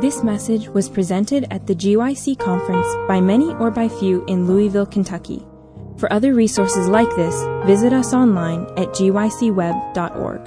This 0.00 0.24
message 0.24 0.66
was 0.70 0.88
presented 0.88 1.46
at 1.50 1.66
the 1.66 1.74
GYC 1.74 2.38
conference 2.38 2.86
by 3.06 3.20
many 3.20 3.52
or 3.56 3.70
by 3.70 3.86
few 3.86 4.24
in 4.24 4.46
Louisville, 4.46 4.86
Kentucky. 4.86 5.44
For 5.98 6.10
other 6.10 6.32
resources 6.32 6.88
like 6.88 7.14
this, 7.16 7.34
visit 7.66 7.92
us 7.92 8.14
online 8.14 8.62
at 8.78 8.94
gycweb.org. 8.94 10.40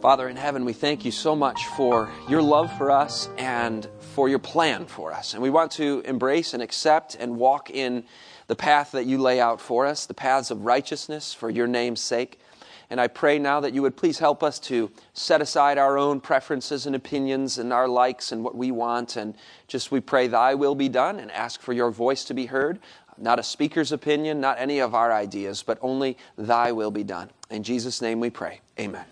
Father 0.00 0.30
in 0.30 0.36
heaven, 0.36 0.64
we 0.64 0.72
thank 0.72 1.04
you 1.04 1.10
so 1.10 1.36
much 1.36 1.66
for 1.76 2.10
your 2.26 2.40
love 2.40 2.74
for 2.78 2.90
us 2.90 3.28
and 3.36 3.86
for 3.98 4.30
your 4.30 4.38
plan 4.38 4.86
for 4.86 5.12
us. 5.12 5.34
And 5.34 5.42
we 5.42 5.50
want 5.50 5.72
to 5.72 6.00
embrace 6.06 6.54
and 6.54 6.62
accept 6.62 7.16
and 7.20 7.36
walk 7.36 7.68
in 7.68 8.04
the 8.46 8.56
path 8.56 8.92
that 8.92 9.04
you 9.04 9.18
lay 9.18 9.40
out 9.40 9.60
for 9.60 9.84
us, 9.84 10.06
the 10.06 10.14
paths 10.14 10.50
of 10.50 10.64
righteousness 10.64 11.34
for 11.34 11.50
your 11.50 11.66
name's 11.66 12.00
sake. 12.00 12.40
And 12.88 13.00
I 13.00 13.08
pray 13.08 13.38
now 13.38 13.60
that 13.60 13.74
you 13.74 13.82
would 13.82 13.96
please 13.96 14.18
help 14.18 14.42
us 14.42 14.58
to 14.60 14.90
set 15.12 15.40
aside 15.40 15.76
our 15.76 15.98
own 15.98 16.20
preferences 16.20 16.86
and 16.86 16.94
opinions 16.94 17.58
and 17.58 17.72
our 17.72 17.88
likes 17.88 18.30
and 18.30 18.44
what 18.44 18.54
we 18.54 18.70
want. 18.70 19.16
And 19.16 19.34
just 19.66 19.90
we 19.90 20.00
pray, 20.00 20.28
Thy 20.28 20.54
will 20.54 20.74
be 20.74 20.88
done 20.88 21.18
and 21.18 21.30
ask 21.32 21.60
for 21.60 21.72
your 21.72 21.90
voice 21.90 22.24
to 22.24 22.34
be 22.34 22.46
heard. 22.46 22.78
Not 23.18 23.38
a 23.38 23.42
speaker's 23.42 23.92
opinion, 23.92 24.40
not 24.40 24.58
any 24.60 24.78
of 24.78 24.94
our 24.94 25.12
ideas, 25.12 25.62
but 25.62 25.78
only 25.80 26.16
Thy 26.36 26.72
will 26.72 26.90
be 26.90 27.02
done. 27.02 27.30
In 27.50 27.62
Jesus' 27.62 28.00
name 28.00 28.20
we 28.20 28.30
pray. 28.30 28.60
Amen. 28.78 29.04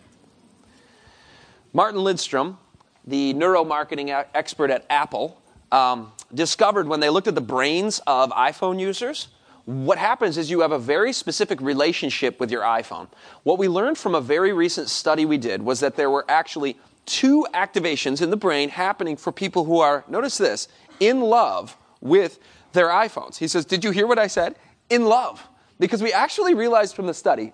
Martin 1.73 2.04
Lindstrom, 2.04 2.59
the 3.04 3.34
neuromarketing 3.34 4.24
expert 4.34 4.70
at 4.70 4.84
Apple, 4.88 5.41
um, 5.73 6.12
discovered 6.32 6.87
when 6.87 7.01
they 7.01 7.10
looked 7.10 7.27
at 7.27 7.34
the 7.34 7.41
brains 7.41 8.01
of 8.06 8.30
iPhone 8.30 8.79
users 8.79 9.29
what 9.66 9.96
happens 9.96 10.36
is 10.36 10.50
you 10.50 10.60
have 10.60 10.73
a 10.73 10.78
very 10.78 11.12
specific 11.12 11.60
relationship 11.60 12.38
with 12.38 12.50
your 12.50 12.62
iPhone. 12.62 13.09
What 13.45 13.59
we 13.59 13.68
learned 13.68 13.96
from 13.96 14.14
a 14.14 14.20
very 14.20 14.52
recent 14.52 14.90
study 14.90 15.24
we 15.24 15.38
did 15.38 15.62
was 15.62 15.80
that 15.80 15.96
there 15.96 16.10
were 16.10 16.24
actually 16.28 16.77
two 17.06 17.46
activations 17.54 18.20
in 18.20 18.30
the 18.30 18.37
brain 18.37 18.68
happening 18.68 19.16
for 19.16 19.32
people 19.32 19.65
who 19.65 19.79
are, 19.80 20.04
notice 20.09 20.38
this, 20.38 20.68
in 21.01 21.20
love 21.20 21.76
with 22.01 22.38
their 22.73 22.88
iPhones. 22.88 23.38
He 23.38 23.48
says, 23.48 23.65
Did 23.65 23.85
you 23.85 23.90
hear 23.90 24.07
what 24.07 24.18
I 24.18 24.26
said? 24.26 24.57
In 24.90 25.07
love. 25.07 25.46
Because 25.79 26.02
we 26.02 26.12
actually 26.12 26.54
realized 26.54 26.95
from 26.95 27.07
the 27.07 27.15
study 27.15 27.52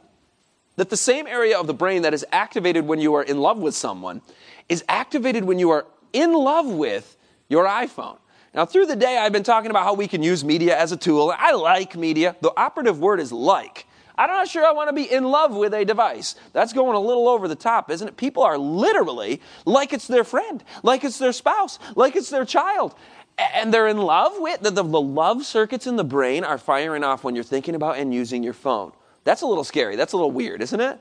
that 0.77 0.91
the 0.91 0.97
same 0.97 1.27
area 1.27 1.59
of 1.59 1.67
the 1.67 1.75
brain 1.75 2.03
that 2.03 2.15
is 2.15 2.25
activated 2.33 2.87
when 2.87 3.01
you 3.01 3.15
are 3.15 3.23
in 3.23 3.39
love 3.39 3.59
with 3.59 3.75
someone 3.75 4.21
is 4.69 4.85
activated 4.89 5.45
when 5.45 5.59
you 5.59 5.71
are 5.71 5.87
in 6.13 6.33
love 6.33 6.67
with 6.67 7.17
your 7.49 7.67
iPhone. 7.67 8.19
Now, 8.53 8.67
through 8.67 8.87
the 8.87 8.97
day, 8.97 9.17
I've 9.17 9.33
been 9.33 9.45
talking 9.45 9.71
about 9.71 9.85
how 9.85 9.95
we 9.95 10.09
can 10.09 10.23
use 10.23 10.45
media 10.45 10.77
as 10.77 10.91
a 10.91 10.97
tool. 10.97 11.33
I 11.37 11.53
like 11.53 11.97
media. 11.97 12.35
The 12.41 12.53
operative 12.57 12.99
word 12.99 13.21
is 13.21 13.31
like. 13.31 13.87
I'm 14.19 14.29
not 14.29 14.49
sure 14.49 14.67
I 14.67 14.73
want 14.73 14.89
to 14.89 14.93
be 14.93 15.11
in 15.11 15.25
love 15.25 15.55
with 15.55 15.73
a 15.73 15.85
device. 15.85 16.35
That's 16.53 16.73
going 16.73 16.95
a 16.95 17.01
little 17.01 17.29
over 17.29 17.49
the 17.49 17.55
top, 17.55 17.91
isn't 17.91 18.07
it? 18.07 18.17
People 18.17 18.43
are 18.43 18.59
literally 18.59 19.41
like 19.65 19.93
it's 19.93 20.07
their 20.07 20.25
friend, 20.25 20.63
like 20.83 21.05
it's 21.05 21.19
their 21.19 21.33
spouse, 21.33 21.79
like 21.97 22.17
it's 22.17 22.29
their 22.29 22.45
child. 22.45 22.95
And 23.39 23.73
they're 23.73 23.89
in 23.89 23.97
love 23.97 24.33
with 24.37 24.61
the, 24.61 24.71
the, 24.71 24.83
the 24.83 25.01
love 25.01 25.47
circuits 25.47 25.87
in 25.87 25.97
the 25.97 26.05
brain 26.05 26.45
are 26.45 26.59
firing 26.59 27.03
off 27.03 27.25
when 27.25 27.35
you're 27.35 27.45
thinking 27.45 27.75
about 27.75 27.97
and 27.97 28.13
using 28.13 28.43
your 28.43 28.53
phone. 28.53 28.93
That's 29.25 29.41
a 29.41 29.47
little 29.47 29.65
scary. 29.65 29.97
That's 29.97 30.13
a 30.13 30.17
little 30.17 30.33
weird, 30.33 30.61
isn't 30.61 30.81
it? 30.81 30.99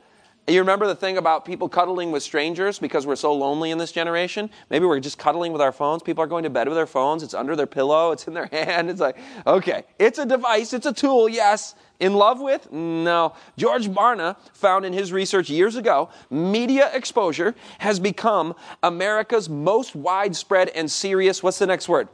You 0.50 0.62
remember 0.62 0.88
the 0.88 0.96
thing 0.96 1.18
about 1.18 1.46
people 1.46 1.70
cuddling 1.70 2.12
with 2.12 2.24
strangers 2.24 2.80
because 2.80 3.06
we're 3.06 3.16
so 3.16 3.32
lonely 3.34 3.70
in 3.70 3.78
this 3.78 3.92
generation? 3.92 4.50
Maybe 4.72 4.84
we're 4.84 5.00
just 5.00 5.20
cuddling 5.20 5.54
with 5.54 5.62
our 5.62 5.72
phones. 5.72 6.02
People 6.02 6.24
are 6.24 6.28
going 6.28 6.42
to 6.42 6.50
bed 6.50 6.68
with 6.68 6.76
their 6.76 6.88
phones. 6.88 7.22
It's 7.22 7.36
under 7.36 7.56
their 7.56 7.68
pillow. 7.68 8.12
It's 8.12 8.28
in 8.28 8.34
their 8.34 8.46
hand. 8.52 8.90
It's 8.90 9.00
like, 9.00 9.18
okay, 9.46 9.84
it's 10.00 10.18
a 10.18 10.26
device. 10.26 10.74
It's 10.74 10.88
a 10.88 10.94
tool. 10.94 11.30
Yes. 11.30 11.76
In 12.00 12.16
love 12.16 12.42
with? 12.42 12.72
No. 12.72 13.34
George 13.58 13.90
Barna 13.90 14.38
found 14.54 14.86
in 14.86 14.94
his 14.94 15.14
research 15.14 15.52
years 15.52 15.76
ago, 15.76 16.10
media 16.32 16.90
exposure 16.94 17.54
has 17.78 18.00
become 18.00 18.56
America's 18.82 19.50
most 19.50 19.96
widespread 19.96 20.70
and 20.70 20.90
serious, 20.90 21.44
what's 21.44 21.60
the 21.60 21.68
next 21.68 21.88
word? 21.88 22.08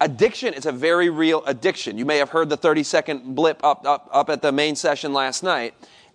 Addiction 0.00 0.52
is 0.52 0.66
a 0.66 0.72
very 0.72 1.10
real 1.10 1.44
addiction. 1.44 1.96
You 1.96 2.04
may 2.04 2.18
have 2.18 2.30
heard 2.30 2.48
the 2.48 2.56
30 2.56 2.82
second 2.82 3.36
blip 3.36 3.62
up, 3.62 3.86
up, 3.86 4.08
up 4.12 4.30
at 4.30 4.42
the 4.42 4.50
main 4.50 4.74
session 4.74 5.12
last 5.12 5.44
night. 5.44 5.74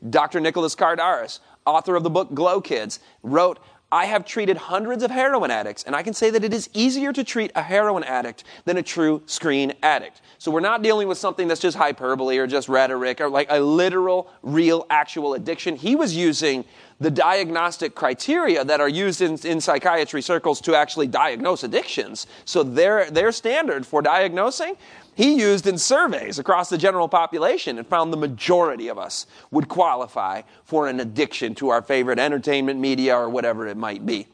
Dr. 0.10 0.42
Nicholas 0.42 0.76
Kardaras 0.76 1.40
author 1.66 1.96
of 1.96 2.04
the 2.04 2.10
book 2.10 2.34
Glow 2.34 2.62
Kids, 2.62 3.00
wrote, 3.22 3.60
I 3.94 4.06
have 4.06 4.26
treated 4.26 4.58
hundreds 4.58 5.04
of 5.04 5.12
heroin 5.12 5.52
addicts, 5.52 5.84
and 5.84 5.96
I 5.96 6.02
can 6.02 6.16
say 6.16 6.32
that 6.32 6.44
it 6.44 6.52
is 6.52 6.68
easier 6.74 7.14
to 7.14 7.24
treat 7.24 7.52
a 7.54 7.62
heroin 7.62 8.04
addict 8.04 8.44
than 8.66 8.78
a 8.78 8.82
true 8.82 9.22
screen 9.28 9.72
addict. 9.84 10.22
So 10.40 10.50
we're 10.50 10.62
not 10.62 10.82
dealing 10.82 11.08
with 11.08 11.20
something 11.20 11.48
that's 11.48 11.62
just 11.62 11.78
hyperbole 11.78 12.40
or 12.40 12.48
just 12.48 12.68
rhetoric 12.68 13.22
or 13.22 13.30
like 13.30 13.52
a 13.52 13.60
literal, 13.60 14.32
real, 14.42 14.88
actual 14.90 15.36
addiction. 15.36 15.76
He 15.76 15.96
was 15.96 16.16
using 16.16 16.66
the 17.00 17.12
diagnostic 17.12 17.94
criteria 17.94 18.66
that 18.66 18.82
are 18.82 18.90
used 18.90 19.22
in, 19.22 19.38
in 19.46 19.62
psychiatry 19.62 20.24
circles 20.24 20.60
to 20.62 20.76
actually 20.76 21.06
diagnose 21.06 21.64
addictions. 21.64 22.26
So 22.46 22.64
their, 22.64 23.12
their 23.12 23.32
standard 23.32 23.86
for 23.86 24.02
diagnosing 24.02 24.76
he 25.16 25.36
used 25.36 25.68
in 25.68 25.78
surveys 25.78 26.40
across 26.40 26.70
the 26.70 26.78
general 26.78 27.08
population 27.08 27.78
and 27.78 27.88
found 27.88 28.12
the 28.12 28.18
majority 28.18 28.88
of 28.88 28.98
us 28.98 29.28
would 29.52 29.68
qualify 29.68 30.42
for 30.64 30.88
an 30.88 31.00
addiction 31.00 31.56
to 31.56 31.70
our 31.70 31.82
favorite 31.82 32.20
entertainment 32.20 32.80
media 32.80 33.16
or 33.16 33.30
whatever 33.30 33.68
it 33.68 33.78
might 33.78 34.06
be. 34.06 34.28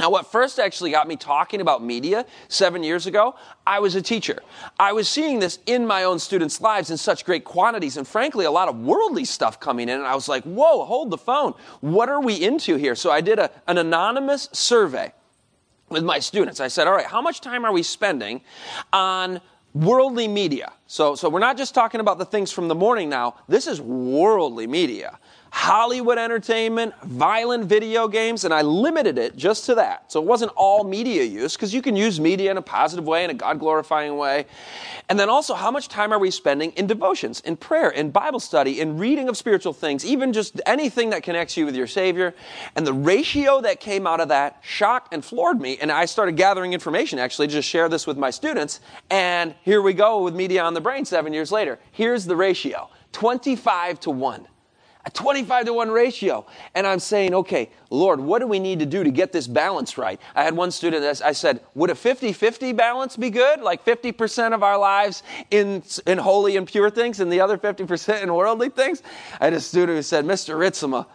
Now, 0.00 0.10
what 0.10 0.32
first 0.32 0.58
actually 0.58 0.90
got 0.90 1.06
me 1.06 1.16
talking 1.16 1.60
about 1.60 1.84
media 1.84 2.24
seven 2.48 2.82
years 2.82 3.06
ago, 3.06 3.34
I 3.66 3.78
was 3.80 3.94
a 3.94 4.00
teacher. 4.00 4.42
I 4.80 4.92
was 4.92 5.06
seeing 5.06 5.38
this 5.38 5.58
in 5.66 5.86
my 5.86 6.04
own 6.04 6.18
students' 6.18 6.60
lives 6.62 6.90
in 6.90 6.96
such 6.96 7.26
great 7.26 7.44
quantities, 7.44 7.98
and 7.98 8.08
frankly, 8.08 8.46
a 8.46 8.50
lot 8.50 8.68
of 8.68 8.80
worldly 8.80 9.26
stuff 9.26 9.60
coming 9.60 9.88
in. 9.90 9.98
And 9.98 10.06
I 10.06 10.14
was 10.14 10.28
like, 10.28 10.44
whoa, 10.44 10.84
hold 10.84 11.10
the 11.10 11.18
phone. 11.18 11.52
What 11.80 12.08
are 12.08 12.22
we 12.22 12.42
into 12.42 12.76
here? 12.76 12.94
So 12.94 13.10
I 13.10 13.20
did 13.20 13.38
a, 13.38 13.50
an 13.68 13.76
anonymous 13.76 14.48
survey 14.52 15.12
with 15.90 16.04
my 16.04 16.20
students. 16.20 16.58
I 16.58 16.68
said, 16.68 16.86
all 16.86 16.94
right, 16.94 17.06
how 17.06 17.20
much 17.20 17.42
time 17.42 17.66
are 17.66 17.72
we 17.72 17.82
spending 17.82 18.40
on 18.94 19.42
worldly 19.74 20.28
media. 20.28 20.72
So, 20.86 21.14
so 21.14 21.28
we're 21.28 21.40
not 21.40 21.56
just 21.56 21.74
talking 21.74 22.00
about 22.00 22.18
the 22.18 22.24
things 22.24 22.52
from 22.52 22.68
the 22.68 22.74
morning 22.74 23.08
now. 23.08 23.36
This 23.48 23.66
is 23.66 23.80
worldly 23.80 24.66
media. 24.66 25.18
Hollywood 25.54 26.16
entertainment, 26.16 26.94
violent 27.04 27.66
video 27.66 28.08
games, 28.08 28.44
and 28.44 28.54
I 28.54 28.62
limited 28.62 29.18
it 29.18 29.36
just 29.36 29.66
to 29.66 29.74
that. 29.74 30.10
So 30.10 30.20
it 30.20 30.26
wasn't 30.26 30.50
all 30.56 30.82
media 30.82 31.24
use, 31.24 31.54
because 31.54 31.74
you 31.74 31.82
can 31.82 31.94
use 31.94 32.18
media 32.18 32.50
in 32.50 32.56
a 32.56 32.62
positive 32.62 33.04
way, 33.04 33.22
in 33.22 33.28
a 33.28 33.34
God 33.34 33.60
glorifying 33.60 34.16
way. 34.16 34.46
And 35.10 35.20
then 35.20 35.28
also, 35.28 35.52
how 35.52 35.70
much 35.70 35.88
time 35.88 36.10
are 36.10 36.18
we 36.18 36.30
spending 36.30 36.72
in 36.72 36.86
devotions, 36.86 37.40
in 37.40 37.58
prayer, 37.58 37.90
in 37.90 38.10
Bible 38.10 38.40
study, 38.40 38.80
in 38.80 38.96
reading 38.96 39.28
of 39.28 39.36
spiritual 39.36 39.74
things, 39.74 40.06
even 40.06 40.32
just 40.32 40.58
anything 40.64 41.10
that 41.10 41.22
connects 41.22 41.54
you 41.54 41.66
with 41.66 41.76
your 41.76 41.86
Savior? 41.86 42.34
And 42.74 42.86
the 42.86 42.94
ratio 42.94 43.60
that 43.60 43.78
came 43.78 44.06
out 44.06 44.20
of 44.20 44.28
that 44.28 44.58
shocked 44.62 45.12
and 45.12 45.22
floored 45.22 45.60
me. 45.60 45.76
And 45.78 45.92
I 45.92 46.06
started 46.06 46.36
gathering 46.36 46.72
information 46.72 47.18
actually 47.18 47.48
to 47.48 47.52
just 47.52 47.68
share 47.68 47.90
this 47.90 48.06
with 48.06 48.16
my 48.16 48.30
students. 48.30 48.80
And 49.10 49.54
here 49.62 49.82
we 49.82 49.92
go 49.92 50.22
with 50.22 50.34
media 50.34 50.64
on 50.64 50.72
the 50.72 50.80
brain 50.80 51.04
seven 51.04 51.34
years 51.34 51.52
later. 51.52 51.78
Here's 51.90 52.24
the 52.24 52.36
ratio 52.36 52.88
25 53.12 54.00
to 54.00 54.10
1 54.10 54.48
a 55.04 55.10
25 55.10 55.66
to 55.66 55.72
1 55.72 55.90
ratio. 55.90 56.46
And 56.74 56.86
I'm 56.86 57.00
saying, 57.00 57.34
okay, 57.34 57.70
Lord, 57.90 58.20
what 58.20 58.38
do 58.38 58.46
we 58.46 58.58
need 58.58 58.78
to 58.78 58.86
do 58.86 59.02
to 59.02 59.10
get 59.10 59.32
this 59.32 59.46
balance 59.46 59.98
right? 59.98 60.20
I 60.34 60.44
had 60.44 60.54
one 60.54 60.70
student, 60.70 61.22
I 61.22 61.32
said, 61.32 61.60
would 61.74 61.90
a 61.90 61.94
50 61.94 62.32
50 62.32 62.72
balance 62.72 63.16
be 63.16 63.30
good? 63.30 63.60
Like 63.60 63.84
50% 63.84 64.54
of 64.54 64.62
our 64.62 64.78
lives 64.78 65.22
in, 65.50 65.82
in 66.06 66.18
holy 66.18 66.56
and 66.56 66.66
pure 66.66 66.90
things 66.90 67.20
and 67.20 67.32
the 67.32 67.40
other 67.40 67.58
50% 67.58 68.22
in 68.22 68.32
worldly 68.32 68.68
things? 68.68 69.02
I 69.40 69.46
had 69.46 69.54
a 69.54 69.60
student 69.60 69.96
who 69.96 70.02
said, 70.02 70.24
Mr. 70.24 70.54
Ritsema, 70.54 71.06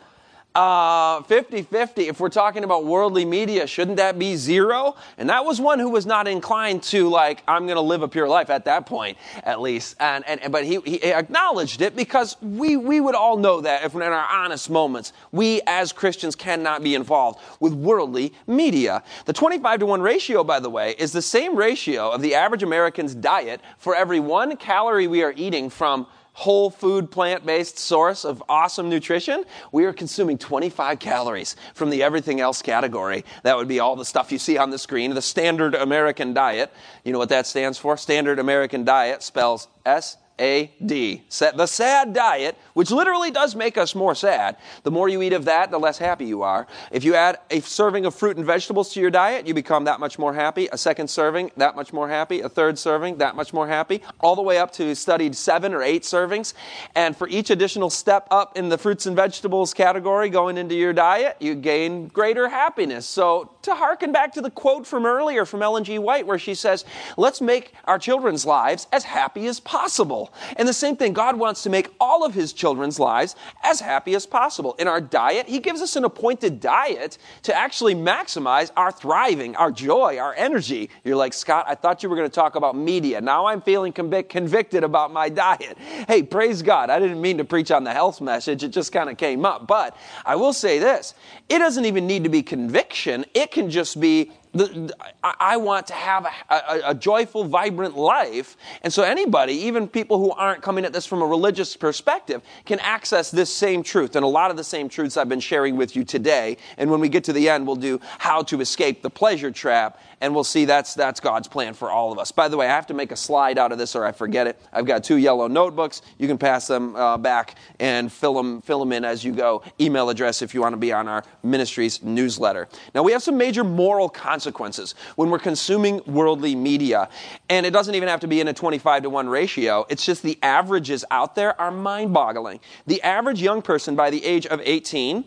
uh, 0.57 1.21
50 1.21 1.61
50, 1.61 2.07
if 2.07 2.19
we're 2.19 2.29
talking 2.29 2.63
about 2.63 2.83
worldly 2.83 3.25
media, 3.25 3.67
shouldn't 3.67 3.97
that 3.97 4.17
be 4.17 4.35
zero? 4.35 4.95
And 5.19 5.29
that 5.29 5.45
was 5.45 5.61
one 5.61 5.77
who 5.77 5.91
was 5.91 6.07
not 6.07 6.27
inclined 6.27 6.81
to, 6.83 7.09
like, 7.09 7.43
I'm 7.47 7.67
going 7.67 7.75
to 7.75 7.81
live 7.81 8.01
a 8.01 8.07
pure 8.07 8.27
life 8.27 8.49
at 8.49 8.65
that 8.65 8.87
point, 8.87 9.19
at 9.43 9.61
least. 9.61 9.95
And, 9.99 10.27
and, 10.27 10.51
but 10.51 10.63
he, 10.63 10.79
he 10.83 11.03
acknowledged 11.03 11.83
it 11.83 11.95
because 11.95 12.41
we, 12.41 12.75
we 12.75 12.99
would 12.99 13.13
all 13.13 13.37
know 13.37 13.61
that 13.61 13.83
if 13.83 13.93
in 13.93 14.01
our 14.01 14.27
honest 14.27 14.71
moments, 14.71 15.13
we 15.31 15.61
as 15.67 15.93
Christians 15.93 16.35
cannot 16.35 16.81
be 16.81 16.95
involved 16.95 17.39
with 17.59 17.73
worldly 17.73 18.33
media. 18.47 19.03
The 19.25 19.33
25 19.33 19.81
to 19.81 19.85
1 19.85 20.01
ratio, 20.01 20.43
by 20.43 20.59
the 20.59 20.71
way, 20.71 20.95
is 20.97 21.11
the 21.11 21.21
same 21.21 21.55
ratio 21.55 22.09
of 22.09 22.23
the 22.23 22.33
average 22.33 22.63
American's 22.63 23.13
diet 23.13 23.61
for 23.77 23.95
every 23.95 24.19
one 24.19 24.57
calorie 24.57 25.05
we 25.05 25.21
are 25.21 25.35
eating 25.37 25.69
from 25.69 26.07
whole 26.37 26.69
food, 26.69 27.09
plant 27.09 27.43
based 27.47 27.79
source 27.79 28.23
of 28.23 28.43
awesome 28.47 28.89
nutrition, 28.89 29.43
we 29.71 29.85
are 29.85 29.91
consuming 29.91 30.37
25 30.37 30.99
calories 30.99 31.55
from 31.73 31.89
the 31.89 32.03
everything 32.03 32.39
else 32.39 32.61
category. 32.61 33.25
That 33.41 33.57
would 33.57 33.67
be 33.67 33.79
all 33.79 33.95
the 33.95 34.05
stuff 34.05 34.31
you 34.31 34.37
see 34.37 34.55
on 34.55 34.69
the 34.69 34.77
screen. 34.77 35.15
The 35.15 35.21
standard 35.23 35.73
American 35.73 36.35
diet. 36.35 36.71
You 37.03 37.11
know 37.11 37.17
what 37.17 37.29
that 37.29 37.47
stands 37.47 37.79
for? 37.79 37.97
Standard 37.97 38.37
American 38.37 38.85
diet 38.85 39.23
spells 39.23 39.67
S 39.83 40.17
A 40.39 40.71
D. 40.85 41.23
Set 41.29 41.57
the 41.57 41.65
sad 41.65 42.13
diet, 42.13 42.57
which 42.73 42.91
literally 42.91 43.31
does 43.31 43.55
make 43.55 43.77
us 43.77 43.95
more 43.95 44.13
sad. 44.13 44.57
The 44.83 44.91
more 44.91 45.09
you 45.09 45.21
eat 45.21 45.33
of 45.33 45.45
that, 45.45 45.71
the 45.71 45.79
less 45.79 45.97
happy 45.97 46.25
you 46.25 46.43
are. 46.43 46.67
If 46.91 47.03
you 47.03 47.15
add 47.15 47.37
a 47.49 47.59
serving 47.61 48.05
of 48.05 48.13
fruit 48.13 48.37
and 48.37 48.45
vegetables 48.45 48.93
to 48.93 48.99
your 48.99 49.09
diet, 49.09 49.47
you 49.47 49.53
become 49.53 49.85
that 49.85 49.99
much 49.99 50.19
more 50.19 50.33
happy. 50.33 50.67
A 50.71 50.77
second 50.77 51.09
serving, 51.09 51.51
that 51.57 51.75
much 51.75 51.91
more 51.91 52.07
happy. 52.07 52.41
A 52.41 52.49
third 52.49 52.77
serving, 52.77 53.17
that 53.17 53.35
much 53.35 53.53
more 53.53 53.67
happy. 53.67 54.01
All 54.19 54.35
the 54.35 54.41
way 54.41 54.59
up 54.59 54.71
to 54.73 54.95
studied 54.95 55.35
seven 55.35 55.73
or 55.73 55.81
eight 55.81 56.03
servings. 56.03 56.53
And 56.95 57.17
for 57.17 57.27
each 57.27 57.49
additional 57.49 57.89
step 57.89 58.27
up 58.29 58.57
in 58.57 58.69
the 58.69 58.77
fruits 58.77 59.05
and 59.05 59.15
vegetables 59.15 59.73
category 59.73 60.29
going 60.29 60.57
into 60.57 60.75
your 60.75 60.93
diet, 60.93 61.37
you 61.39 61.55
gain 61.55 62.07
greater 62.07 62.47
happiness. 62.47 63.05
So 63.05 63.56
to 63.67 63.75
harken 63.75 64.11
back 64.11 64.33
to 64.33 64.41
the 64.41 64.49
quote 64.49 64.87
from 64.87 65.05
earlier 65.05 65.45
from 65.45 65.61
Ellen 65.61 65.83
G. 65.83 65.99
White, 65.99 66.25
where 66.25 66.39
she 66.39 66.55
says, 66.55 66.83
let's 67.15 67.39
make 67.41 67.73
our 67.85 67.99
children's 67.99 68.45
lives 68.45 68.87
as 68.91 69.03
happy 69.03 69.45
as 69.47 69.59
possible. 69.59 70.33
And 70.55 70.67
the 70.67 70.73
same 70.73 70.95
thing, 70.95 71.13
God 71.13 71.37
wants 71.37 71.63
to 71.63 71.69
make 71.69 71.89
all 71.99 72.25
of 72.25 72.33
his 72.33 72.53
children's 72.53 72.99
lives 72.99 73.35
as 73.63 73.79
happy 73.79 74.15
as 74.15 74.25
possible. 74.25 74.75
In 74.79 74.87
our 74.87 75.01
diet, 75.01 75.47
he 75.47 75.59
gives 75.59 75.81
us 75.81 75.95
an 75.95 76.03
appointed 76.03 76.59
diet 76.59 77.17
to 77.43 77.55
actually 77.55 77.93
maximize 77.93 78.71
our 78.75 78.91
thriving, 78.91 79.55
our 79.55 79.71
joy, 79.71 80.17
our 80.17 80.33
energy. 80.35 80.89
You're 81.03 81.15
like, 81.15 81.33
Scott, 81.33 81.65
I 81.67 81.75
thought 81.75 82.03
you 82.03 82.09
were 82.09 82.15
going 82.15 82.29
to 82.29 82.35
talk 82.35 82.55
about 82.55 82.75
media. 82.75 83.21
Now 83.21 83.45
I'm 83.45 83.61
feeling 83.61 83.93
convic- 83.93 84.29
convicted 84.29 84.83
about 84.83 85.11
my 85.11 85.29
diet. 85.29 85.77
Hey, 86.07 86.23
praise 86.23 86.61
God. 86.61 86.89
I 86.89 86.99
didn't 86.99 87.21
mean 87.21 87.37
to 87.37 87.45
preach 87.45 87.71
on 87.71 87.83
the 87.83 87.93
health 87.93 88.21
message. 88.21 88.63
It 88.63 88.69
just 88.69 88.91
kind 88.91 89.09
of 89.09 89.17
came 89.17 89.45
up. 89.45 89.67
But 89.67 89.95
I 90.25 90.35
will 90.35 90.53
say 90.53 90.79
this 90.79 91.13
it 91.49 91.59
doesn't 91.59 91.85
even 91.85 92.07
need 92.07 92.23
to 92.23 92.29
be 92.29 92.43
conviction, 92.43 93.25
it 93.33 93.51
can 93.51 93.69
just 93.69 93.99
be 93.99 94.31
the, 94.53 94.93
I 95.23 95.57
want 95.57 95.87
to 95.87 95.93
have 95.93 96.25
a, 96.25 96.55
a, 96.55 96.81
a, 96.87 96.95
joyful, 96.95 97.43
vibrant 97.43 97.95
life. 97.95 98.57
And 98.81 98.91
so, 98.91 99.03
anybody, 99.03 99.53
even 99.53 99.87
people 99.87 100.17
who 100.17 100.31
aren't 100.31 100.61
coming 100.61 100.83
at 100.83 100.93
this 100.93 101.05
from 101.05 101.21
a 101.21 101.25
religious 101.25 101.75
perspective, 101.77 102.41
can 102.65 102.79
access 102.79 103.29
this 103.29 103.53
same 103.53 103.83
truth 103.83 104.15
and 104.15 104.25
a 104.25 104.27
lot 104.27 104.51
of 104.51 104.57
the 104.57 104.63
same 104.63 104.89
truths 104.89 105.15
I've 105.15 105.29
been 105.29 105.39
sharing 105.39 105.77
with 105.77 105.95
you 105.95 106.03
today. 106.03 106.57
And 106.77 106.89
when 106.89 106.99
we 106.99 107.09
get 107.09 107.23
to 107.25 107.33
the 107.33 107.49
end, 107.49 107.67
we'll 107.67 107.75
do 107.75 107.99
how 108.17 108.41
to 108.43 108.59
escape 108.61 109.01
the 109.01 109.09
pleasure 109.09 109.51
trap 109.51 109.99
and 110.19 110.33
we'll 110.33 110.43
see 110.43 110.65
that's, 110.65 110.93
that's 110.93 111.19
God's 111.19 111.47
plan 111.47 111.73
for 111.73 111.91
all 111.91 112.11
of 112.11 112.17
us. 112.17 112.31
By 112.31 112.47
the 112.47 112.57
way, 112.57 112.67
I 112.67 112.71
have 112.71 112.87
to 112.87 112.93
make 112.93 113.11
a 113.11 113.15
slide 113.15 113.57
out 113.57 113.71
of 113.71 113.77
this 113.77 113.95
or 113.95 114.05
I 114.05 114.11
forget 114.11 114.47
it. 114.47 114.59
I've 114.73 114.85
got 114.85 115.03
two 115.03 115.17
yellow 115.17 115.47
notebooks. 115.47 116.01
You 116.17 116.27
can 116.27 116.37
pass 116.37 116.67
them 116.67 116.95
uh, 116.95 117.17
back 117.17 117.55
and 117.79 118.11
fill 118.11 118.33
them, 118.33 118.61
fill 118.61 118.79
them 118.79 118.91
in 118.91 119.05
as 119.05 119.23
you 119.23 119.31
go. 119.31 119.63
Email 119.79 120.09
address 120.09 120.41
if 120.41 120.53
you 120.53 120.61
want 120.61 120.73
to 120.73 120.77
be 120.77 120.91
on 120.91 121.07
our 121.07 121.23
ministry's 121.43 122.01
newsletter. 122.01 122.67
Now, 122.95 123.03
we 123.03 123.11
have 123.11 123.21
some 123.21 123.37
major 123.37 123.63
moral 123.63 124.09
consequences 124.09 124.95
when 125.15 125.29
we're 125.29 125.39
consuming 125.39 126.01
worldly 126.05 126.55
media. 126.55 127.09
And 127.49 127.65
it 127.65 127.71
doesn't 127.71 127.93
even 127.93 128.09
have 128.09 128.21
to 128.21 128.27
be 128.27 128.41
in 128.41 128.47
a 128.47 128.53
25 128.53 129.03
to 129.03 129.09
1 129.09 129.29
ratio. 129.29 129.85
It's 129.89 130.05
just 130.05 130.23
the 130.23 130.39
averages 130.41 131.05
out 131.11 131.35
there 131.35 131.59
are 131.61 131.71
mind 131.71 132.13
boggling. 132.13 132.59
The 132.87 133.01
average 133.03 133.41
young 133.41 133.61
person 133.61 133.95
by 133.95 134.09
the 134.09 134.23
age 134.25 134.47
of 134.47 134.61
18, 134.63 135.25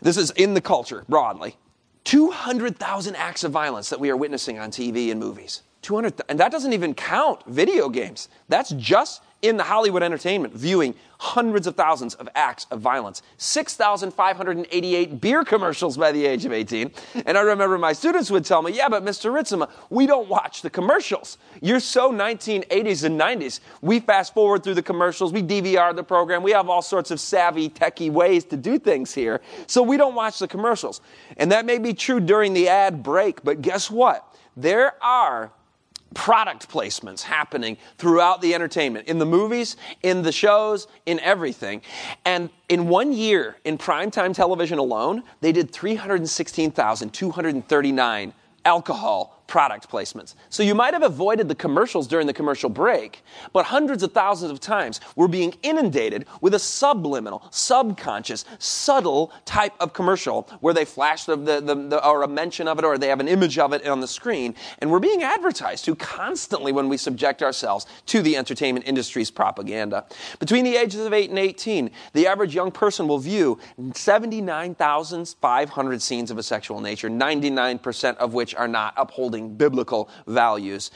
this 0.00 0.16
is 0.16 0.30
in 0.32 0.54
the 0.54 0.60
culture 0.60 1.04
broadly, 1.08 1.56
200,000 2.04 3.16
acts 3.16 3.44
of 3.44 3.52
violence 3.52 3.88
that 3.90 4.00
we 4.00 4.10
are 4.10 4.16
witnessing 4.16 4.58
on 4.58 4.70
TV 4.70 5.10
and 5.10 5.20
movies. 5.20 5.62
200, 5.82 6.20
and 6.28 6.38
that 6.38 6.52
doesn't 6.52 6.72
even 6.72 6.94
count 6.94 7.42
video 7.46 7.88
games. 7.88 8.28
That's 8.48 8.70
just 8.70 9.22
in 9.42 9.56
the 9.56 9.64
Hollywood 9.64 10.02
entertainment 10.02 10.54
viewing 10.54 10.94
hundreds 11.18 11.66
of 11.66 11.76
thousands 11.76 12.14
of 12.14 12.28
acts 12.34 12.66
of 12.70 12.80
violence, 12.80 13.22
6,588 13.36 15.20
beer 15.20 15.44
commercials 15.44 15.96
by 15.96 16.10
the 16.10 16.24
age 16.24 16.44
of 16.44 16.52
18. 16.52 16.90
And 17.26 17.36
I 17.36 17.42
remember 17.42 17.76
my 17.78 17.92
students 17.92 18.30
would 18.30 18.44
tell 18.44 18.62
me, 18.62 18.72
yeah, 18.72 18.88
but 18.88 19.04
Mr. 19.04 19.32
Ritsema, 19.32 19.68
we 19.90 20.06
don't 20.06 20.28
watch 20.28 20.62
the 20.62 20.70
commercials. 20.70 21.38
You're 21.60 21.80
so 21.80 22.12
1980s 22.12 23.04
and 23.04 23.20
90s. 23.20 23.60
We 23.82 24.00
fast 24.00 24.34
forward 24.34 24.64
through 24.64 24.74
the 24.74 24.82
commercials, 24.82 25.32
we 25.32 25.42
DVR 25.42 25.94
the 25.94 26.04
program, 26.04 26.42
we 26.42 26.52
have 26.52 26.68
all 26.68 26.82
sorts 26.82 27.10
of 27.10 27.20
savvy, 27.20 27.68
techie 27.68 28.10
ways 28.10 28.44
to 28.46 28.56
do 28.56 28.78
things 28.78 29.12
here. 29.12 29.40
So 29.66 29.82
we 29.82 29.96
don't 29.96 30.14
watch 30.14 30.38
the 30.38 30.48
commercials. 30.48 31.00
And 31.36 31.52
that 31.52 31.66
may 31.66 31.78
be 31.78 31.94
true 31.94 32.20
during 32.20 32.52
the 32.52 32.68
ad 32.68 33.02
break, 33.02 33.42
but 33.44 33.62
guess 33.62 33.90
what? 33.90 34.26
There 34.56 35.02
are 35.02 35.52
product 36.14 36.70
placements 36.70 37.22
happening 37.22 37.76
throughout 37.98 38.40
the 38.40 38.54
entertainment, 38.54 39.08
in 39.08 39.18
the 39.18 39.26
movies, 39.26 39.76
in 40.02 40.22
the 40.22 40.32
shows, 40.32 40.86
in 41.06 41.20
everything. 41.20 41.82
And 42.24 42.50
in 42.68 42.88
one 42.88 43.12
year, 43.12 43.56
in 43.64 43.78
primetime 43.78 44.34
television 44.34 44.78
alone, 44.78 45.22
they 45.40 45.52
did 45.52 45.72
316,239 45.72 48.34
alcohol 48.64 49.41
product 49.52 49.90
placements. 49.90 50.34
So 50.48 50.62
you 50.62 50.74
might 50.74 50.94
have 50.94 51.02
avoided 51.02 51.46
the 51.46 51.54
commercials 51.54 52.08
during 52.08 52.26
the 52.26 52.32
commercial 52.32 52.70
break, 52.70 53.22
but 53.52 53.66
hundreds 53.66 54.02
of 54.02 54.12
thousands 54.12 54.50
of 54.50 54.60
times 54.60 54.98
we're 55.14 55.28
being 55.28 55.52
inundated 55.62 56.24
with 56.40 56.54
a 56.54 56.58
subliminal, 56.58 57.46
subconscious, 57.50 58.46
subtle 58.58 59.30
type 59.44 59.74
of 59.78 59.92
commercial 59.92 60.48
where 60.60 60.72
they 60.72 60.86
flash 60.86 61.26
the, 61.26 61.36
the, 61.36 61.60
the, 61.60 61.74
the, 61.74 62.08
or 62.08 62.22
a 62.22 62.28
mention 62.28 62.66
of 62.66 62.78
it 62.78 62.84
or 62.86 62.96
they 62.96 63.08
have 63.08 63.20
an 63.20 63.28
image 63.28 63.58
of 63.58 63.74
it 63.74 63.86
on 63.86 64.00
the 64.00 64.08
screen. 64.08 64.54
And 64.78 64.90
we're 64.90 65.00
being 65.00 65.22
advertised 65.22 65.84
to 65.84 65.94
constantly 65.96 66.72
when 66.72 66.88
we 66.88 66.96
subject 66.96 67.42
ourselves 67.42 67.84
to 68.06 68.22
the 68.22 68.38
entertainment 68.38 68.88
industry's 68.88 69.30
propaganda. 69.30 70.06
Between 70.38 70.64
the 70.64 70.76
ages 70.76 71.04
of 71.04 71.12
8 71.12 71.28
and 71.28 71.38
18, 71.38 71.90
the 72.14 72.26
average 72.26 72.54
young 72.54 72.70
person 72.70 73.06
will 73.06 73.18
view 73.18 73.58
79,500 73.92 76.00
scenes 76.00 76.30
of 76.30 76.38
a 76.38 76.42
sexual 76.42 76.80
nature, 76.80 77.10
99% 77.10 78.16
of 78.16 78.32
which 78.32 78.54
are 78.54 78.66
not 78.66 78.94
upholding 78.96 79.41
biblical 79.50 80.08
values. 80.26 80.90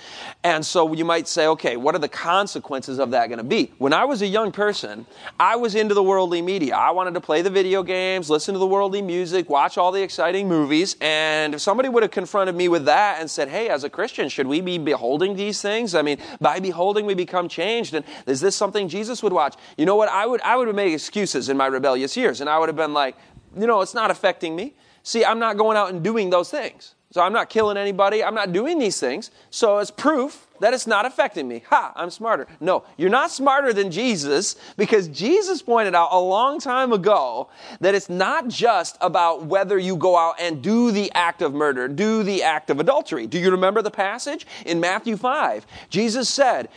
And 0.45 0.65
so 0.65 0.93
you 0.93 1.05
might 1.05 1.27
say, 1.27 1.47
okay, 1.49 1.77
what 1.77 1.95
are 1.95 1.99
the 1.99 2.09
consequences 2.09 2.99
of 3.01 3.11
that 3.11 3.27
going 3.29 3.39
to 3.39 3.45
be? 3.45 3.73
When 3.79 3.93
I 3.93 4.05
was 4.05 4.23
a 4.23 4.27
young 4.27 4.53
person, 4.53 5.07
I 5.41 5.57
was 5.57 5.75
into 5.75 5.95
the 5.95 6.03
worldly 6.03 6.43
media. 6.43 6.77
I 6.77 6.93
wanted 6.93 7.15
to 7.15 7.21
play 7.21 7.43
the 7.43 7.51
video 7.51 7.83
games, 7.83 8.31
listen 8.31 8.53
to 8.53 8.59
the 8.59 8.67
worldly 8.67 9.03
music, 9.03 9.51
watch 9.51 9.77
all 9.77 9.91
the 9.91 10.03
exciting 10.03 10.49
movies. 10.49 10.97
And 11.01 11.55
if 11.55 11.61
somebody 11.61 11.89
would 11.89 12.03
have 12.03 12.13
confronted 12.13 12.55
me 12.55 12.69
with 12.69 12.85
that 12.85 13.21
and 13.21 13.29
said, 13.29 13.49
hey, 13.49 13.69
as 13.69 13.83
a 13.83 13.91
Christian, 13.91 14.29
should 14.29 14.47
we 14.47 14.61
be 14.61 14.79
beholding 14.79 15.35
these 15.35 15.61
things? 15.61 15.95
I 15.95 16.03
mean, 16.03 16.19
by 16.41 16.61
beholding, 16.61 17.07
we 17.07 17.15
become 17.15 17.49
changed. 17.49 17.95
And 17.95 18.05
is 18.27 18.41
this 18.41 18.55
something 18.55 18.89
Jesus 18.89 19.23
would 19.23 19.33
watch? 19.33 19.57
You 19.77 19.87
know 19.87 19.97
what? 19.97 20.09
I 20.09 20.27
would, 20.27 20.41
I 20.43 20.55
would 20.57 20.67
made 20.77 20.93
excuses 20.93 21.49
in 21.49 21.57
my 21.57 21.67
rebellious 21.67 22.17
years. 22.17 22.41
And 22.41 22.49
I 22.49 22.59
would 22.59 22.69
have 22.69 22.77
been 22.77 22.95
like, 22.95 23.17
you 23.59 23.67
know, 23.67 23.81
it's 23.81 23.95
not 23.95 24.11
affecting 24.13 24.55
me. 24.55 24.75
See, 25.03 25.25
I'm 25.25 25.39
not 25.39 25.57
going 25.57 25.77
out 25.77 25.91
and 25.91 26.03
doing 26.03 26.31
those 26.31 26.51
things. 26.51 26.96
So 27.17 27.23
I'm 27.23 27.33
not 27.33 27.49
killing 27.49 27.79
anybody. 27.79 28.23
I'm 28.23 28.35
not 28.35 28.53
doing 28.53 28.79
these 28.79 29.01
things. 29.01 29.31
So 29.49 29.79
it's 29.79 29.91
proof 29.91 30.49
that 30.61 30.75
it's 30.75 30.87
not 30.87 31.07
affecting 31.07 31.49
me. 31.49 31.63
Ha, 31.71 31.95
I'm 31.97 32.11
smarter. 32.11 32.47
No, 32.61 32.85
you're 32.99 33.09
not 33.09 33.31
smarter 33.31 33.73
than 33.73 33.91
Jesus 33.91 34.57
because 34.77 35.09
Jesus 35.09 35.63
pointed 35.63 35.95
out 35.95 36.11
a 36.13 36.21
long 36.21 36.61
time 36.61 36.93
ago 36.93 37.49
that 37.81 37.95
it's 37.95 38.11
not 38.11 38.49
just 38.49 38.99
about 39.01 39.47
whether 39.47 39.79
you 39.79 39.97
go 39.97 40.15
out 40.15 40.35
and 40.39 40.61
do 40.61 40.91
the 40.91 41.11
act 41.13 41.41
of 41.41 41.55
murder, 41.55 41.89
do 41.89 42.23
the 42.23 42.43
act 42.43 42.69
of 42.69 42.81
adultery. 42.81 43.27
Do 43.27 43.39
you 43.39 43.51
remember 43.51 43.81
the 43.81 43.91
passage 43.91 44.47
in 44.67 44.79
Matthew 44.79 45.17
5? 45.17 45.67
Jesus 45.89 46.29
said, 46.29 46.69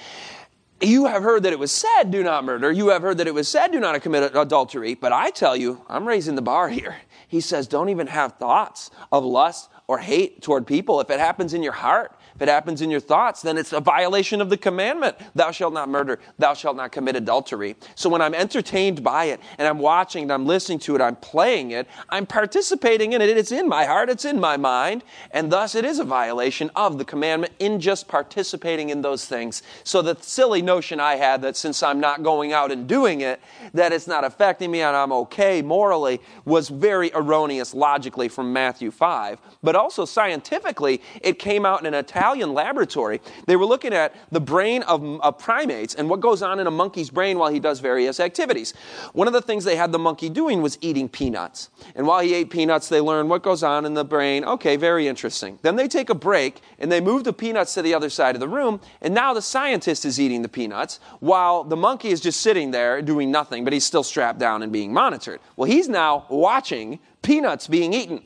you 0.79 1.07
have 1.07 1.21
heard 1.21 1.43
that 1.43 1.51
it 1.51 1.59
was 1.59 1.73
said, 1.73 2.11
do 2.11 2.23
not 2.23 2.45
murder. 2.45 2.71
You 2.71 2.87
have 2.87 3.01
heard 3.01 3.17
that 3.17 3.27
it 3.27 3.33
was 3.33 3.49
said, 3.49 3.73
do 3.73 3.81
not 3.81 4.01
commit 4.01 4.33
adultery. 4.33 4.93
But 4.95 5.11
I 5.11 5.31
tell 5.31 5.57
you, 5.57 5.81
I'm 5.89 6.07
raising 6.07 6.35
the 6.35 6.41
bar 6.41 6.69
here. 6.69 6.95
He 7.27 7.41
says, 7.41 7.67
don't 7.67 7.89
even 7.89 8.07
have 8.07 8.37
thoughts 8.37 8.89
of 9.11 9.25
lust 9.25 9.69
or 9.89 9.97
hate 9.97 10.39
toward 10.43 10.67
people. 10.67 11.01
If 11.01 11.09
it 11.09 11.19
happens 11.19 11.55
in 11.55 11.63
your 11.63 11.73
heart, 11.73 12.11
if 12.39 12.43
it 12.43 12.47
happens 12.47 12.81
in 12.81 12.89
your 12.89 13.01
thoughts, 13.01 13.41
then 13.41 13.57
it's 13.57 13.73
a 13.73 13.81
violation 13.81 14.39
of 14.39 14.49
the 14.49 14.55
commandment. 14.55 15.17
Thou 15.35 15.51
shalt 15.51 15.73
not 15.73 15.89
murder. 15.89 16.19
Thou 16.37 16.53
shalt 16.53 16.77
not 16.77 16.93
commit 16.93 17.17
adultery. 17.17 17.75
So 17.95 18.09
when 18.09 18.21
I'm 18.21 18.33
entertained 18.33 19.03
by 19.03 19.25
it 19.25 19.41
and 19.57 19.67
I'm 19.67 19.79
watching 19.79 20.23
and 20.23 20.31
I'm 20.31 20.45
listening 20.45 20.79
to 20.79 20.95
it, 20.95 21.01
I'm 21.01 21.17
playing 21.17 21.71
it, 21.71 21.85
I'm 22.07 22.25
participating 22.25 23.11
in 23.11 23.21
it. 23.21 23.27
It's 23.27 23.51
in 23.51 23.67
my 23.67 23.83
heart. 23.83 24.09
It's 24.09 24.23
in 24.23 24.39
my 24.39 24.55
mind. 24.55 25.03
And 25.31 25.51
thus 25.51 25.75
it 25.75 25.83
is 25.83 25.99
a 25.99 26.05
violation 26.05 26.71
of 26.77 26.97
the 26.97 27.03
commandment 27.03 27.51
in 27.59 27.81
just 27.81 28.07
participating 28.07 28.89
in 28.89 29.01
those 29.01 29.25
things. 29.25 29.61
So 29.83 30.01
the 30.01 30.15
silly 30.21 30.61
notion 30.61 31.01
I 31.01 31.17
had 31.17 31.41
that 31.41 31.57
since 31.57 31.83
I'm 31.83 31.99
not 31.99 32.23
going 32.23 32.53
out 32.53 32.71
and 32.71 32.87
doing 32.87 33.19
it, 33.19 33.41
that 33.73 33.91
it's 33.91 34.07
not 34.07 34.23
affecting 34.23 34.71
me 34.71 34.81
and 34.81 34.95
I'm 34.95 35.11
okay 35.11 35.61
morally 35.61 36.21
was 36.45 36.69
very 36.69 37.11
erroneous 37.13 37.73
logically 37.73 38.29
from 38.29 38.53
Matthew 38.53 38.91
5. 38.91 39.41
But 39.61 39.75
also 39.75 40.05
scientifically, 40.05 41.01
it 41.21 41.37
came 41.37 41.65
out 41.65 41.81
in 41.81 41.85
an 41.85 41.93
Italian 41.93 42.28
Italian 42.29 42.53
laboratory, 42.53 43.19
they 43.47 43.55
were 43.55 43.65
looking 43.65 43.91
at 43.91 44.13
the 44.31 44.39
brain 44.39 44.83
of, 44.83 45.03
of 45.21 45.39
primates 45.39 45.95
and 45.95 46.07
what 46.07 46.19
goes 46.19 46.43
on 46.43 46.59
in 46.59 46.67
a 46.67 46.71
monkey's 46.71 47.09
brain 47.09 47.39
while 47.39 47.51
he 47.51 47.59
does 47.59 47.79
various 47.79 48.19
activities. 48.19 48.75
One 49.13 49.25
of 49.25 49.33
the 49.33 49.41
things 49.41 49.63
they 49.63 49.75
had 49.75 49.91
the 49.91 49.97
monkey 49.97 50.29
doing 50.29 50.61
was 50.61 50.77
eating 50.81 51.09
peanuts. 51.09 51.71
And 51.95 52.05
while 52.05 52.19
he 52.19 52.35
ate 52.35 52.51
peanuts, 52.51 52.87
they 52.87 53.01
learned 53.01 53.31
what 53.31 53.41
goes 53.41 53.63
on 53.63 53.83
in 53.83 53.95
the 53.95 54.05
brain. 54.05 54.45
Okay, 54.45 54.75
very 54.75 55.07
interesting. 55.07 55.57
Then 55.63 55.75
they 55.75 55.87
take 55.87 56.11
a 56.11 56.13
break 56.13 56.61
and 56.77 56.91
they 56.91 57.01
move 57.01 57.23
the 57.23 57.33
peanuts 57.33 57.73
to 57.73 57.81
the 57.81 57.95
other 57.95 58.11
side 58.11 58.35
of 58.35 58.41
the 58.41 58.47
room. 58.47 58.79
And 59.01 59.15
now 59.15 59.33
the 59.33 59.41
scientist 59.41 60.05
is 60.05 60.19
eating 60.19 60.43
the 60.43 60.49
peanuts 60.49 60.99
while 61.21 61.63
the 61.63 61.75
monkey 61.75 62.09
is 62.09 62.21
just 62.21 62.41
sitting 62.41 62.69
there 62.69 63.01
doing 63.01 63.31
nothing, 63.31 63.63
but 63.63 63.73
he's 63.73 63.85
still 63.85 64.03
strapped 64.03 64.37
down 64.37 64.61
and 64.61 64.71
being 64.71 64.93
monitored. 64.93 65.39
Well, 65.55 65.67
he's 65.67 65.89
now 65.89 66.27
watching 66.29 66.99
peanuts 67.23 67.67
being 67.67 67.91
eaten. 67.91 68.23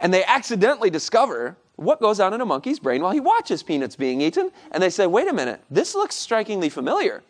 And 0.00 0.12
they 0.12 0.24
accidentally 0.24 0.90
discover 0.90 1.56
what 1.76 2.00
goes 2.00 2.20
on 2.20 2.32
in 2.32 2.40
a 2.40 2.46
monkey's 2.46 2.78
brain 2.78 3.02
while 3.02 3.12
he 3.12 3.20
watches 3.20 3.62
peanuts 3.62 3.96
being 3.96 4.20
eaten. 4.20 4.50
And 4.70 4.82
they 4.82 4.90
say, 4.90 5.06
wait 5.06 5.28
a 5.28 5.32
minute, 5.32 5.60
this 5.70 5.94
looks 5.94 6.14
strikingly 6.14 6.68
familiar. 6.68 7.22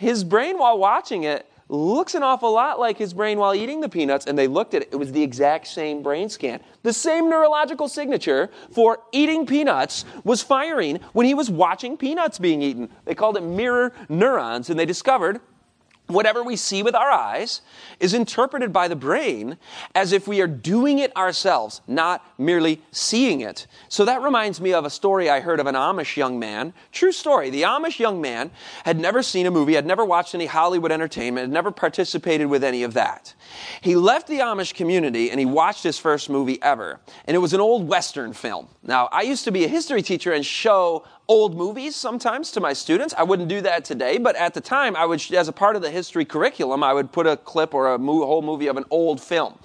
his 0.00 0.24
brain 0.24 0.58
while 0.58 0.78
watching 0.78 1.24
it 1.24 1.46
looks 1.68 2.14
an 2.14 2.22
awful 2.22 2.52
lot 2.52 2.80
like 2.80 2.96
his 2.96 3.12
brain 3.12 3.38
while 3.38 3.54
eating 3.54 3.82
the 3.82 3.88
peanuts, 3.88 4.24
and 4.24 4.36
they 4.36 4.48
looked 4.48 4.72
at 4.72 4.80
it. 4.82 4.88
It 4.90 4.96
was 4.96 5.12
the 5.12 5.22
exact 5.22 5.66
same 5.66 6.02
brain 6.02 6.30
scan. 6.30 6.60
The 6.82 6.92
same 6.92 7.28
neurological 7.28 7.86
signature 7.86 8.50
for 8.72 9.00
eating 9.12 9.44
peanuts 9.44 10.06
was 10.24 10.42
firing 10.42 11.00
when 11.12 11.26
he 11.26 11.34
was 11.34 11.50
watching 11.50 11.98
peanuts 11.98 12.38
being 12.38 12.62
eaten. 12.62 12.88
They 13.04 13.14
called 13.14 13.36
it 13.36 13.42
mirror 13.42 13.92
neurons, 14.08 14.70
and 14.70 14.80
they 14.80 14.86
discovered 14.86 15.40
whatever 16.10 16.42
we 16.42 16.56
see 16.56 16.82
with 16.82 16.94
our 16.94 17.10
eyes 17.10 17.60
is 17.98 18.14
interpreted 18.14 18.72
by 18.72 18.88
the 18.88 18.96
brain 18.96 19.56
as 19.94 20.12
if 20.12 20.28
we 20.28 20.40
are 20.40 20.46
doing 20.46 20.98
it 20.98 21.14
ourselves, 21.16 21.80
not 21.86 22.24
merely 22.38 22.82
seeing 22.92 23.40
it. 23.40 23.66
So 23.88 24.04
that 24.04 24.22
reminds 24.22 24.60
me 24.60 24.72
of 24.72 24.84
a 24.84 24.90
story 24.90 25.30
I 25.30 25.40
heard 25.40 25.60
of 25.60 25.66
an 25.66 25.74
Amish 25.74 26.16
young 26.16 26.38
man. 26.38 26.72
True 26.92 27.12
story. 27.12 27.50
The 27.50 27.62
Amish 27.62 27.98
young 27.98 28.20
man 28.20 28.50
had 28.84 28.98
never 28.98 29.22
seen 29.22 29.46
a 29.46 29.50
movie, 29.50 29.74
had 29.74 29.86
never 29.86 30.04
watched 30.04 30.34
any 30.34 30.46
Hollywood 30.46 30.92
entertainment, 30.92 31.44
had 31.44 31.52
never 31.52 31.70
participated 31.70 32.48
with 32.48 32.64
any 32.64 32.82
of 32.82 32.94
that. 32.94 33.34
He 33.80 33.96
left 33.96 34.26
the 34.26 34.38
Amish 34.38 34.74
community 34.74 35.30
and 35.30 35.38
he 35.40 35.46
watched 35.46 35.82
his 35.82 35.98
first 35.98 36.30
movie 36.30 36.60
ever. 36.62 37.00
And 37.26 37.34
it 37.34 37.40
was 37.40 37.52
an 37.52 37.60
old 37.60 37.88
Western 37.88 38.32
film. 38.32 38.68
Now, 38.82 39.08
I 39.12 39.22
used 39.22 39.44
to 39.44 39.52
be 39.52 39.64
a 39.64 39.68
history 39.68 40.02
teacher 40.02 40.32
and 40.32 40.44
show 40.44 41.04
old 41.30 41.56
movies 41.56 41.94
sometimes 41.94 42.50
to 42.50 42.60
my 42.60 42.72
students. 42.72 43.14
I 43.16 43.22
wouldn't 43.22 43.48
do 43.48 43.60
that 43.60 43.84
today, 43.84 44.18
but 44.18 44.34
at 44.34 44.52
the 44.52 44.60
time, 44.60 44.96
I 44.96 45.06
would, 45.06 45.32
as 45.32 45.46
a 45.46 45.52
part 45.52 45.76
of 45.76 45.82
the 45.82 45.90
history 45.90 46.24
curriculum, 46.24 46.82
I 46.82 46.92
would 46.92 47.12
put 47.12 47.24
a 47.24 47.36
clip 47.36 47.72
or 47.72 47.94
a 47.94 47.98
whole 47.98 48.42
movie 48.42 48.66
of 48.66 48.76
an 48.76 48.84
old 48.90 49.20
film. 49.20 49.56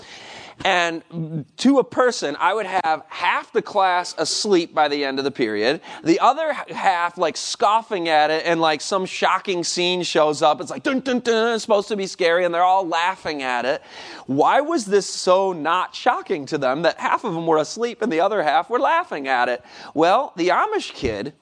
And 0.64 1.46
to 1.58 1.80
a 1.80 1.84
person, 1.84 2.38
I 2.40 2.54
would 2.54 2.68
have 2.68 3.04
half 3.10 3.52
the 3.52 3.64
class 3.64 4.14
asleep 4.18 4.76
by 4.76 4.88
the 4.88 5.04
end 5.04 5.18
of 5.18 5.26
the 5.26 5.32
period, 5.32 5.82
the 6.04 6.20
other 6.20 6.54
half 6.54 7.18
like 7.18 7.36
scoffing 7.36 8.08
at 8.10 8.30
it, 8.30 8.46
and 8.46 8.62
like 8.62 8.80
some 8.80 9.08
shocking 9.08 9.64
scene 9.64 10.04
shows 10.04 10.44
up. 10.44 10.62
It's 10.62 10.70
like, 10.70 10.84
dun 10.84 11.00
dun 11.00 11.20
dun, 11.20 11.56
it's 11.56 11.64
supposed 11.64 11.88
to 11.90 11.98
be 11.98 12.08
scary, 12.08 12.46
and 12.46 12.54
they're 12.54 12.64
all 12.64 12.88
laughing 12.88 13.42
at 13.42 13.66
it. 13.66 13.82
Why 14.28 14.62
was 14.62 14.86
this 14.86 15.10
so 15.10 15.52
not 15.52 15.96
shocking 15.96 16.46
to 16.46 16.58
them 16.60 16.84
that 16.84 17.00
half 17.00 17.24
of 17.24 17.34
them 17.34 17.48
were 17.48 17.58
asleep 17.58 18.04
and 18.04 18.12
the 18.12 18.22
other 18.22 18.44
half 18.44 18.70
were 18.70 18.80
laughing 18.80 19.28
at 19.28 19.50
it? 19.50 19.64
Well, 19.94 20.32
the 20.38 20.50
Amish 20.50 20.94
kid 20.94 21.34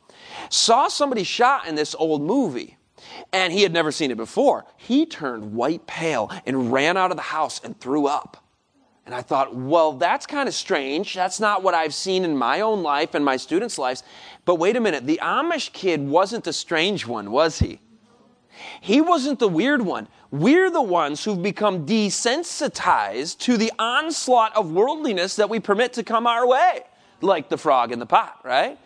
saw 0.54 0.88
somebody 0.88 1.24
shot 1.24 1.68
in 1.68 1.76
this 1.76 1.96
old 1.96 2.22
movie 2.22 2.78
and 3.32 3.52
he 3.52 3.64
had 3.64 3.74
never 3.74 3.92
seen 3.92 4.12
it 4.12 4.18
before. 4.18 4.66
He 4.78 5.06
turned 5.06 5.54
white 5.54 5.88
pale 5.88 6.32
and 6.46 6.72
ran 6.72 6.96
out 6.98 7.12
of 7.12 7.18
the 7.18 7.24
house 7.24 7.60
and 7.64 7.80
threw 7.80 8.08
up. 8.08 8.38
And 9.06 9.14
I 9.14 9.22
thought, 9.22 9.54
well, 9.54 9.94
that's 9.94 10.26
kind 10.26 10.48
of 10.48 10.56
strange. 10.56 11.14
That's 11.14 11.40
not 11.40 11.62
what 11.62 11.74
I've 11.74 11.94
seen 11.94 12.24
in 12.24 12.38
my 12.38 12.62
own 12.62 12.84
life 12.84 13.16
and 13.16 13.26
my 13.26 13.36
students' 13.36 13.78
lives. 13.78 14.04
But 14.46 14.56
wait 14.56 14.78
a 14.78 14.80
minute, 14.80 15.06
the 15.06 15.20
Amish 15.22 15.74
kid 15.74 16.08
wasn't 16.08 16.46
the 16.46 16.54
strange 16.54 17.06
one, 17.06 17.32
was 17.32 17.60
he? 17.60 17.82
He 18.80 19.02
wasn't 19.02 19.40
the 19.40 19.50
weird 19.50 19.82
one. 19.82 20.08
We're 20.32 20.70
the 20.70 20.82
ones 20.82 21.24
who've 21.24 21.42
become 21.42 21.86
desensitized 21.86 23.40
to 23.40 23.58
the 23.58 23.74
onslaught 23.78 24.56
of 24.56 24.72
worldliness 24.72 25.36
that 25.36 25.50
we 25.50 25.60
permit 25.60 25.94
to 25.94 26.04
come 26.04 26.26
our 26.26 26.48
way, 26.48 26.82
like 27.22 27.50
the 27.50 27.58
frog 27.58 27.92
in 27.92 28.00
the 28.00 28.06
pot, 28.06 28.40
right? 28.44 28.78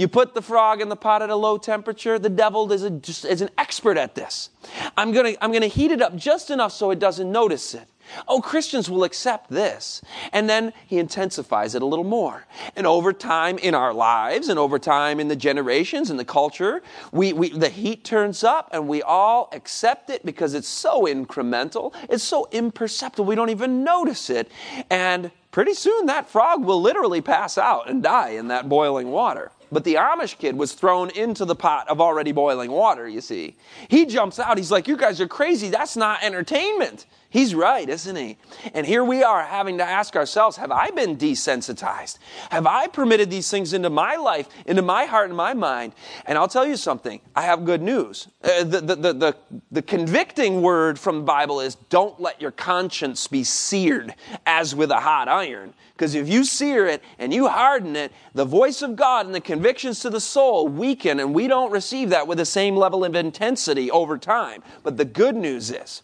You 0.00 0.08
put 0.08 0.32
the 0.32 0.40
frog 0.40 0.80
in 0.80 0.88
the 0.88 0.96
pot 0.96 1.20
at 1.20 1.28
a 1.28 1.36
low 1.36 1.58
temperature, 1.58 2.18
the 2.18 2.30
devil 2.30 2.72
is, 2.72 2.84
a, 2.84 3.00
is 3.30 3.42
an 3.42 3.50
expert 3.58 3.98
at 3.98 4.14
this. 4.14 4.48
I'm 4.96 5.12
going 5.12 5.34
to 5.34 5.44
I'm 5.44 5.50
going 5.50 5.60
to 5.60 5.68
heat 5.68 5.90
it 5.90 6.00
up 6.00 6.16
just 6.16 6.48
enough 6.48 6.72
so 6.72 6.90
it 6.90 6.98
doesn't 6.98 7.30
notice 7.30 7.74
it. 7.74 7.86
Oh, 8.26 8.40
Christians 8.40 8.88
will 8.88 9.04
accept 9.04 9.50
this. 9.50 10.00
And 10.32 10.48
then 10.48 10.72
he 10.86 10.98
intensifies 10.98 11.74
it 11.74 11.82
a 11.82 11.84
little 11.84 12.06
more. 12.06 12.46
And 12.76 12.86
over 12.86 13.12
time 13.12 13.58
in 13.58 13.74
our 13.74 13.92
lives 13.92 14.48
and 14.48 14.58
over 14.58 14.78
time 14.78 15.20
in 15.20 15.28
the 15.28 15.36
generations 15.36 16.08
and 16.08 16.18
the 16.18 16.24
culture, 16.24 16.82
we, 17.12 17.34
we, 17.34 17.50
the 17.50 17.68
heat 17.68 18.02
turns 18.02 18.42
up 18.42 18.70
and 18.72 18.88
we 18.88 19.02
all 19.02 19.50
accept 19.52 20.08
it 20.08 20.24
because 20.24 20.54
it's 20.54 20.66
so 20.66 21.02
incremental. 21.02 21.92
It's 22.08 22.24
so 22.24 22.48
imperceptible. 22.52 23.26
We 23.26 23.34
don't 23.34 23.50
even 23.50 23.84
notice 23.84 24.30
it. 24.30 24.50
And 24.88 25.30
pretty 25.50 25.74
soon 25.74 26.06
that 26.06 26.26
frog 26.26 26.64
will 26.64 26.80
literally 26.80 27.20
pass 27.20 27.58
out 27.58 27.90
and 27.90 28.02
die 28.02 28.30
in 28.30 28.48
that 28.48 28.66
boiling 28.66 29.10
water. 29.10 29.52
But 29.72 29.84
the 29.84 29.94
Amish 29.94 30.38
kid 30.38 30.56
was 30.56 30.72
thrown 30.72 31.10
into 31.10 31.44
the 31.44 31.54
pot 31.54 31.88
of 31.88 32.00
already 32.00 32.32
boiling 32.32 32.70
water, 32.70 33.08
you 33.08 33.20
see. 33.20 33.56
He 33.88 34.06
jumps 34.06 34.38
out. 34.38 34.58
He's 34.58 34.70
like, 34.70 34.88
You 34.88 34.96
guys 34.96 35.20
are 35.20 35.28
crazy. 35.28 35.68
That's 35.68 35.96
not 35.96 36.22
entertainment. 36.22 37.06
He's 37.30 37.54
right, 37.54 37.88
isn't 37.88 38.16
he? 38.16 38.38
And 38.74 38.84
here 38.84 39.04
we 39.04 39.22
are 39.22 39.44
having 39.44 39.78
to 39.78 39.84
ask 39.84 40.16
ourselves 40.16 40.56
Have 40.56 40.72
I 40.72 40.90
been 40.90 41.16
desensitized? 41.16 42.18
Have 42.50 42.66
I 42.66 42.88
permitted 42.88 43.30
these 43.30 43.48
things 43.48 43.72
into 43.72 43.88
my 43.88 44.16
life, 44.16 44.48
into 44.66 44.82
my 44.82 45.04
heart 45.04 45.28
and 45.28 45.36
my 45.36 45.54
mind? 45.54 45.92
And 46.26 46.36
I'll 46.36 46.48
tell 46.48 46.66
you 46.66 46.76
something 46.76 47.20
I 47.36 47.42
have 47.42 47.64
good 47.64 47.82
news. 47.82 48.26
Uh, 48.42 48.64
the, 48.64 48.80
the, 48.80 48.96
the, 48.96 49.12
the, 49.12 49.36
the 49.70 49.82
convicting 49.82 50.60
word 50.60 50.98
from 50.98 51.18
the 51.18 51.24
Bible 51.24 51.60
is 51.60 51.76
don't 51.88 52.18
let 52.20 52.40
your 52.42 52.50
conscience 52.50 53.28
be 53.28 53.44
seared 53.44 54.14
as 54.44 54.74
with 54.74 54.90
a 54.90 55.00
hot 55.00 55.28
iron. 55.28 55.72
Because 56.00 56.14
if 56.14 56.30
you 56.30 56.44
sear 56.44 56.86
it 56.86 57.02
and 57.18 57.30
you 57.30 57.46
harden 57.46 57.94
it, 57.94 58.10
the 58.32 58.46
voice 58.46 58.80
of 58.80 58.96
God 58.96 59.26
and 59.26 59.34
the 59.34 59.40
convictions 59.40 60.00
to 60.00 60.08
the 60.08 60.18
soul 60.18 60.66
weaken, 60.66 61.20
and 61.20 61.34
we 61.34 61.46
don't 61.46 61.70
receive 61.70 62.08
that 62.08 62.26
with 62.26 62.38
the 62.38 62.46
same 62.46 62.74
level 62.74 63.04
of 63.04 63.14
intensity 63.14 63.90
over 63.90 64.16
time. 64.16 64.62
But 64.82 64.96
the 64.96 65.04
good 65.04 65.36
news 65.36 65.70
is, 65.70 66.02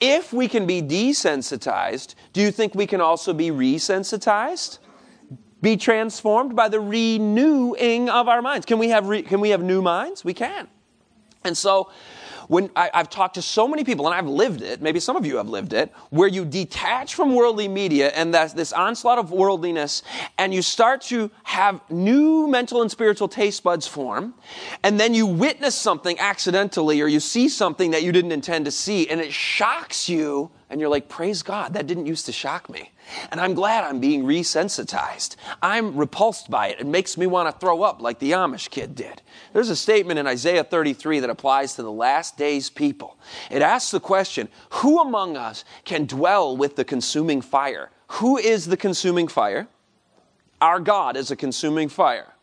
if 0.00 0.32
we 0.32 0.48
can 0.48 0.66
be 0.66 0.82
desensitized, 0.82 2.16
do 2.32 2.40
you 2.40 2.50
think 2.50 2.74
we 2.74 2.88
can 2.88 3.00
also 3.00 3.32
be 3.32 3.52
resensitized? 3.52 4.80
Be 5.62 5.76
transformed 5.76 6.56
by 6.56 6.68
the 6.68 6.80
renewing 6.80 8.08
of 8.08 8.26
our 8.26 8.42
minds. 8.42 8.66
Can 8.66 8.80
we 8.80 8.88
have, 8.88 9.06
re, 9.06 9.22
can 9.22 9.40
we 9.40 9.50
have 9.50 9.62
new 9.62 9.80
minds? 9.80 10.24
We 10.24 10.34
can. 10.34 10.66
And 11.44 11.56
so, 11.56 11.92
when 12.50 12.68
I, 12.74 12.90
have 12.94 13.08
talked 13.08 13.36
to 13.36 13.42
so 13.42 13.68
many 13.68 13.84
people, 13.84 14.08
and 14.08 14.14
I've 14.14 14.26
lived 14.26 14.60
it, 14.60 14.82
maybe 14.82 14.98
some 14.98 15.14
of 15.14 15.24
you 15.24 15.36
have 15.36 15.48
lived 15.48 15.72
it, 15.72 15.92
where 16.10 16.26
you 16.26 16.44
detach 16.44 17.14
from 17.14 17.32
worldly 17.32 17.68
media 17.68 18.08
and 18.08 18.34
this 18.34 18.72
onslaught 18.72 19.18
of 19.18 19.30
worldliness, 19.30 20.02
and 20.36 20.52
you 20.52 20.60
start 20.60 21.00
to 21.02 21.30
have 21.44 21.80
new 21.92 22.48
mental 22.48 22.82
and 22.82 22.90
spiritual 22.90 23.28
taste 23.28 23.62
buds 23.62 23.86
form, 23.86 24.34
and 24.82 24.98
then 24.98 25.14
you 25.14 25.26
witness 25.26 25.76
something 25.76 26.18
accidentally, 26.18 27.00
or 27.00 27.06
you 27.06 27.20
see 27.20 27.48
something 27.48 27.92
that 27.92 28.02
you 28.02 28.10
didn't 28.10 28.32
intend 28.32 28.64
to 28.64 28.72
see, 28.72 29.08
and 29.08 29.20
it 29.20 29.32
shocks 29.32 30.08
you 30.08 30.50
and 30.70 30.80
you're 30.80 30.88
like, 30.88 31.08
praise 31.08 31.42
God, 31.42 31.74
that 31.74 31.88
didn't 31.88 32.06
used 32.06 32.26
to 32.26 32.32
shock 32.32 32.70
me. 32.70 32.92
And 33.32 33.40
I'm 33.40 33.54
glad 33.54 33.82
I'm 33.82 33.98
being 33.98 34.22
resensitized. 34.22 35.34
I'm 35.60 35.96
repulsed 35.96 36.48
by 36.48 36.68
it. 36.68 36.78
It 36.78 36.86
makes 36.86 37.18
me 37.18 37.26
want 37.26 37.52
to 37.52 37.58
throw 37.58 37.82
up 37.82 38.00
like 38.00 38.20
the 38.20 38.30
Amish 38.30 38.70
kid 38.70 38.94
did. 38.94 39.20
There's 39.52 39.68
a 39.68 39.76
statement 39.76 40.20
in 40.20 40.28
Isaiah 40.28 40.62
33 40.62 41.20
that 41.20 41.30
applies 41.30 41.74
to 41.74 41.82
the 41.82 41.90
last 41.90 42.36
days 42.36 42.70
people. 42.70 43.18
It 43.50 43.62
asks 43.62 43.90
the 43.90 44.00
question 44.00 44.48
Who 44.74 45.00
among 45.00 45.36
us 45.36 45.64
can 45.84 46.06
dwell 46.06 46.56
with 46.56 46.76
the 46.76 46.84
consuming 46.84 47.42
fire? 47.42 47.90
Who 48.12 48.38
is 48.38 48.66
the 48.66 48.76
consuming 48.76 49.26
fire? 49.26 49.66
Our 50.60 50.78
God 50.78 51.16
is 51.16 51.32
a 51.32 51.36
consuming 51.36 51.88
fire. 51.88 52.34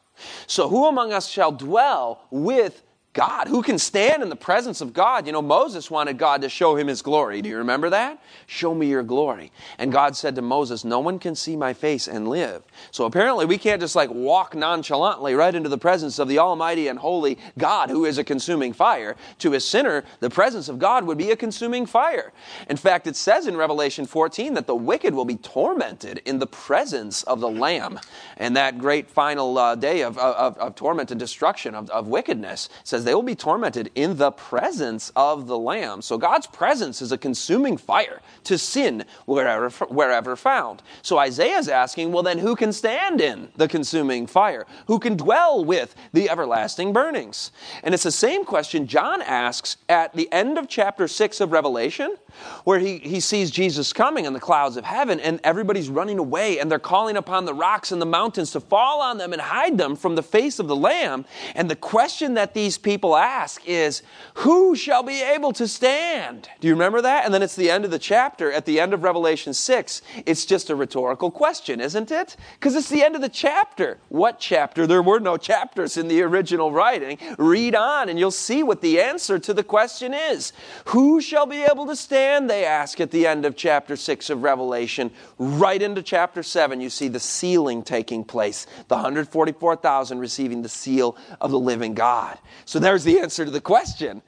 So, 0.47 0.67
who 0.67 0.87
among 0.87 1.13
us 1.13 1.29
shall 1.29 1.51
dwell 1.51 2.25
with 2.31 2.83
God. 3.17 3.47
Who 3.47 3.63
can 3.63 3.79
stand 3.79 4.21
in 4.21 4.29
the 4.29 4.35
presence 4.35 4.79
of 4.79 4.93
God? 4.93 5.25
You 5.25 5.31
know, 5.31 5.41
Moses 5.41 5.89
wanted 5.89 6.19
God 6.19 6.43
to 6.43 6.49
show 6.49 6.75
him 6.75 6.85
his 6.85 7.01
glory. 7.01 7.41
Do 7.41 7.49
you 7.49 7.57
remember 7.57 7.89
that? 7.89 8.21
Show 8.45 8.75
me 8.75 8.85
your 8.85 9.01
glory. 9.01 9.51
And 9.79 9.91
God 9.91 10.15
said 10.15 10.35
to 10.35 10.43
Moses, 10.43 10.85
No 10.85 10.99
one 10.99 11.17
can 11.17 11.33
see 11.33 11.55
my 11.55 11.73
face 11.73 12.07
and 12.07 12.27
live. 12.27 12.61
So 12.91 13.05
apparently, 13.05 13.47
we 13.47 13.57
can't 13.57 13.81
just 13.81 13.95
like 13.95 14.11
walk 14.11 14.55
nonchalantly 14.55 15.33
right 15.33 15.55
into 15.55 15.67
the 15.67 15.79
presence 15.79 16.19
of 16.19 16.27
the 16.27 16.37
Almighty 16.37 16.89
and 16.89 16.99
Holy 16.99 17.39
God 17.57 17.89
who 17.89 18.05
is 18.05 18.19
a 18.19 18.23
consuming 18.23 18.71
fire. 18.71 19.15
To 19.39 19.55
a 19.55 19.59
sinner, 19.59 20.03
the 20.19 20.29
presence 20.29 20.69
of 20.69 20.77
God 20.77 21.03
would 21.05 21.17
be 21.17 21.31
a 21.31 21.35
consuming 21.35 21.87
fire. 21.87 22.31
In 22.69 22.77
fact, 22.77 23.07
it 23.07 23.15
says 23.15 23.47
in 23.47 23.57
Revelation 23.57 24.05
14 24.05 24.53
that 24.53 24.67
the 24.67 24.75
wicked 24.75 25.15
will 25.15 25.25
be 25.25 25.37
tormented 25.37 26.21
in 26.23 26.37
the 26.37 26.45
presence 26.45 27.23
of 27.23 27.39
the 27.39 27.49
Lamb. 27.49 27.99
And 28.37 28.55
that 28.55 28.77
great 28.77 29.09
final 29.09 29.57
uh, 29.57 29.73
day 29.73 30.03
of, 30.03 30.19
of, 30.19 30.55
of, 30.59 30.75
torment 30.75 31.09
and 31.09 31.19
destruction 31.19 31.73
of, 31.73 31.89
of 31.89 32.07
wickedness 32.07 32.69
says 32.83 33.06
they 33.07 33.15
will 33.15 33.23
be 33.23 33.35
tormented 33.35 33.89
in 33.95 34.17
the 34.17 34.31
presence 34.31 35.13
of 35.15 35.47
the 35.47 35.57
Lamb. 35.57 36.01
So 36.01 36.17
God's 36.17 36.45
presence 36.45 37.01
is 37.01 37.13
a 37.13 37.17
consuming 37.17 37.77
fire 37.77 38.21
to 38.43 38.57
sin 38.57 39.05
wherever, 39.25 39.69
wherever 39.85 40.35
found. 40.35 40.83
So 41.03 41.17
Isaiah 41.17 41.57
is 41.57 41.69
asking, 41.69 42.11
well, 42.11 42.23
then 42.23 42.37
who 42.37 42.53
can 42.53 42.73
stand 42.73 43.21
in 43.21 43.47
the 43.55 43.69
consuming 43.69 44.27
fire? 44.27 44.65
Who 44.87 44.99
can 44.99 45.15
dwell 45.15 45.63
with 45.63 45.95
the 46.11 46.29
everlasting 46.29 46.91
burnings? 46.91 47.51
And 47.81 47.93
it's 47.93 48.03
the 48.03 48.11
same 48.11 48.43
question 48.43 48.87
John 48.87 49.21
asks 49.21 49.77
at 49.87 50.13
the 50.13 50.29
end 50.33 50.57
of 50.57 50.67
chapter 50.67 51.07
6 51.07 51.39
of 51.39 51.53
Revelation, 51.53 52.17
where 52.65 52.79
he, 52.79 52.97
he 52.97 53.21
sees 53.21 53.51
Jesus 53.51 53.93
coming 53.93 54.25
in 54.25 54.33
the 54.33 54.39
clouds 54.39 54.75
of 54.75 54.83
heaven, 54.83 55.19
and 55.21 55.39
everybody's 55.45 55.89
running 55.89 56.19
away, 56.19 56.59
and 56.59 56.69
they're 56.69 56.77
calling 56.77 57.15
upon 57.15 57.45
the 57.45 57.53
rocks 57.53 57.91
and 57.91 58.01
the 58.01 58.05
mountains 58.05 58.51
to 58.51 58.59
fall 58.59 59.01
on 59.01 59.17
them 59.17 59.31
and 59.31 59.41
hide 59.41 59.77
them 59.77 59.95
from 59.95 60.15
the 60.15 60.23
face 60.23 60.59
of 60.59 60.67
the 60.67 60.75
Lamb. 60.75 61.25
And 61.55 61.71
the 61.71 61.75
question 61.75 62.33
that 62.33 62.53
these 62.53 62.77
people 62.77 62.96
people 62.97 63.15
ask 63.15 63.61
is, 63.67 64.01
Who 64.35 64.75
shall 64.75 65.03
be 65.03 65.21
able 65.21 65.53
to 65.53 65.67
stand? 65.67 66.49
Do 66.59 66.67
you 66.67 66.73
remember 66.73 66.99
that? 67.03 67.25
And 67.25 67.33
then 67.33 67.43
it's 67.43 67.55
the 67.55 67.69
end 67.69 67.85
of 67.85 67.91
the 67.91 67.99
chapter. 67.99 68.51
At 68.51 68.65
the 68.65 68.79
end 68.79 68.91
of 68.91 69.03
Revelation 69.03 69.53
6, 69.53 70.01
it's 70.25 70.45
just 70.45 70.71
a 70.71 70.75
rhetorical 70.75 71.29
question, 71.29 71.79
isn't 71.79 72.09
it? 72.09 72.35
Because 72.53 72.75
it's 72.75 72.89
the 72.89 73.03
end 73.03 73.15
of 73.15 73.21
the 73.21 73.29
chapter. 73.29 73.99
What 74.09 74.39
chapter? 74.39 74.87
There 74.87 75.03
were 75.03 75.19
no 75.19 75.37
chapters 75.37 75.95
in 75.95 76.07
the 76.07 76.23
original 76.23 76.71
writing. 76.71 77.19
Read 77.37 77.75
on 77.75 78.09
and 78.09 78.17
you'll 78.17 78.31
see 78.31 78.63
what 78.63 78.81
the 78.81 78.99
answer 78.99 79.37
to 79.37 79.53
the 79.53 79.63
question 79.63 80.15
is. 80.15 80.51
Who 80.85 81.21
shall 81.21 81.45
be 81.45 81.63
able 81.63 81.85
to 81.85 81.95
stand? 81.95 82.49
They 82.49 82.65
ask 82.65 82.99
at 82.99 83.11
the 83.11 83.27
end 83.27 83.45
of 83.45 83.55
chapter 83.55 83.95
6 83.95 84.31
of 84.31 84.41
Revelation. 84.41 85.11
Right 85.37 85.83
into 85.83 86.01
chapter 86.01 86.41
7, 86.41 86.81
you 86.81 86.89
see 86.89 87.09
the 87.09 87.19
sealing 87.19 87.83
taking 87.83 88.23
place. 88.23 88.65
The 88.87 88.95
144,000 88.95 90.17
receiving 90.17 90.63
the 90.63 90.69
seal 90.69 91.15
of 91.39 91.51
the 91.51 91.59
living 91.59 91.93
God. 91.93 92.39
So 92.65 92.79
there's 92.87 93.03
the 93.03 93.19
answer 93.19 93.43
to 93.43 93.51
the 93.51 93.59
question. 93.59 94.21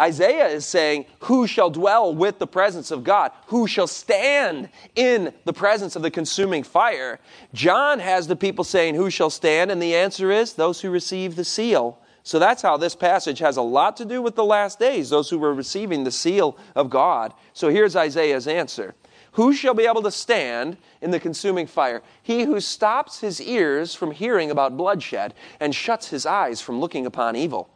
Isaiah 0.00 0.46
is 0.46 0.64
saying, 0.64 1.04
Who 1.24 1.46
shall 1.46 1.68
dwell 1.68 2.14
with 2.14 2.38
the 2.38 2.46
presence 2.46 2.90
of 2.90 3.04
God? 3.04 3.32
Who 3.48 3.66
shall 3.66 3.86
stand 3.86 4.70
in 4.94 5.34
the 5.44 5.52
presence 5.52 5.94
of 5.94 6.00
the 6.00 6.10
consuming 6.10 6.62
fire? 6.62 7.20
John 7.52 7.98
has 7.98 8.26
the 8.26 8.34
people 8.34 8.64
saying, 8.64 8.94
Who 8.94 9.10
shall 9.10 9.28
stand? 9.28 9.70
And 9.70 9.82
the 9.82 9.94
answer 9.94 10.30
is, 10.30 10.54
Those 10.54 10.80
who 10.80 10.88
receive 10.88 11.36
the 11.36 11.44
seal. 11.44 11.98
So 12.22 12.38
that's 12.38 12.62
how 12.62 12.78
this 12.78 12.94
passage 12.94 13.40
has 13.40 13.58
a 13.58 13.62
lot 13.62 13.96
to 13.98 14.06
do 14.06 14.22
with 14.22 14.36
the 14.36 14.44
last 14.44 14.78
days, 14.78 15.10
those 15.10 15.28
who 15.28 15.38
were 15.38 15.54
receiving 15.54 16.04
the 16.04 16.10
seal 16.10 16.56
of 16.74 16.88
God. 16.88 17.34
So 17.52 17.68
here's 17.68 17.94
Isaiah's 17.94 18.48
answer 18.48 18.94
Who 19.32 19.52
shall 19.52 19.74
be 19.74 19.86
able 19.86 20.02
to 20.02 20.10
stand 20.10 20.78
in 21.02 21.10
the 21.10 21.20
consuming 21.20 21.66
fire? 21.66 22.02
He 22.22 22.44
who 22.44 22.58
stops 22.60 23.20
his 23.20 23.38
ears 23.38 23.94
from 23.94 24.12
hearing 24.12 24.50
about 24.50 24.78
bloodshed 24.78 25.34
and 25.60 25.74
shuts 25.74 26.08
his 26.08 26.24
eyes 26.24 26.62
from 26.62 26.80
looking 26.80 27.04
upon 27.04 27.36
evil. 27.36 27.68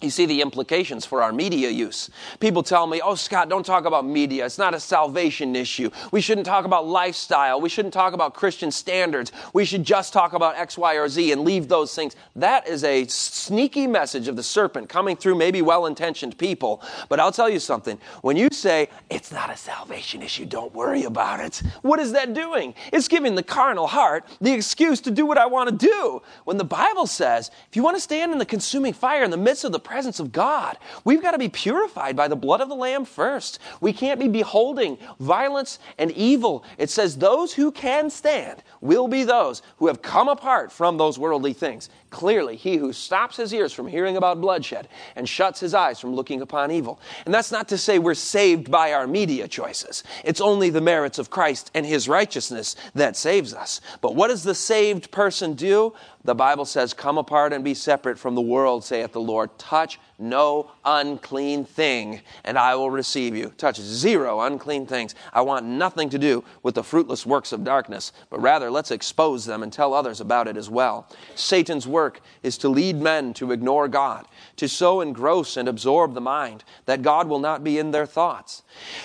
You 0.00 0.08
see 0.08 0.24
the 0.24 0.40
implications 0.40 1.04
for 1.04 1.22
our 1.22 1.32
media 1.32 1.68
use. 1.68 2.08
People 2.38 2.62
tell 2.62 2.86
me, 2.86 3.02
oh, 3.04 3.14
Scott, 3.14 3.50
don't 3.50 3.66
talk 3.66 3.84
about 3.84 4.06
media. 4.06 4.46
It's 4.46 4.56
not 4.56 4.72
a 4.72 4.80
salvation 4.80 5.54
issue. 5.54 5.90
We 6.10 6.22
shouldn't 6.22 6.46
talk 6.46 6.64
about 6.64 6.86
lifestyle. 6.86 7.60
We 7.60 7.68
shouldn't 7.68 7.92
talk 7.92 8.14
about 8.14 8.32
Christian 8.32 8.70
standards. 8.70 9.30
We 9.52 9.66
should 9.66 9.84
just 9.84 10.14
talk 10.14 10.32
about 10.32 10.56
X, 10.56 10.78
Y, 10.78 10.94
or 10.94 11.08
Z 11.08 11.32
and 11.32 11.42
leave 11.42 11.68
those 11.68 11.94
things. 11.94 12.16
That 12.34 12.66
is 12.66 12.82
a 12.82 13.06
sneaky 13.08 13.86
message 13.86 14.26
of 14.26 14.36
the 14.36 14.42
serpent 14.42 14.88
coming 14.88 15.16
through 15.16 15.34
maybe 15.34 15.60
well 15.60 15.84
intentioned 15.84 16.38
people. 16.38 16.82
But 17.10 17.20
I'll 17.20 17.32
tell 17.32 17.50
you 17.50 17.58
something. 17.58 17.98
When 18.22 18.38
you 18.38 18.48
say, 18.52 18.88
it's 19.10 19.30
not 19.30 19.50
a 19.50 19.56
salvation 19.56 20.22
issue, 20.22 20.46
don't 20.46 20.74
worry 20.74 21.04
about 21.04 21.40
it, 21.40 21.62
what 21.82 22.00
is 22.00 22.12
that 22.12 22.32
doing? 22.32 22.74
It's 22.90 23.08
giving 23.08 23.34
the 23.34 23.42
carnal 23.42 23.86
heart 23.86 24.24
the 24.40 24.52
excuse 24.52 25.00
to 25.02 25.10
do 25.10 25.26
what 25.26 25.36
I 25.36 25.44
want 25.46 25.68
to 25.68 25.86
do. 25.86 26.22
When 26.44 26.56
the 26.56 26.64
Bible 26.64 27.06
says, 27.06 27.50
if 27.68 27.76
you 27.76 27.82
want 27.82 27.96
to 27.96 28.00
stand 28.00 28.32
in 28.32 28.38
the 28.38 28.46
consuming 28.46 28.94
fire 28.94 29.22
in 29.24 29.30
the 29.30 29.36
midst 29.36 29.64
of 29.64 29.72
the 29.72 29.80
presence 29.90 30.20
of 30.20 30.30
God. 30.30 30.78
We've 31.04 31.20
got 31.20 31.32
to 31.32 31.38
be 31.38 31.48
purified 31.48 32.14
by 32.14 32.28
the 32.28 32.36
blood 32.36 32.60
of 32.60 32.68
the 32.68 32.76
Lamb 32.76 33.04
first. 33.04 33.58
We 33.80 33.92
can't 33.92 34.20
be 34.20 34.28
beholding 34.28 34.98
violence 35.18 35.80
and 35.98 36.12
evil. 36.12 36.64
It 36.78 36.90
says, 36.90 37.16
Those 37.16 37.52
who 37.52 37.72
can 37.72 38.08
stand 38.08 38.62
will 38.80 39.08
be 39.08 39.24
those 39.24 39.62
who 39.78 39.88
have 39.88 40.00
come 40.00 40.28
apart 40.28 40.70
from 40.70 40.96
those 40.96 41.18
worldly 41.18 41.54
things. 41.54 41.90
Clearly, 42.10 42.56
he 42.56 42.76
who 42.76 42.92
stops 42.92 43.36
his 43.36 43.54
ears 43.54 43.72
from 43.72 43.86
hearing 43.86 44.16
about 44.16 44.40
bloodshed 44.40 44.88
and 45.14 45.28
shuts 45.28 45.60
his 45.60 45.74
eyes 45.74 46.00
from 46.00 46.14
looking 46.14 46.40
upon 46.40 46.72
evil. 46.72 47.00
And 47.24 47.32
that's 47.32 47.52
not 47.52 47.68
to 47.68 47.78
say 47.78 48.00
we're 48.00 48.14
saved 48.14 48.68
by 48.68 48.92
our 48.92 49.06
media 49.06 49.46
choices. 49.46 50.02
It's 50.24 50.40
only 50.40 50.70
the 50.70 50.80
merits 50.80 51.20
of 51.20 51.30
Christ 51.30 51.70
and 51.72 51.86
his 51.86 52.08
righteousness 52.08 52.74
that 52.96 53.16
saves 53.16 53.54
us. 53.54 53.80
But 54.00 54.16
what 54.16 54.28
does 54.28 54.42
the 54.42 54.56
saved 54.56 55.12
person 55.12 55.54
do? 55.54 55.94
The 56.24 56.34
Bible 56.34 56.64
says, 56.64 56.92
Come 56.92 57.16
apart 57.16 57.52
and 57.52 57.62
be 57.62 57.74
separate 57.74 58.18
from 58.18 58.34
the 58.34 58.40
world, 58.40 58.84
saith 58.84 59.12
the 59.12 59.20
Lord. 59.20 59.56
Touch 59.56 60.00
no 60.20 60.70
unclean 60.84 61.64
thing, 61.64 62.20
and 62.44 62.58
I 62.58 62.74
will 62.74 62.90
receive 62.90 63.36
you. 63.36 63.52
Touch 63.56 63.80
zero 63.80 64.40
unclean 64.40 64.86
things. 64.86 65.14
I 65.32 65.40
want 65.40 65.66
nothing 65.66 66.10
to 66.10 66.18
do 66.18 66.44
with 66.62 66.74
the 66.74 66.84
fruitless 66.84 67.24
works 67.24 67.52
of 67.52 67.64
darkness, 67.64 68.12
but 68.28 68.40
rather 68.40 68.70
let's 68.70 68.90
expose 68.90 69.44
them 69.46 69.62
and 69.62 69.72
tell 69.72 69.94
others 69.94 70.20
about 70.20 70.48
it 70.48 70.56
as 70.56 70.68
well. 70.68 71.08
Satan's 71.34 71.86
work 71.86 72.20
is 72.42 72.58
to 72.58 72.68
lead 72.68 72.96
men 72.96 73.32
to 73.34 73.52
ignore 73.52 73.88
God, 73.88 74.26
to 74.56 74.68
so 74.68 75.00
engross 75.00 75.56
and 75.56 75.68
absorb 75.68 76.14
the 76.14 76.20
mind 76.20 76.64
that 76.86 77.02
God 77.02 77.28
will 77.28 77.38
not 77.38 77.64
be 77.64 77.78
in 77.78 77.90
their 77.90 78.06
thoughts. 78.06 78.62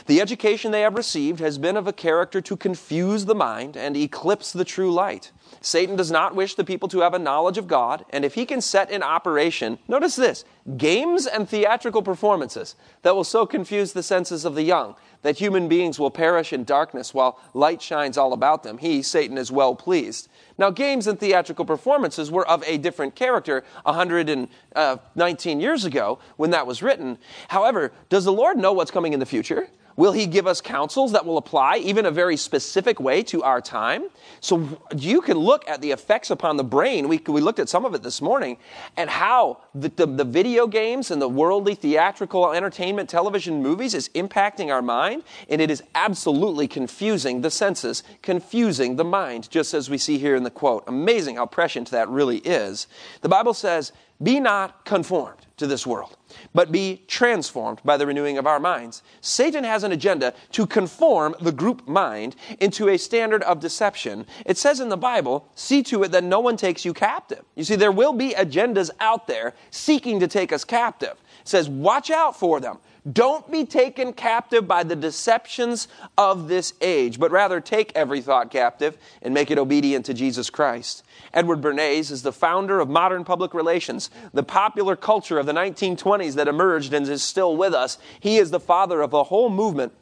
The 0.08 0.22
education 0.22 0.72
they 0.72 0.82
have 0.82 0.96
received 0.96 1.40
has 1.40 1.58
been 1.58 1.78
of 1.78 1.88
a 1.88 1.94
character 1.94 2.42
to 2.42 2.58
confuse 2.58 3.26
the 3.26 3.36
mind 3.36 3.78
and 3.78 3.96
eclipse 3.96 4.52
the 4.52 4.66
true 4.66 4.94
light. 4.94 5.32
Satan 5.66 5.96
does 5.96 6.12
not 6.12 6.36
wish 6.36 6.54
the 6.54 6.64
people 6.64 6.88
to 6.90 7.00
have 7.00 7.16
a 7.16 7.20
knowledge 7.20 7.58
of 7.58 7.68
God, 7.68 8.06
and 8.12 8.24
if 8.24 8.36
he 8.36 8.46
can 8.46 8.62
set 8.62 8.92
in 8.92 9.02
operation, 9.02 9.80
notice 9.88 10.16
this, 10.16 10.46
games 10.78 11.26
and 11.26 11.50
theatrical 11.50 12.04
performances 12.04 12.76
that 13.02 13.16
will 13.16 13.24
so 13.24 13.48
confuse 13.48 13.92
the 13.92 14.04
senses 14.04 14.46
of 14.46 14.54
the 14.54 14.62
young 14.62 14.96
that 15.24 15.40
human 15.40 15.68
beings 15.68 15.98
will 15.98 16.12
perish 16.12 16.54
in 16.54 16.66
darkness 16.66 17.16
while 17.16 17.40
light 17.56 17.82
shines 17.82 18.16
all 18.16 18.32
about 18.32 18.62
them, 18.62 18.78
he, 18.78 19.02
Satan, 19.02 19.40
is 19.40 19.52
well 19.52 19.74
pleased. 19.74 20.30
Now, 20.60 20.70
games 20.70 21.08
and 21.08 21.20
theatrical 21.20 21.66
performances 21.66 22.30
were 22.30 22.48
of 22.48 22.64
a 22.68 22.78
different 22.78 23.16
character 23.16 23.64
119 23.86 24.50
uh, 24.76 25.60
years 25.60 25.84
ago 25.84 26.20
when 26.38 26.52
that 26.52 26.68
was 26.68 26.84
written. 26.84 27.18
However, 27.48 27.92
does 28.10 28.24
the 28.24 28.32
Lord 28.32 28.60
know 28.60 28.72
what's 28.72 28.92
coming 28.92 29.14
in 29.14 29.20
the 29.20 29.26
future? 29.26 29.68
Will 29.98 30.12
he 30.12 30.26
give 30.26 30.46
us 30.46 30.60
counsels 30.60 31.14
that 31.14 31.26
will 31.26 31.38
apply 31.38 31.78
even 31.78 32.06
a 32.06 32.12
very 32.12 32.36
specific 32.36 33.00
way 33.00 33.24
to 33.24 33.44
our 33.44 33.62
time? 33.62 34.10
So 34.42 34.82
you 34.96 35.22
can 35.22 35.38
look 35.38 35.68
at 35.70 35.82
the 35.82 35.92
effects 35.92 36.30
upon 36.30 36.58
the 36.58 36.66
brain. 36.66 37.08
We, 37.08 37.22
we 37.28 37.40
looked 37.40 37.60
at 37.60 37.70
some 37.70 37.86
of 37.86 37.94
it 37.94 38.04
this 38.04 38.22
morning 38.22 38.58
and 38.98 39.10
how 39.10 39.62
the, 39.74 39.90
the, 39.90 40.06
the 40.06 40.26
video 40.26 40.68
games 40.68 41.12
and 41.12 41.22
the 41.22 41.30
worldly 41.30 41.76
theatrical 41.76 42.52
entertainment 42.52 43.10
television 43.10 43.64
movies 43.64 43.94
is 43.94 44.10
impacting 44.10 44.70
our 44.70 44.82
mind. 44.82 45.24
And 45.50 45.62
it 45.62 45.72
is 45.72 45.82
absolutely 45.96 46.68
confusing 46.68 47.40
the 47.40 47.52
senses, 47.52 48.04
confusing 48.22 48.98
the 48.98 49.06
mind, 49.06 49.50
just 49.50 49.74
as 49.74 49.90
we 49.90 49.98
see 49.98 50.18
here 50.18 50.36
in 50.36 50.44
the 50.44 50.52
quote. 50.52 50.84
Amazing 50.88 51.38
how 51.38 51.46
prescient 51.46 51.90
that 51.92 52.10
really 52.10 52.40
is. 52.40 52.88
The 53.22 53.30
Bible 53.30 53.54
says, 53.54 53.94
be 54.22 54.42
not 54.42 54.84
conformed 54.84 55.45
to 55.58 55.68
this 55.68 55.86
world 55.86 56.18
but 56.54 56.72
be 56.72 57.04
transformed 57.08 57.82
by 57.84 57.98
the 57.98 58.06
renewing 58.06 58.38
of 58.38 58.48
our 58.48 58.60
minds. 58.60 59.04
Satan 59.22 59.64
has 59.64 59.84
an 59.84 59.92
agenda 59.92 60.34
to 60.52 60.66
conform 60.66 61.36
the 61.40 61.52
group 61.52 61.88
mind 61.88 62.36
into 62.60 62.90
a 62.90 62.98
standard 62.98 63.44
of 63.44 63.60
deception. 63.60 64.26
It 64.46 64.58
says 64.58 64.80
in 64.80 64.90
the 64.90 64.98
Bible, 64.98 65.50
see 65.56 65.84
to 65.84 66.04
it 66.04 66.12
that 66.12 66.24
no 66.24 66.40
one 66.40 66.58
takes 66.58 66.86
you 66.86 66.94
captive. 66.94 67.44
You 67.56 67.64
see, 67.64 67.76
there 67.76 67.92
will 67.92 68.14
be 68.14 68.32
agendas 68.32 68.90
out 69.00 69.28
there 69.28 69.54
seeking 69.72 70.20
to 70.20 70.28
take 70.28 70.52
us 70.52 70.64
captive. 70.64 71.22
It 71.42 71.48
says, 71.48 71.70
watch 71.70 72.10
out 72.10 72.38
for 72.38 72.60
them. 72.60 72.80
Don't 73.12 73.52
be 73.52 73.66
taken 73.66 74.14
captive 74.14 74.68
by 74.68 74.84
the 74.84 74.96
deceptions 74.96 75.88
of 76.18 76.48
this 76.48 76.74
age, 76.82 77.20
but 77.20 77.32
rather 77.32 77.62
take 77.62 77.92
every 77.94 78.20
thought 78.20 78.50
captive 78.50 78.98
and 79.22 79.32
make 79.32 79.52
it 79.52 79.60
obedient 79.60 80.08
to 80.08 80.14
Jesus 80.14 80.50
Christ. 80.50 81.04
Edward 81.32 81.62
Bernays 81.62 82.10
is 82.10 82.24
the 82.24 82.34
founder 82.34 82.80
of 82.80 82.90
modern 82.90 83.24
public 83.24 83.54
relations, 83.54 84.10
the 84.34 84.42
popular 84.42 84.96
culture 84.96 85.38
of 85.38 85.46
the 85.46 85.54
1920s 85.54 86.34
that 86.34 86.48
emerged 86.48 86.94
and 86.94 87.08
is 87.08 87.24
still 87.24 87.56
with 87.56 87.76
us. 87.76 88.00
He 88.20 88.38
is 88.38 88.50
the 88.50 88.60
father 88.60 89.02
of 89.02 89.14
a 89.14 89.26
whole 89.26 89.52
movement 89.52 89.94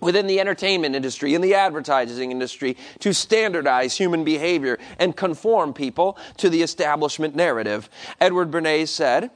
within 0.00 0.26
the 0.26 0.40
entertainment 0.40 0.94
industry, 0.94 1.32
in 1.32 1.40
the 1.40 1.54
advertising 1.54 2.32
industry, 2.32 2.76
to 2.98 3.14
standardize 3.14 3.96
human 3.96 4.24
behavior 4.24 4.78
and 4.98 5.16
conform 5.16 5.72
people 5.72 6.18
to 6.36 6.50
the 6.50 6.60
establishment 6.60 7.34
narrative. 7.34 7.88
Edward 8.20 8.50
Bernays 8.50 8.88
said, 8.88 9.30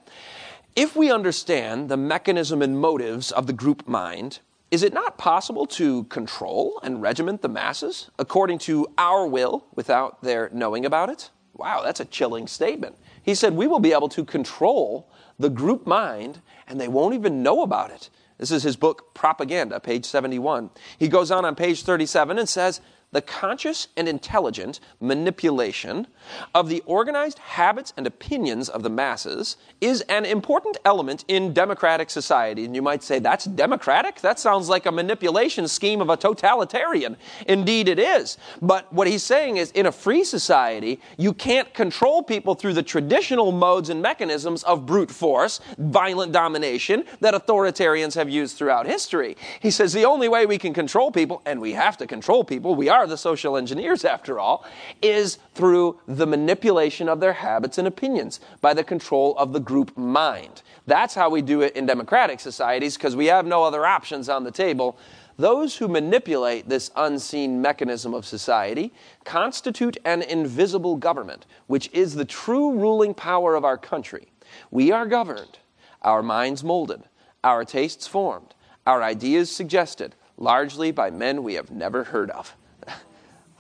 if 0.77 0.95
we 0.95 1.11
understand 1.11 1.89
the 1.89 1.97
mechanism 1.97 2.61
and 2.61 2.79
motives 2.79 3.33
of 3.33 3.47
the 3.47 3.55
group 3.55 3.89
mind, 3.89 4.41
is 4.71 4.83
it 4.83 4.93
not 4.93 5.17
possible 5.17 5.67
to 5.67 6.05
control 6.05 6.79
and 6.83 7.01
regiment 7.01 7.41
the 7.41 7.49
masses 7.49 8.11
according 8.19 8.59
to 8.59 8.87
our 8.99 9.27
will 9.27 9.65
without 9.75 10.23
their 10.23 10.51
knowing 10.53 10.85
about 10.85 11.09
it? 11.09 11.31
Wow, 11.55 11.83
that's 11.83 12.01
a 12.01 12.05
chilling 12.05 12.47
statement. 12.47 12.97
He 13.23 13.35
said, 13.35 13.55
We 13.55 13.67
will 13.67 13.81
be 13.81 13.95
able 13.95 14.11
to 14.11 14.25
control 14.25 15.11
the 15.39 15.49
group 15.49 15.87
mind 15.87 16.43
and 16.69 16.79
they 16.79 16.89
won't 16.89 17.15
even 17.15 17.43
know 17.43 17.63
about 17.63 17.91
it. 17.91 18.11
This 18.37 18.51
is 18.51 18.63
his 18.63 18.77
book, 18.77 19.15
Propaganda, 19.15 19.81
page 19.81 20.05
71. 20.05 20.69
He 20.99 21.09
goes 21.09 21.31
on 21.31 21.47
on 21.47 21.55
page 21.55 21.85
37 21.85 22.39
and 22.39 22.47
says, 22.47 22.83
the 23.17 23.23
conscious 23.23 23.89
and 23.97 24.07
intelligent 24.07 24.79
manipulation 25.01 26.07
of 26.55 26.69
the 26.69 26.83
organized 26.85 27.39
habits 27.39 27.95
and 27.97 28.07
opinions 28.07 28.69
of 28.69 28.83
the 28.83 28.91
masses 28.91 29.57
is 29.81 30.03
an 30.03 30.27
important 30.27 30.77
element 30.85 31.25
in 31.29 31.55
democratic 31.55 32.11
society. 32.11 32.67
And 32.67 32.75
you 32.75 32.83
might 32.83 33.03
say, 33.03 33.19
that's 33.19 33.47
democratic? 33.47 34.21
That 34.21 34.39
sounds 34.39 34.69
like 34.69 34.85
a 34.85 34.93
manipulation 34.93 35.67
scheme 35.67 36.03
of 36.03 36.11
a 36.11 36.17
totalitarian. 36.19 37.17
Indeed, 37.49 37.89
it 37.89 37.99
is. 37.99 38.37
But 38.61 38.93
what 38.93 39.07
he's 39.07 39.23
saying 39.23 39.57
is, 39.57 39.71
in 39.71 39.87
a 39.87 39.93
free 39.93 40.23
society, 40.23 41.01
you 41.17 41.33
can't 41.33 41.73
control 41.73 42.23
people 42.23 42.55
through 42.55 42.75
the 42.75 42.83
traditional 42.83 43.51
modes 43.51 43.89
and 43.89 44.03
mechanisms 44.03 44.63
of 44.65 44.85
brute 44.85 45.11
force, 45.11 45.61
violent 45.79 46.33
domination 46.33 47.05
that 47.21 47.33
authoritarians 47.33 48.15
have 48.15 48.29
used 48.29 48.59
throughout 48.59 48.87
history. 48.87 49.39
He 49.61 49.71
says 49.71 49.95
the 49.95 50.05
only 50.05 50.29
way 50.29 50.45
we 50.45 50.59
can 50.59 50.75
control 50.75 51.11
people, 51.11 51.41
and 51.47 51.63
we 51.63 51.73
have 51.73 51.97
to 51.97 52.07
control 52.07 52.45
people, 52.45 52.75
we 52.75 52.91
are 52.91 53.06
are 53.07 53.11
the 53.11 53.17
social 53.17 53.57
engineers, 53.57 54.05
after 54.17 54.39
all, 54.39 54.65
is 55.01 55.39
through 55.55 56.01
the 56.07 56.27
manipulation 56.27 57.09
of 57.09 57.21
their 57.21 57.33
habits 57.33 57.79
and 57.79 57.89
opinions 57.89 58.41
by 58.61 58.75
the 58.75 58.85
control 58.85 59.35
of 59.39 59.53
the 59.53 59.61
group 59.61 59.97
mind. 59.97 60.63
That's 60.87 61.15
how 61.15 61.31
we 61.31 61.43
do 61.43 61.63
it 61.63 61.77
in 61.77 61.87
democratic 61.87 62.41
societies 62.41 62.97
because 62.97 63.17
we 63.17 63.27
have 63.27 63.47
no 63.47 63.63
other 63.63 63.87
options 63.87 64.29
on 64.29 64.45
the 64.45 64.51
table. 64.51 64.99
Those 65.39 65.77
who 65.77 65.89
manipulate 65.89 66.69
this 66.69 66.91
unseen 66.97 67.61
mechanism 67.61 68.15
of 68.15 68.25
society 68.25 68.93
constitute 69.25 69.99
an 70.05 70.23
invisible 70.23 70.97
government, 70.97 71.47
which 71.67 71.91
is 71.93 72.15
the 72.15 72.25
true 72.25 72.73
ruling 72.73 73.13
power 73.13 73.55
of 73.55 73.65
our 73.65 73.77
country. 73.77 74.29
We 74.71 74.93
are 74.93 75.07
governed, 75.07 75.59
our 76.03 76.23
minds 76.23 76.65
molded, 76.65 77.03
our 77.45 77.65
tastes 77.65 78.07
formed, 78.07 78.55
our 78.87 79.03
ideas 79.03 79.51
suggested, 79.51 80.15
largely 80.39 80.91
by 80.91 81.11
men 81.11 81.43
we 81.43 81.55
have 81.55 81.71
never 81.71 82.05
heard 82.05 82.31
of. 82.31 82.57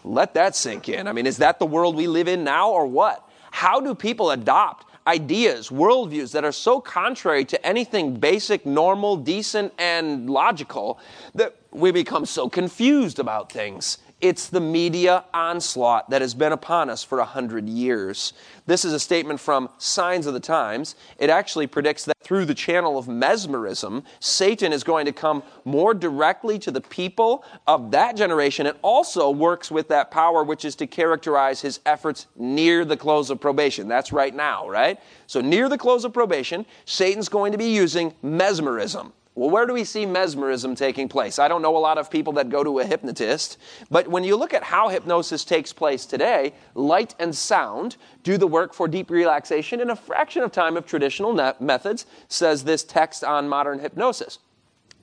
Let 0.06 0.34
that 0.34 0.54
sink 0.54 0.88
in. 0.88 1.08
I 1.08 1.12
mean, 1.12 1.26
is 1.26 1.38
that 1.38 1.58
the 1.58 1.66
world 1.66 1.96
we 1.96 2.06
live 2.06 2.28
in 2.28 2.44
now 2.44 2.70
or 2.70 2.86
what? 2.86 3.28
How 3.50 3.80
do 3.80 3.94
people 3.94 4.30
adopt 4.30 4.86
ideas, 5.06 5.68
worldviews 5.68 6.32
that 6.32 6.44
are 6.44 6.52
so 6.52 6.80
contrary 6.80 7.44
to 7.46 7.66
anything 7.66 8.14
basic, 8.14 8.64
normal, 8.64 9.16
decent, 9.16 9.72
and 9.78 10.30
logical 10.30 11.00
that 11.34 11.56
we 11.72 11.90
become 11.90 12.24
so 12.24 12.48
confused 12.48 13.18
about 13.18 13.50
things? 13.50 13.98
It's 14.22 14.48
the 14.48 14.60
media 14.60 15.24
onslaught 15.34 16.08
that 16.08 16.22
has 16.22 16.32
been 16.32 16.52
upon 16.52 16.88
us 16.88 17.04
for 17.04 17.18
a 17.18 17.24
hundred 17.26 17.68
years. 17.68 18.32
This 18.64 18.82
is 18.82 18.94
a 18.94 18.98
statement 18.98 19.40
from 19.40 19.68
Signs 19.76 20.26
of 20.26 20.32
the 20.32 20.40
Times. 20.40 20.96
It 21.18 21.28
actually 21.28 21.66
predicts 21.66 22.06
that 22.06 22.16
through 22.22 22.46
the 22.46 22.54
channel 22.54 22.96
of 22.96 23.08
mesmerism, 23.08 24.04
Satan 24.18 24.72
is 24.72 24.82
going 24.82 25.04
to 25.04 25.12
come 25.12 25.42
more 25.66 25.92
directly 25.92 26.58
to 26.60 26.70
the 26.70 26.80
people 26.80 27.44
of 27.66 27.90
that 27.90 28.16
generation 28.16 28.66
It 28.66 28.78
also 28.80 29.28
works 29.28 29.70
with 29.70 29.88
that 29.88 30.10
power 30.10 30.42
which 30.42 30.64
is 30.64 30.74
to 30.76 30.86
characterize 30.86 31.60
his 31.60 31.80
efforts 31.84 32.26
near 32.36 32.86
the 32.86 32.96
close 32.96 33.28
of 33.28 33.38
probation. 33.38 33.86
That's 33.86 34.12
right 34.12 34.34
now, 34.34 34.66
right? 34.66 34.98
So, 35.26 35.42
near 35.42 35.68
the 35.68 35.76
close 35.76 36.06
of 36.06 36.14
probation, 36.14 36.64
Satan's 36.86 37.28
going 37.28 37.52
to 37.52 37.58
be 37.58 37.68
using 37.68 38.14
mesmerism. 38.22 39.12
Well, 39.36 39.50
where 39.50 39.66
do 39.66 39.74
we 39.74 39.84
see 39.84 40.06
mesmerism 40.06 40.74
taking 40.74 41.10
place? 41.10 41.38
I 41.38 41.46
don't 41.46 41.60
know 41.60 41.76
a 41.76 41.78
lot 41.78 41.98
of 41.98 42.10
people 42.10 42.32
that 42.34 42.48
go 42.48 42.64
to 42.64 42.78
a 42.78 42.86
hypnotist, 42.86 43.58
but 43.90 44.08
when 44.08 44.24
you 44.24 44.34
look 44.34 44.54
at 44.54 44.62
how 44.62 44.88
hypnosis 44.88 45.44
takes 45.44 45.74
place 45.74 46.06
today, 46.06 46.54
light 46.74 47.14
and 47.18 47.36
sound 47.36 47.98
do 48.22 48.38
the 48.38 48.46
work 48.46 48.72
for 48.72 48.88
deep 48.88 49.10
relaxation 49.10 49.78
in 49.78 49.90
a 49.90 49.96
fraction 49.96 50.42
of 50.42 50.52
time 50.52 50.74
of 50.74 50.86
traditional 50.86 51.34
methods, 51.60 52.06
says 52.28 52.64
this 52.64 52.82
text 52.82 53.22
on 53.22 53.46
modern 53.46 53.78
hypnosis 53.78 54.38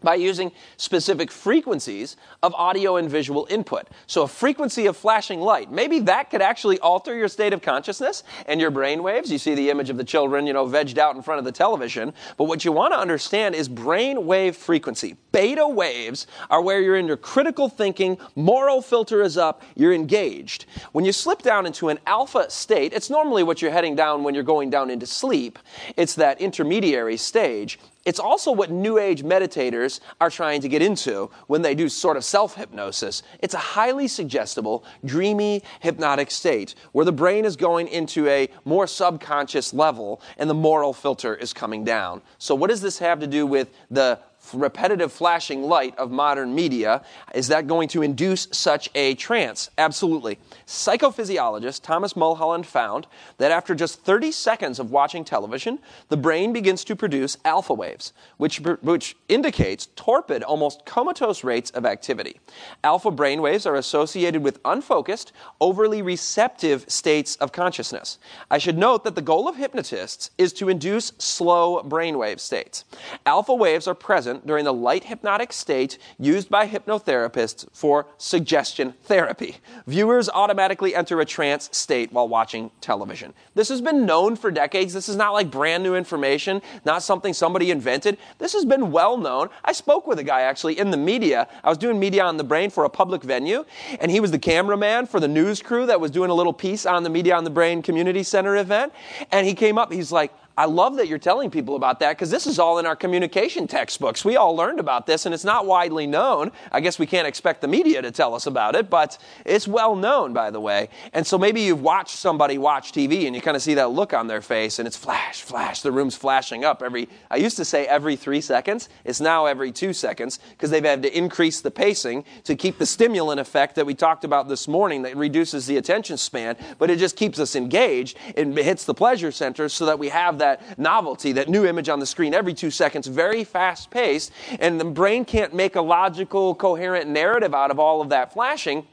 by 0.04 0.16
using 0.16 0.52
specific 0.78 1.32
frequencies 1.32 2.18
of 2.42 2.54
audio 2.56 2.98
and 2.98 3.10
visual 3.10 3.48
input. 3.50 3.88
So, 4.08 4.24
a 4.24 4.28
frequency 4.28 4.86
of 4.86 4.98
flashing 4.98 5.42
light, 5.42 5.72
maybe 5.72 6.00
that 6.02 6.30
could 6.30 6.42
actually 6.42 6.80
alter 6.80 7.16
your 7.16 7.28
state 7.28 7.54
of 7.54 7.62
consciousness 7.62 8.24
and 8.48 8.60
your 8.60 8.72
brain 8.72 9.02
waves. 9.02 9.32
You 9.32 9.38
see 9.38 9.56
the 9.56 9.70
image 9.70 9.90
of 9.90 9.98
the 9.98 10.04
children, 10.04 10.46
you 10.46 10.54
know, 10.54 10.66
vegged 10.66 10.98
out 10.98 11.16
in 11.16 11.22
front 11.22 11.40
of 11.40 11.46
the 11.46 11.52
television. 11.52 12.14
But 12.38 12.46
what 12.46 12.66
you 12.66 12.72
want 12.72 12.94
to 12.94 13.00
understand 13.00 13.56
is 13.56 13.68
brain 13.68 14.26
wave 14.26 14.56
frequency. 14.56 15.16
Beta 15.32 15.68
waves 15.68 16.28
are 16.50 16.62
where 16.62 16.82
you're 16.82 16.96
in 16.96 17.08
your 17.08 17.18
critical 17.18 17.70
thinking, 17.70 18.18
moral 18.36 18.82
filter 18.82 19.22
is 19.22 19.38
up, 19.38 19.64
you're 19.76 19.94
engaged. 19.94 20.66
When 20.92 21.06
you 21.06 21.12
slip 21.12 21.42
down 21.42 21.66
into 21.66 21.90
an 21.90 22.00
alpha 22.06 22.50
state, 22.50 22.94
it's 22.94 23.10
normally 23.10 23.44
what 23.44 23.62
you're 23.62 23.72
heading 23.72 23.96
down 23.96 24.24
when 24.24 24.36
you're 24.36 24.44
going 24.44 24.70
down 24.70 24.90
into 24.90 25.06
sleep. 25.06 25.58
It's 25.98 26.16
that 26.16 26.40
intermediary 26.40 27.18
stage. 27.18 27.80
It's 28.06 28.20
also 28.20 28.52
what 28.52 28.70
New 28.70 28.98
Age 28.98 29.24
meditators 29.24 30.02
are 30.20 30.30
trying 30.30 30.62
to 30.62 30.68
get 30.68 30.82
into 30.82 31.30
when 31.48 31.62
they 31.62 31.74
do 31.74 31.88
sort 31.88 32.18
of 32.18 32.26
self 32.26 32.56
hypnosis. 32.56 33.24
It's 33.40 33.54
a 33.54 33.60
highly 33.60 34.10
suggestible, 34.10 34.84
dreamy, 35.06 35.64
hypnotic 35.80 36.30
state 36.30 36.76
where 36.92 37.06
the 37.06 37.14
brain 37.14 37.46
is 37.46 37.56
going 37.56 37.88
into 37.88 38.28
a 38.28 38.50
more 38.66 38.88
subconscious 38.88 39.74
level 39.74 40.22
and 40.38 40.50
the 40.50 40.54
moral 40.54 40.92
filter 40.92 41.34
is 41.34 41.54
coming 41.54 41.86
down. 41.86 42.22
So, 42.40 42.56
what 42.56 42.70
does 42.70 42.82
this 42.82 43.00
have 43.00 43.22
to 43.22 43.28
do 43.28 43.48
with 43.48 43.70
the 43.90 44.20
repetitive 44.52 45.12
flashing 45.12 45.64
light 45.64 45.98
of 45.98 46.12
modern 46.12 46.54
media, 46.54 47.04
is 47.34 47.48
that 47.48 47.68
going 47.68 47.88
to 47.90 48.02
induce 48.02 48.48
such 48.52 48.90
a 48.96 49.16
trance? 49.16 49.70
Absolutely. 49.78 50.38
Psychophysiologist 50.66 51.84
Thomas 51.84 52.16
Mulholland 52.16 52.66
found 52.66 53.08
that 53.38 53.52
after 53.52 53.76
just 53.76 54.02
30 54.02 54.32
seconds 54.32 54.80
of 54.80 54.92
watching 54.92 55.24
television, 55.24 55.80
the 56.10 56.18
brain 56.18 56.54
begins 56.54 56.84
to 56.86 56.96
produce 56.96 57.38
alpha 57.46 57.74
waves, 57.74 58.14
which, 58.38 58.60
which 58.82 59.16
indicates 59.30 59.88
torpid, 59.96 60.44
almost 60.44 60.86
comatose 60.86 61.44
rates 61.44 61.72
of 61.72 61.86
activity. 61.86 62.40
Alpha 62.84 63.12
brain 63.12 63.42
waves 63.42 63.66
are 63.66 63.76
associated 63.76 64.44
with 64.44 64.60
unfocused, 64.66 65.32
overly 65.62 66.02
receptive 66.02 66.90
states 66.90 67.36
of 67.38 67.52
consciousness. 67.52 68.18
I 68.50 68.58
should 68.58 68.78
note 68.78 69.04
that 69.04 69.16
the 69.16 69.22
goal 69.22 69.48
of 69.48 69.56
hypnotists 69.56 70.32
is 70.38 70.54
to 70.54 70.70
induce 70.70 71.14
slow 71.18 71.82
brainwave 71.84 72.40
states. 72.40 72.86
Alpha 73.26 73.54
waves 73.54 73.88
are 73.88 73.96
present 73.96 74.33
present 74.34 74.48
during 74.48 74.66
the 74.66 74.74
light 74.74 75.04
hypnotic 75.04 75.54
state 75.54 75.98
used 76.20 76.50
by 76.50 76.68
hypnotherapists 76.68 77.66
for 77.72 78.06
suggestion 78.18 78.94
therapy. 79.04 79.58
Viewers 79.88 80.30
automatically 80.30 80.96
enter 80.96 81.20
a 81.22 81.26
trance 81.26 81.70
state 81.72 82.12
while 82.12 82.28
watching 82.28 82.72
television. 82.82 83.34
This 83.56 83.70
has 83.70 83.82
been 83.82 84.06
known 84.06 84.36
for 84.36 84.52
decades. 84.52 84.94
This 84.94 85.10
is 85.10 85.16
not 85.16 85.34
like 85.34 85.52
brand 85.52 85.84
new 85.84 85.96
information, 85.96 86.62
not 86.86 87.04
something 87.04 87.34
somebody 87.34 87.70
invented. 87.72 88.18
This 88.40 88.54
has 88.54 88.66
been 88.66 88.92
well 88.92 89.18
known. 89.18 89.50
I 89.64 89.74
spoke 89.74 90.08
with 90.08 90.20
a 90.20 90.24
guy 90.24 90.42
actually 90.42 90.80
in 90.80 90.92
the 90.92 90.98
media. 90.98 91.48
I 91.64 91.70
was 91.70 91.78
doing 91.78 92.00
media 92.00 92.24
on 92.24 92.38
the 92.38 92.44
brain 92.44 92.70
for 92.70 92.86
a 92.86 92.90
public 92.90 93.24
venue, 93.24 93.66
and 94.00 94.10
he 94.10 94.20
was 94.20 94.32
the 94.32 94.40
cameraman 94.40 95.06
for 95.06 95.20
the 95.20 95.28
news 95.28 95.62
crew 95.62 95.86
that 95.86 96.00
was 96.00 96.12
doing 96.12 96.30
a 96.30 96.34
little 96.34 96.54
piece 96.54 96.86
on 96.86 97.04
the 97.04 97.10
Media 97.10 97.36
on 97.36 97.44
the 97.44 97.50
Brain 97.50 97.82
Community 97.82 98.24
Center 98.24 98.58
event. 98.58 98.94
And 99.32 99.46
he 99.46 99.54
came 99.54 99.78
up, 99.78 99.92
he's 99.92 100.12
like, 100.12 100.34
I 100.56 100.66
love 100.66 100.98
that 100.98 101.08
you're 101.08 101.18
telling 101.18 101.50
people 101.50 101.76
about 101.76 102.00
that 102.02 102.12
because 102.12 102.30
this 102.30 102.46
is 102.46 102.60
all 102.60 102.78
in 102.78 102.86
our 102.86 102.96
communication 102.96 103.66
textbooks. 103.66 104.24
We 104.24 104.36
all 104.36 104.56
learned 104.56 104.80
about 104.80 105.08
this 105.08 105.26
and 105.26 105.34
it's 105.34 105.44
not 105.44 105.66
widely 105.66 106.06
known. 106.06 106.52
I 106.72 106.80
guess 106.80 107.00
we 107.00 107.08
can't 107.08 107.28
expect 107.28 107.62
the 107.62 107.68
media 107.68 108.04
to 108.04 108.12
tell 108.12 108.36
us 108.36 108.46
about 108.46 108.76
it, 108.76 108.88
but 108.88 109.18
it's 109.46 109.68
well 109.68 109.96
known, 109.96 110.32
by 110.32 110.52
the 110.52 110.60
way. 110.60 110.90
And 111.12 111.26
so 111.26 111.40
maybe 111.40 111.62
you've 111.62 111.82
watched 111.82 112.16
somebody 112.18 112.60
watch 112.60 112.92
TV 112.92 113.26
and 113.26 113.36
you 113.36 113.42
kind 113.42 113.58
of 113.58 113.64
see 113.64 113.74
that 113.74 113.90
look 113.90 114.14
on 114.14 114.28
their 114.28 114.42
face 114.42 114.78
and 114.78 114.88
it's 114.88 114.96
flash, 114.96 115.42
flash, 115.42 115.82
the 115.82 115.92
room's 115.92 116.16
flashing 116.16 116.64
up 116.64 116.84
every, 116.84 117.10
I 117.32 117.38
used 117.38 117.58
to 117.58 117.66
say 117.66 117.88
every 117.88 118.16
three 118.16 118.42
seconds. 118.42 118.90
It's 119.06 119.20
now 119.20 119.48
every 119.48 119.72
two 119.72 119.92
seconds 119.92 120.38
because 120.52 120.70
they've 120.70 120.86
had 120.86 121.02
to 121.02 121.18
increase 121.18 121.62
the 121.62 121.72
pacing 121.72 122.26
to 122.44 122.56
keep 122.56 122.78
the 122.78 122.86
stimulant 122.86 123.40
effect 123.40 123.74
that 123.76 123.88
we 123.88 123.96
talked 123.96 124.24
about 124.24 124.50
this 124.50 124.68
morning 124.68 125.02
that 125.02 125.18
reduces 125.18 125.66
the 125.66 125.78
attention 125.78 126.16
span, 126.18 126.58
but 126.78 126.92
it 126.92 127.00
just 127.00 127.16
keeps 127.16 127.40
us 127.40 127.56
engaged. 127.56 128.18
It 128.36 128.56
hits 128.56 128.86
the 128.86 128.94
pleasure 128.94 129.32
centers 129.32 129.74
so 129.74 129.88
that 129.88 129.98
we 129.98 130.10
have 130.10 130.38
that 130.38 130.43
novelty, 130.78 131.32
that 131.34 131.50
new 131.50 131.66
image 131.66 131.90
on 131.90 132.00
the 132.00 132.06
screen 132.06 132.34
every 132.34 132.54
two 132.54 132.72
seconds, 132.72 133.08
very 133.08 133.44
fast 133.44 133.90
paced, 133.92 134.32
and 134.60 134.80
the 134.80 134.86
brain 134.86 135.26
can't 135.26 135.54
make 135.54 135.76
a 135.76 135.82
logical, 135.82 136.56
coherent 136.56 137.10
narrative 137.10 137.54
out 137.54 137.72
of 137.72 137.80
all 137.80 138.02
of 138.02 138.10
that 138.10 138.34
flashing. 138.34 138.88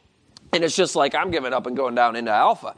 And 0.53 0.65
it's 0.65 0.75
just 0.75 0.97
like, 0.97 1.15
I'm 1.15 1.31
giving 1.31 1.53
up 1.53 1.67
and 1.67 1.77
going 1.77 1.95
down 1.95 2.17
into 2.17 2.33
alpha. 2.33 2.75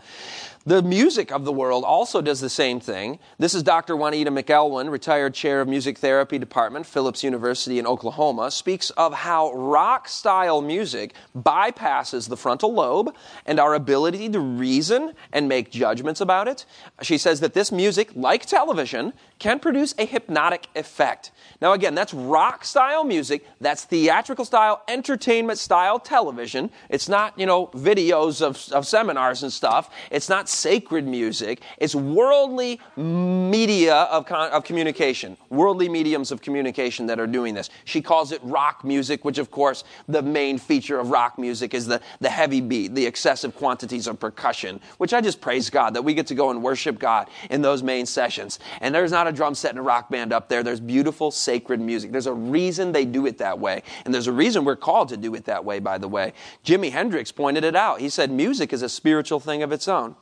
The 0.64 0.80
music 0.80 1.32
of 1.32 1.44
the 1.44 1.50
world 1.50 1.82
also 1.82 2.22
does 2.22 2.40
the 2.40 2.48
same 2.48 2.78
thing. 2.78 3.18
This 3.36 3.52
is 3.52 3.64
Dr. 3.64 3.96
Juanita 3.96 4.30
McElwain, 4.30 4.90
retired 4.90 5.34
chair 5.34 5.60
of 5.60 5.66
music 5.66 5.98
therapy 5.98 6.38
department, 6.38 6.86
Phillips 6.86 7.24
University 7.24 7.80
in 7.80 7.86
Oklahoma, 7.86 8.48
speaks 8.52 8.90
of 8.90 9.12
how 9.12 9.52
rock 9.54 10.08
style 10.08 10.62
music 10.62 11.14
bypasses 11.36 12.28
the 12.28 12.36
frontal 12.36 12.72
lobe 12.72 13.12
and 13.44 13.58
our 13.58 13.74
ability 13.74 14.28
to 14.28 14.38
reason 14.38 15.14
and 15.32 15.48
make 15.48 15.72
judgments 15.72 16.20
about 16.20 16.46
it. 16.46 16.64
She 17.02 17.18
says 17.18 17.40
that 17.40 17.54
this 17.54 17.72
music, 17.72 18.10
like 18.14 18.46
television, 18.46 19.14
can 19.40 19.58
produce 19.58 19.96
a 19.98 20.04
hypnotic 20.04 20.68
effect. 20.76 21.32
Now, 21.60 21.72
again, 21.72 21.96
that's 21.96 22.14
rock 22.14 22.64
style 22.64 23.02
music, 23.02 23.44
that's 23.60 23.84
theatrical 23.84 24.44
style, 24.44 24.84
entertainment 24.86 25.58
style 25.58 25.98
television. 25.98 26.70
It's 26.88 27.08
not, 27.08 27.36
you 27.36 27.46
know, 27.46 27.66
videos 27.68 28.40
of, 28.40 28.72
of 28.72 28.86
seminars 28.86 29.42
and 29.42 29.52
stuff. 29.52 29.90
It's 30.12 30.28
not 30.28 30.48
sacred 30.52 31.06
music. 31.06 31.62
It's 31.78 31.94
worldly 31.94 32.80
media 32.96 33.94
of, 33.94 34.30
of 34.30 34.64
communication, 34.64 35.36
worldly 35.50 35.88
mediums 35.88 36.30
of 36.30 36.42
communication 36.42 37.06
that 37.06 37.18
are 37.18 37.26
doing 37.26 37.54
this. 37.54 37.70
She 37.84 38.02
calls 38.02 38.32
it 38.32 38.40
rock 38.42 38.84
music, 38.84 39.24
which, 39.24 39.38
of 39.38 39.50
course, 39.50 39.84
the 40.08 40.22
main 40.22 40.58
feature 40.58 40.98
of 40.98 41.10
rock 41.10 41.38
music 41.38 41.74
is 41.74 41.86
the, 41.86 42.00
the 42.20 42.28
heavy 42.28 42.60
beat, 42.60 42.94
the 42.94 43.06
excessive 43.06 43.54
quantities 43.56 44.06
of 44.06 44.20
percussion, 44.20 44.80
which 44.98 45.12
I 45.12 45.20
just 45.20 45.40
praise 45.40 45.70
God 45.70 45.94
that 45.94 46.02
we 46.02 46.14
get 46.14 46.26
to 46.28 46.34
go 46.34 46.50
and 46.50 46.62
worship 46.62 46.98
God 46.98 47.28
in 47.50 47.62
those 47.62 47.82
main 47.82 48.06
sessions. 48.06 48.58
And 48.80 48.94
there's 48.94 49.12
not 49.12 49.26
a 49.26 49.32
drum 49.32 49.54
set 49.54 49.70
and 49.70 49.78
a 49.78 49.82
rock 49.82 50.10
band 50.10 50.32
up 50.32 50.48
there. 50.48 50.62
There's 50.62 50.80
beautiful, 50.80 51.30
sacred 51.30 51.80
music. 51.80 52.12
There's 52.12 52.26
a 52.26 52.32
reason 52.32 52.92
they 52.92 53.04
do 53.04 53.26
it 53.26 53.38
that 53.38 53.58
way. 53.58 53.82
And 54.04 54.12
there's 54.12 54.26
a 54.26 54.32
reason 54.32 54.64
we're 54.64 54.76
called 54.76 55.08
to 55.10 55.16
do 55.16 55.34
it 55.34 55.44
that 55.46 55.64
way, 55.64 55.78
by 55.78 55.98
the 55.98 56.08
way. 56.08 56.32
Jimi 56.64 56.90
Hendrix 56.90 57.32
pointed 57.32 57.64
it 57.64 57.76
out. 57.76 58.00
He 58.00 58.08
said 58.08 58.30
music 58.30 58.72
is 58.72 58.82
a 58.82 58.88
spiritual 58.88 59.40
thing 59.40 59.62
of 59.62 59.72
its 59.72 59.88
own. 59.88 60.14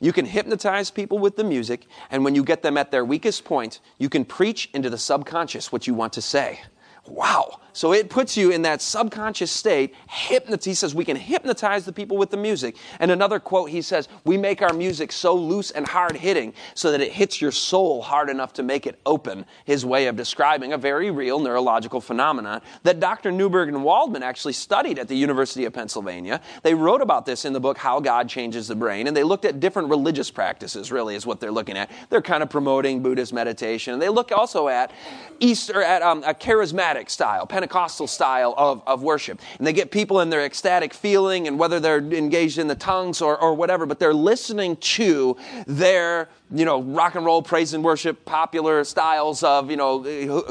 You 0.00 0.12
can 0.12 0.24
hypnotize 0.24 0.90
people 0.90 1.18
with 1.18 1.36
the 1.36 1.44
music, 1.44 1.86
and 2.10 2.24
when 2.24 2.34
you 2.34 2.44
get 2.44 2.62
them 2.62 2.76
at 2.76 2.90
their 2.90 3.04
weakest 3.04 3.44
point, 3.44 3.80
you 3.98 4.08
can 4.08 4.24
preach 4.24 4.70
into 4.74 4.90
the 4.90 4.98
subconscious 4.98 5.72
what 5.72 5.86
you 5.86 5.94
want 5.94 6.12
to 6.14 6.22
say. 6.22 6.60
Wow. 7.06 7.60
So 7.76 7.92
it 7.92 8.08
puts 8.08 8.38
you 8.38 8.52
in 8.52 8.62
that 8.62 8.80
subconscious 8.80 9.52
state. 9.52 9.94
Hypnot- 10.08 10.64
he 10.64 10.72
says 10.72 10.94
we 10.94 11.04
can 11.04 11.14
hypnotize 11.14 11.84
the 11.84 11.92
people 11.92 12.16
with 12.16 12.30
the 12.30 12.38
music. 12.38 12.74
And 13.00 13.10
another 13.10 13.38
quote, 13.38 13.68
he 13.68 13.82
says, 13.82 14.08
we 14.24 14.38
make 14.38 14.62
our 14.62 14.72
music 14.72 15.12
so 15.12 15.34
loose 15.34 15.72
and 15.72 15.86
hard 15.86 16.16
hitting 16.16 16.54
so 16.72 16.90
that 16.90 17.02
it 17.02 17.12
hits 17.12 17.38
your 17.38 17.50
soul 17.50 18.00
hard 18.00 18.30
enough 18.30 18.54
to 18.54 18.62
make 18.62 18.86
it 18.86 18.98
open. 19.04 19.44
His 19.66 19.84
way 19.84 20.06
of 20.06 20.16
describing 20.16 20.72
a 20.72 20.78
very 20.78 21.10
real 21.10 21.38
neurological 21.38 22.00
phenomenon 22.00 22.62
that 22.84 22.98
Dr. 22.98 23.30
Newberg 23.30 23.68
and 23.68 23.84
Waldman 23.84 24.22
actually 24.22 24.54
studied 24.54 24.98
at 24.98 25.08
the 25.08 25.14
University 25.14 25.66
of 25.66 25.74
Pennsylvania. 25.74 26.40
They 26.62 26.72
wrote 26.72 27.02
about 27.02 27.26
this 27.26 27.44
in 27.44 27.52
the 27.52 27.60
book 27.60 27.76
How 27.76 28.00
God 28.00 28.26
Changes 28.26 28.68
the 28.68 28.74
Brain, 28.74 29.06
and 29.06 29.14
they 29.14 29.22
looked 29.22 29.44
at 29.44 29.60
different 29.60 29.90
religious 29.90 30.30
practices, 30.30 30.90
really, 30.90 31.14
is 31.14 31.26
what 31.26 31.40
they're 31.40 31.52
looking 31.52 31.76
at. 31.76 31.90
They're 32.08 32.22
kind 32.22 32.42
of 32.42 32.48
promoting 32.48 33.02
Buddhist 33.02 33.34
meditation. 33.34 33.92
And 33.92 34.00
they 34.00 34.08
look 34.08 34.32
also 34.32 34.68
at 34.68 34.92
Easter, 35.40 35.82
at 35.82 36.00
um, 36.00 36.24
a 36.24 36.32
charismatic 36.32 37.10
style, 37.10 37.46
Pentecostal 37.46 37.65
style 38.06 38.54
of, 38.56 38.82
of 38.86 39.02
worship. 39.02 39.40
And 39.58 39.66
they 39.66 39.72
get 39.72 39.90
people 39.90 40.20
in 40.20 40.30
their 40.30 40.44
ecstatic 40.44 40.94
feeling 40.94 41.48
and 41.48 41.58
whether 41.58 41.80
they're 41.80 41.98
engaged 41.98 42.58
in 42.58 42.66
the 42.66 42.74
tongues 42.74 43.20
or, 43.20 43.38
or 43.38 43.54
whatever, 43.54 43.86
but 43.86 43.98
they're 43.98 44.14
listening 44.14 44.76
to 44.76 45.36
their 45.66 46.28
you 46.52 46.64
know, 46.64 46.80
rock 46.80 47.16
and 47.16 47.26
roll, 47.26 47.42
praise 47.42 47.74
and 47.74 47.82
worship, 47.82 48.24
popular 48.24 48.84
styles 48.84 49.42
of, 49.42 49.70
you 49.70 49.76
know, 49.76 50.00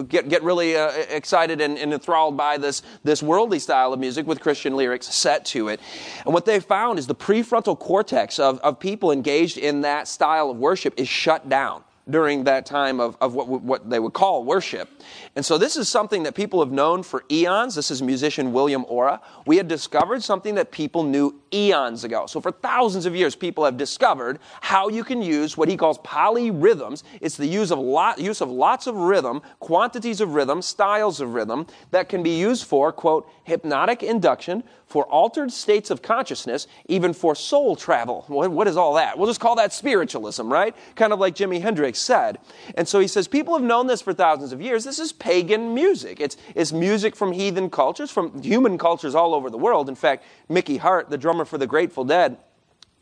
get, 0.04 0.28
get 0.28 0.44
really 0.44 0.76
uh, 0.76 0.90
excited 1.10 1.62
and, 1.62 1.78
and, 1.78 1.94
enthralled 1.94 2.36
by 2.36 2.58
this, 2.58 2.82
this 3.04 3.24
worldly 3.24 3.60
style 3.60 3.94
of 3.94 4.00
music 4.00 4.28
with 4.28 4.42
Christian 4.42 4.76
lyrics 4.76 5.08
set 5.08 5.46
to 5.46 5.70
it. 5.70 5.80
And 6.26 6.34
what 6.34 6.46
they 6.46 6.60
found 6.60 7.00
is 7.00 7.08
the 7.08 7.16
prefrontal 7.16 7.80
cortex 7.80 8.40
of, 8.40 8.60
of 8.60 8.80
people 8.80 9.12
engaged 9.12 9.58
in 9.58 9.82
that 9.82 10.10
style 10.10 10.50
of 10.50 10.58
worship 10.58 10.94
is 10.98 11.08
shut 11.08 11.48
down 11.48 11.84
during 12.10 12.44
that 12.44 12.66
time 12.66 13.00
of, 13.00 13.18
of 13.20 13.34
what, 13.34 13.48
what 13.48 13.90
they 13.90 14.00
would 14.00 14.14
call 14.14 14.44
worship. 14.44 14.90
And 15.36 15.44
so 15.44 15.58
this 15.58 15.76
is 15.76 15.90
something 15.90 16.24
that 16.24 16.36
people 16.36 16.60
have 16.60 16.72
known 16.72 17.02
for 17.02 17.24
eons. 17.32 17.76
This 17.76 17.90
is 17.90 18.02
musician 18.02 18.54
William 18.54 18.86
Ora. 18.88 19.22
We 19.46 19.58
had 19.58 19.68
discovered 19.68 20.22
something 20.22 20.56
that 20.56 20.72
people 20.72 21.04
knew 21.04 21.42
eons 21.52 22.04
ago. 22.04 22.28
So 22.28 22.40
for 22.40 22.52
thousands 22.52 23.06
of 23.06 23.16
years, 23.16 23.36
people 23.36 23.66
have 23.66 23.78
discovered 23.78 24.40
how 24.62 24.90
you 24.90 25.04
can 25.04 25.22
use 25.22 25.58
what 25.58 25.68
he 25.68 25.78
calls 25.78 25.98
polyrhythms. 26.00 27.04
It's 27.22 27.38
the 27.38 27.48
use 27.48 27.72
of, 27.72 27.80
lot, 27.80 28.20
use 28.20 28.42
of 28.42 28.50
lots 28.52 28.86
of 28.86 28.96
rhythm, 28.96 29.42
quantities 29.60 30.22
of 30.22 30.36
rhythm, 30.36 30.62
styles 30.62 31.22
of 31.22 31.34
rhythm 31.34 31.66
that 31.92 32.08
can 32.08 32.22
be 32.22 32.38
used 32.38 32.66
for, 32.66 32.92
quote, 32.92 33.28
hypnotic 33.44 34.04
induction, 34.04 34.64
for 34.86 35.06
altered 35.06 35.52
states 35.52 35.90
of 35.90 36.02
consciousness, 36.02 36.68
even 36.88 37.14
for 37.14 37.36
soul 37.36 37.76
travel. 37.76 38.24
what 38.28 38.68
is 38.68 38.78
all 38.78 38.94
that? 38.96 39.18
We'll 39.18 39.28
just 39.28 39.40
call 39.40 39.56
that 39.56 39.74
spiritualism, 39.74 40.52
right? 40.52 40.76
Kind 40.96 41.12
of 41.12 41.20
like 41.20 41.36
Jimi 41.36 41.62
Hendrix 41.62 42.00
said. 42.00 42.38
And 42.76 42.88
so 42.88 43.00
he 43.00 43.08
says, 43.08 43.28
people 43.28 43.56
have 43.56 43.64
known 43.64 43.88
this 43.88 44.02
for 44.02 44.14
thousands 44.14 44.52
of 44.52 44.62
years. 44.62 44.84
This 44.84 45.00
is 45.00 45.12
pagan 45.12 45.74
music. 45.74 46.20
It's, 46.20 46.38
it's 46.54 46.72
music 46.72 47.16
from 47.16 47.32
heathen 47.32 47.70
cultures, 47.70 48.12
from 48.12 48.42
human 48.42 48.78
cultures 48.78 49.16
all 49.16 49.34
over 49.34 49.50
the 49.50 49.58
world. 49.58 49.90
In 49.90 49.96
fact, 49.96 50.24
Mickey 50.50 50.78
Hart, 50.78 51.10
the 51.10 51.18
drummer 51.18 51.46
for 51.46 51.58
the 51.58 51.68
Grateful 51.68 52.06
Dead, 52.06 52.38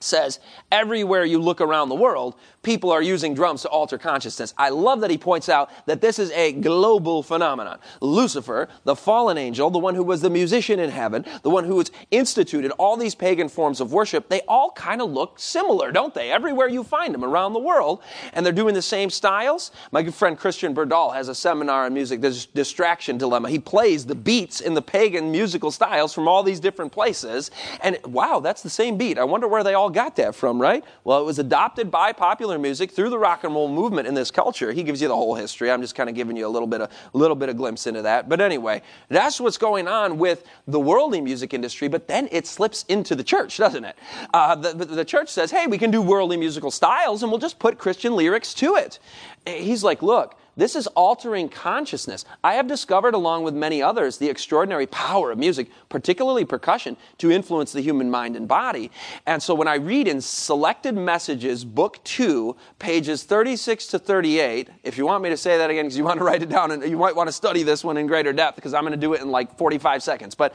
says 0.04 0.40
everywhere 0.72 1.26
you 1.26 1.40
look 1.40 1.62
around 1.62 1.90
the 1.90 1.96
world, 1.96 2.36
people 2.62 2.92
are 2.92 3.02
using 3.02 3.34
drums 3.34 3.62
to 3.62 3.70
alter 3.70 3.98
consciousness. 3.98 4.54
I 4.58 4.70
love 4.70 5.02
that 5.02 5.12
he 5.12 5.18
points 5.18 5.50
out 5.50 5.70
that 5.86 6.02
this 6.02 6.18
is 6.18 6.32
a 6.32 6.54
global 6.54 7.22
phenomenon. 7.24 7.80
Lucifer, 8.02 8.70
the 8.84 8.96
fallen 8.96 9.38
angel, 9.38 9.70
the 9.70 9.80
one 9.80 9.96
who 9.96 10.04
was 10.04 10.22
the 10.22 10.30
musician 10.30 10.80
in 10.80 10.90
heaven, 10.90 11.26
the 11.44 11.50
one 11.50 11.66
who 11.66 11.78
has 11.78 11.92
instituted 12.12 12.72
all 12.72 12.96
these 12.96 13.16
pagan 13.16 13.50
forms 13.50 13.82
of 13.82 13.92
worship, 13.92 14.30
they 14.30 14.42
all 14.48 14.72
kind 14.72 15.02
of 15.02 15.12
look 15.12 15.40
similar, 15.40 15.92
don't 15.92 16.14
they? 16.14 16.32
Everywhere 16.32 16.70
you 16.70 16.84
find 16.84 17.14
them 17.14 17.24
around 17.24 17.54
the 17.54 17.60
world, 17.60 18.02
and 18.34 18.46
they're 18.46 18.54
doing 18.54 18.74
the 18.74 18.82
same 18.82 19.10
styles. 19.10 19.72
My 19.92 20.02
good 20.02 20.14
friend 20.14 20.38
Christian 20.38 20.74
Berdahl 20.74 21.14
has 21.14 21.28
a 21.28 21.36
seminar 21.36 21.86
on 21.86 21.94
music, 21.94 22.22
the 22.22 22.48
distraction 22.54 23.18
dilemma. 23.18 23.50
He 23.50 23.60
plays 23.60 24.06
the 24.06 24.16
beats 24.16 24.62
in 24.62 24.74
the 24.74 24.82
pagan 24.82 25.32
musical 25.32 25.72
styles 25.72 26.14
from 26.14 26.28
all 26.28 26.44
these 26.44 26.60
different 26.60 26.92
places, 26.92 27.52
and 27.82 27.98
wow, 28.06 28.40
that's 28.40 28.64
the 28.64 28.70
same 28.70 28.98
beat. 28.98 29.18
I 29.18 29.24
wonder 29.24 29.48
where 29.48 29.64
they 29.64 29.74
all 29.74 29.90
got 29.94 30.16
that 30.18 30.36
from, 30.36 30.62
right? 30.62 30.84
Well, 31.04 31.22
it 31.22 31.26
was 31.26 31.40
adopted 31.40 31.90
by 31.90 32.12
popular 32.12 32.60
music 32.60 32.92
through 32.92 33.10
the 33.10 33.18
rock 33.18 33.44
and 33.44 33.54
roll 33.54 33.70
movement 33.70 34.08
in 34.08 34.14
this 34.14 34.32
culture. 34.32 34.72
He 34.72 34.84
gives 34.84 35.02
you 35.02 35.08
the 35.08 35.16
whole 35.16 35.36
history. 35.36 35.72
I'm 35.72 35.82
just 35.82 35.96
kind 35.96 36.10
of 36.10 36.16
giving 36.16 36.36
you 36.36 36.46
a 36.46 36.50
little 36.50 36.68
bit 36.68 36.82
of 36.82 36.92
a 37.14 37.18
little 37.18 37.36
bit 37.36 37.50
of 37.50 37.58
glimpse 37.58 37.88
into 37.88 38.02
that. 38.02 38.28
But 38.28 38.42
anyway, 38.42 38.82
that's 39.10 39.40
what's 39.40 39.58
going 39.58 39.88
on 39.88 40.18
with 40.18 40.44
the 40.68 40.80
worldly 40.80 41.22
music 41.22 41.54
industry. 41.54 41.88
But 41.88 42.08
then 42.08 42.28
it 42.32 42.48
slips 42.48 42.84
into 42.90 43.16
the 43.16 43.24
church, 43.24 43.58
doesn't 43.58 43.86
it? 43.86 43.96
Uh, 44.34 44.56
the, 44.56 44.74
the 44.86 45.06
church 45.06 45.30
says, 45.30 45.52
"Hey, 45.52 45.68
we 45.68 45.78
can 45.78 45.92
do 45.92 46.02
worldly 46.02 46.38
musical 46.38 46.72
styles, 46.72 47.24
and 47.24 47.32
we'll 47.32 47.40
just 47.40 47.60
put 47.60 47.78
Christian 47.78 48.16
lyrics 48.16 48.54
to 48.56 48.76
it." 48.76 49.00
He's 49.46 49.84
like, 49.84 50.02
"Look." 50.02 50.38
This 50.56 50.76
is 50.76 50.86
altering 50.88 51.50
consciousness. 51.50 52.26
I 52.44 52.54
have 52.54 52.68
discovered, 52.68 53.16
along 53.16 53.44
with 53.44 53.56
many 53.56 53.82
others, 53.82 54.18
the 54.18 54.30
extraordinary 54.30 54.86
power 54.86 55.32
of 55.32 55.40
music, 55.40 55.70
particularly 55.90 56.46
percussion, 56.46 56.96
to 57.18 57.32
influence 57.32 57.72
the 57.72 57.82
human 57.82 58.12
mind 58.12 58.36
and 58.36 58.48
body. 58.48 58.92
And 59.26 59.42
so 59.42 59.56
when 59.56 59.68
I 59.68 59.76
read 59.76 60.08
in 60.08 60.22
Selected 60.22 60.96
Messages, 60.96 61.66
Book 61.66 62.04
2, 62.04 62.56
pages 62.78 63.24
36 63.24 63.88
to 63.88 64.00
38, 64.00 64.70
if 64.84 64.98
you 64.98 65.06
want 65.06 65.24
me 65.24 65.30
to 65.30 65.38
say 65.38 65.58
that 65.58 65.72
again, 65.72 65.86
because 65.86 65.98
you 65.98 66.04
want 66.04 66.20
to 66.20 66.26
write 66.26 66.44
it 66.44 66.50
down, 66.50 66.70
and 66.70 66.84
you 66.84 66.98
might 66.98 67.16
want 67.16 67.28
to 67.28 67.34
study 67.34 67.64
this 67.64 67.84
one 67.84 67.98
in 67.98 68.06
greater 68.06 68.32
depth, 68.32 68.56
because 68.56 68.76
I'm 68.76 68.84
going 68.84 68.92
to 68.92 68.98
do 68.98 69.14
it 69.14 69.22
in 69.22 69.32
like 69.32 69.58
45 69.58 70.04
seconds. 70.04 70.36
But 70.36 70.54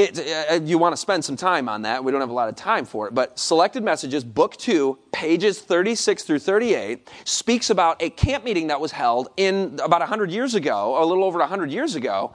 it, 0.00 0.50
uh, 0.50 0.54
you 0.64 0.78
want 0.78 0.94
to 0.94 0.96
spend 0.96 1.24
some 1.24 1.36
time 1.36 1.68
on 1.68 1.82
that. 1.82 2.02
We 2.02 2.10
don't 2.10 2.20
have 2.20 2.30
a 2.30 2.34
lot 2.34 2.48
of 2.48 2.56
time 2.56 2.84
for 2.86 3.06
it. 3.06 3.14
But 3.14 3.38
Selected 3.38 3.82
Messages, 3.82 4.24
Book 4.24 4.56
2, 4.56 4.98
pages 5.12 5.60
36 5.60 6.22
through 6.22 6.38
38, 6.38 7.08
speaks 7.24 7.70
about 7.70 8.00
a 8.02 8.10
camp 8.10 8.44
meeting 8.44 8.68
that 8.68 8.80
was 8.80 8.92
held 8.92 9.28
in 9.36 9.78
about 9.82 10.00
100 10.00 10.30
years 10.30 10.54
ago, 10.54 11.02
a 11.02 11.04
little 11.04 11.24
over 11.24 11.38
100 11.38 11.70
years 11.70 11.96
ago, 11.96 12.32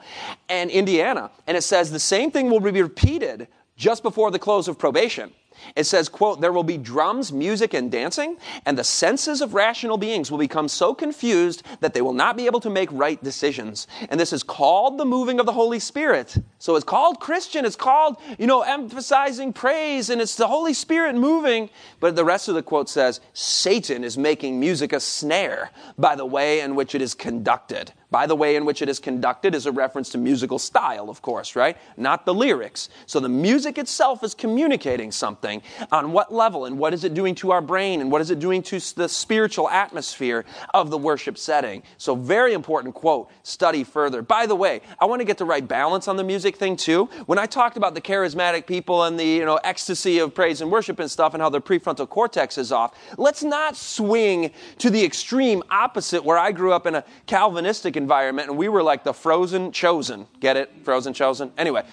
in 0.48 0.70
Indiana. 0.70 1.30
And 1.46 1.56
it 1.56 1.62
says 1.62 1.90
the 1.90 1.98
same 1.98 2.30
thing 2.30 2.50
will 2.50 2.60
be 2.60 2.82
repeated 2.82 3.48
just 3.76 4.02
before 4.02 4.30
the 4.30 4.38
close 4.38 4.68
of 4.68 4.78
probation. 4.78 5.32
It 5.74 5.84
says, 5.84 6.08
quote, 6.08 6.40
there 6.40 6.52
will 6.52 6.62
be 6.62 6.78
drums, 6.78 7.32
music, 7.32 7.74
and 7.74 7.90
dancing, 7.90 8.36
and 8.64 8.78
the 8.78 8.84
senses 8.84 9.40
of 9.40 9.54
rational 9.54 9.98
beings 9.98 10.30
will 10.30 10.38
become 10.38 10.68
so 10.68 10.94
confused 10.94 11.62
that 11.80 11.94
they 11.94 12.02
will 12.02 12.12
not 12.12 12.36
be 12.36 12.46
able 12.46 12.60
to 12.60 12.70
make 12.70 12.88
right 12.92 13.22
decisions. 13.22 13.86
And 14.08 14.18
this 14.18 14.32
is 14.32 14.42
called 14.42 14.98
the 14.98 15.04
moving 15.04 15.40
of 15.40 15.46
the 15.46 15.52
Holy 15.52 15.78
Spirit. 15.78 16.36
So 16.58 16.76
it's 16.76 16.84
called 16.84 17.20
Christian. 17.20 17.64
It's 17.64 17.76
called, 17.76 18.16
you 18.38 18.46
know, 18.46 18.62
emphasizing 18.62 19.52
praise, 19.52 20.10
and 20.10 20.20
it's 20.20 20.36
the 20.36 20.46
Holy 20.46 20.74
Spirit 20.74 21.14
moving. 21.14 21.70
But 22.00 22.16
the 22.16 22.24
rest 22.24 22.48
of 22.48 22.54
the 22.54 22.62
quote 22.62 22.88
says, 22.88 23.20
Satan 23.32 24.04
is 24.04 24.16
making 24.16 24.58
music 24.58 24.92
a 24.92 25.00
snare 25.00 25.70
by 25.98 26.16
the 26.16 26.26
way 26.26 26.60
in 26.60 26.74
which 26.74 26.94
it 26.94 27.02
is 27.02 27.14
conducted. 27.14 27.92
By 28.10 28.26
the 28.26 28.36
way 28.36 28.54
in 28.54 28.64
which 28.64 28.82
it 28.82 28.88
is 28.88 29.00
conducted 29.00 29.52
is 29.54 29.66
a 29.66 29.72
reference 29.72 30.10
to 30.10 30.18
musical 30.18 30.60
style, 30.60 31.10
of 31.10 31.22
course, 31.22 31.56
right? 31.56 31.76
Not 31.96 32.24
the 32.24 32.32
lyrics. 32.32 32.88
So 33.06 33.18
the 33.18 33.28
music 33.28 33.78
itself 33.78 34.22
is 34.22 34.32
communicating 34.32 35.10
something. 35.10 35.60
On 35.90 36.12
what 36.12 36.32
level 36.32 36.66
and 36.66 36.78
what 36.78 36.94
is 36.94 37.02
it 37.02 37.14
doing 37.14 37.34
to 37.36 37.50
our 37.50 37.60
brain 37.60 38.00
and 38.00 38.12
what 38.12 38.20
is 38.20 38.30
it 38.30 38.38
doing 38.38 38.62
to 38.64 38.78
the 38.94 39.08
spiritual 39.08 39.68
atmosphere 39.68 40.44
of 40.72 40.90
the 40.90 40.98
worship 40.98 41.36
setting? 41.36 41.82
So 41.98 42.14
very 42.14 42.52
important 42.52 42.94
quote. 42.94 43.28
Study 43.42 43.82
further. 43.82 44.22
By 44.22 44.46
the 44.46 44.54
way, 44.54 44.82
I 45.00 45.06
want 45.06 45.20
to 45.20 45.24
get 45.24 45.38
the 45.38 45.44
right 45.44 45.66
balance 45.66 46.06
on 46.06 46.16
the 46.16 46.24
music 46.24 46.56
thing 46.56 46.76
too. 46.76 47.06
When 47.26 47.40
I 47.40 47.46
talked 47.46 47.76
about 47.76 47.94
the 47.94 48.00
charismatic 48.00 48.66
people 48.66 49.02
and 49.02 49.18
the, 49.18 49.26
you 49.26 49.44
know, 49.44 49.56
ecstasy 49.64 50.20
of 50.20 50.32
praise 50.32 50.60
and 50.60 50.70
worship 50.70 51.00
and 51.00 51.10
stuff 51.10 51.34
and 51.34 51.42
how 51.42 51.48
their 51.48 51.60
prefrontal 51.60 52.08
cortex 52.08 52.56
is 52.56 52.70
off, 52.70 52.94
let's 53.18 53.42
not 53.42 53.76
swing 53.76 54.52
to 54.78 54.90
the 54.90 55.04
extreme 55.04 55.64
opposite 55.70 56.24
where 56.24 56.38
I 56.38 56.52
grew 56.52 56.72
up 56.72 56.86
in 56.86 56.94
a 56.94 57.04
Calvinistic 57.26 57.95
environment, 57.96 58.48
and 58.48 58.58
we 58.58 58.68
were 58.68 58.82
like 58.82 59.04
the 59.04 59.14
frozen 59.14 59.72
chosen. 59.72 60.26
Get 60.40 60.56
it? 60.56 60.70
Frozen 60.84 61.14
chosen? 61.14 61.52
Anyway. 61.58 61.84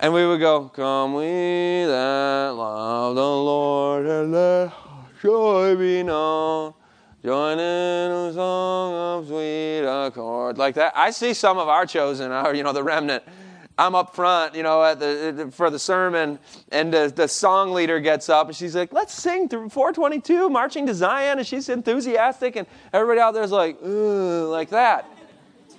And 0.00 0.14
we 0.14 0.24
would 0.24 0.38
go, 0.38 0.68
Come 0.68 1.14
we 1.14 1.24
that 1.24 2.52
love 2.54 3.16
the 3.16 3.20
Lord, 3.20 4.06
and 4.06 4.32
let 4.32 4.72
joy 5.20 5.74
be 5.74 6.04
known. 6.04 6.72
Join 7.24 7.58
in 7.58 8.12
a 8.12 8.32
song 8.32 8.94
of 8.94 9.26
sweet 9.26 9.80
accord. 9.80 10.56
Like 10.56 10.76
that. 10.76 10.92
I 10.94 11.10
see 11.10 11.34
some 11.34 11.58
of 11.58 11.68
our 11.68 11.84
chosen, 11.84 12.30
our, 12.30 12.54
you 12.54 12.62
know, 12.62 12.72
the 12.72 12.84
remnant. 12.84 13.24
I'm 13.76 13.96
up 13.96 14.14
front, 14.14 14.54
you 14.54 14.62
know, 14.62 14.84
at 14.84 15.00
the, 15.00 15.50
for 15.52 15.68
the 15.68 15.80
sermon, 15.80 16.38
and 16.70 16.92
the, 16.92 17.12
the 17.14 17.26
song 17.26 17.72
leader 17.72 17.98
gets 17.98 18.28
up 18.28 18.48
and 18.48 18.56
she's 18.56 18.74
like, 18.76 18.92
"Let's 18.92 19.14
sing 19.14 19.48
through 19.48 19.68
422, 19.68 20.48
marching 20.48 20.86
to 20.86 20.94
Zion," 20.94 21.38
and 21.38 21.46
she's 21.46 21.68
enthusiastic, 21.68 22.54
and 22.56 22.66
everybody 22.92 23.20
out 23.20 23.34
there's 23.34 23.52
like, 23.52 23.78
like 23.82 24.70
that. 24.70 25.08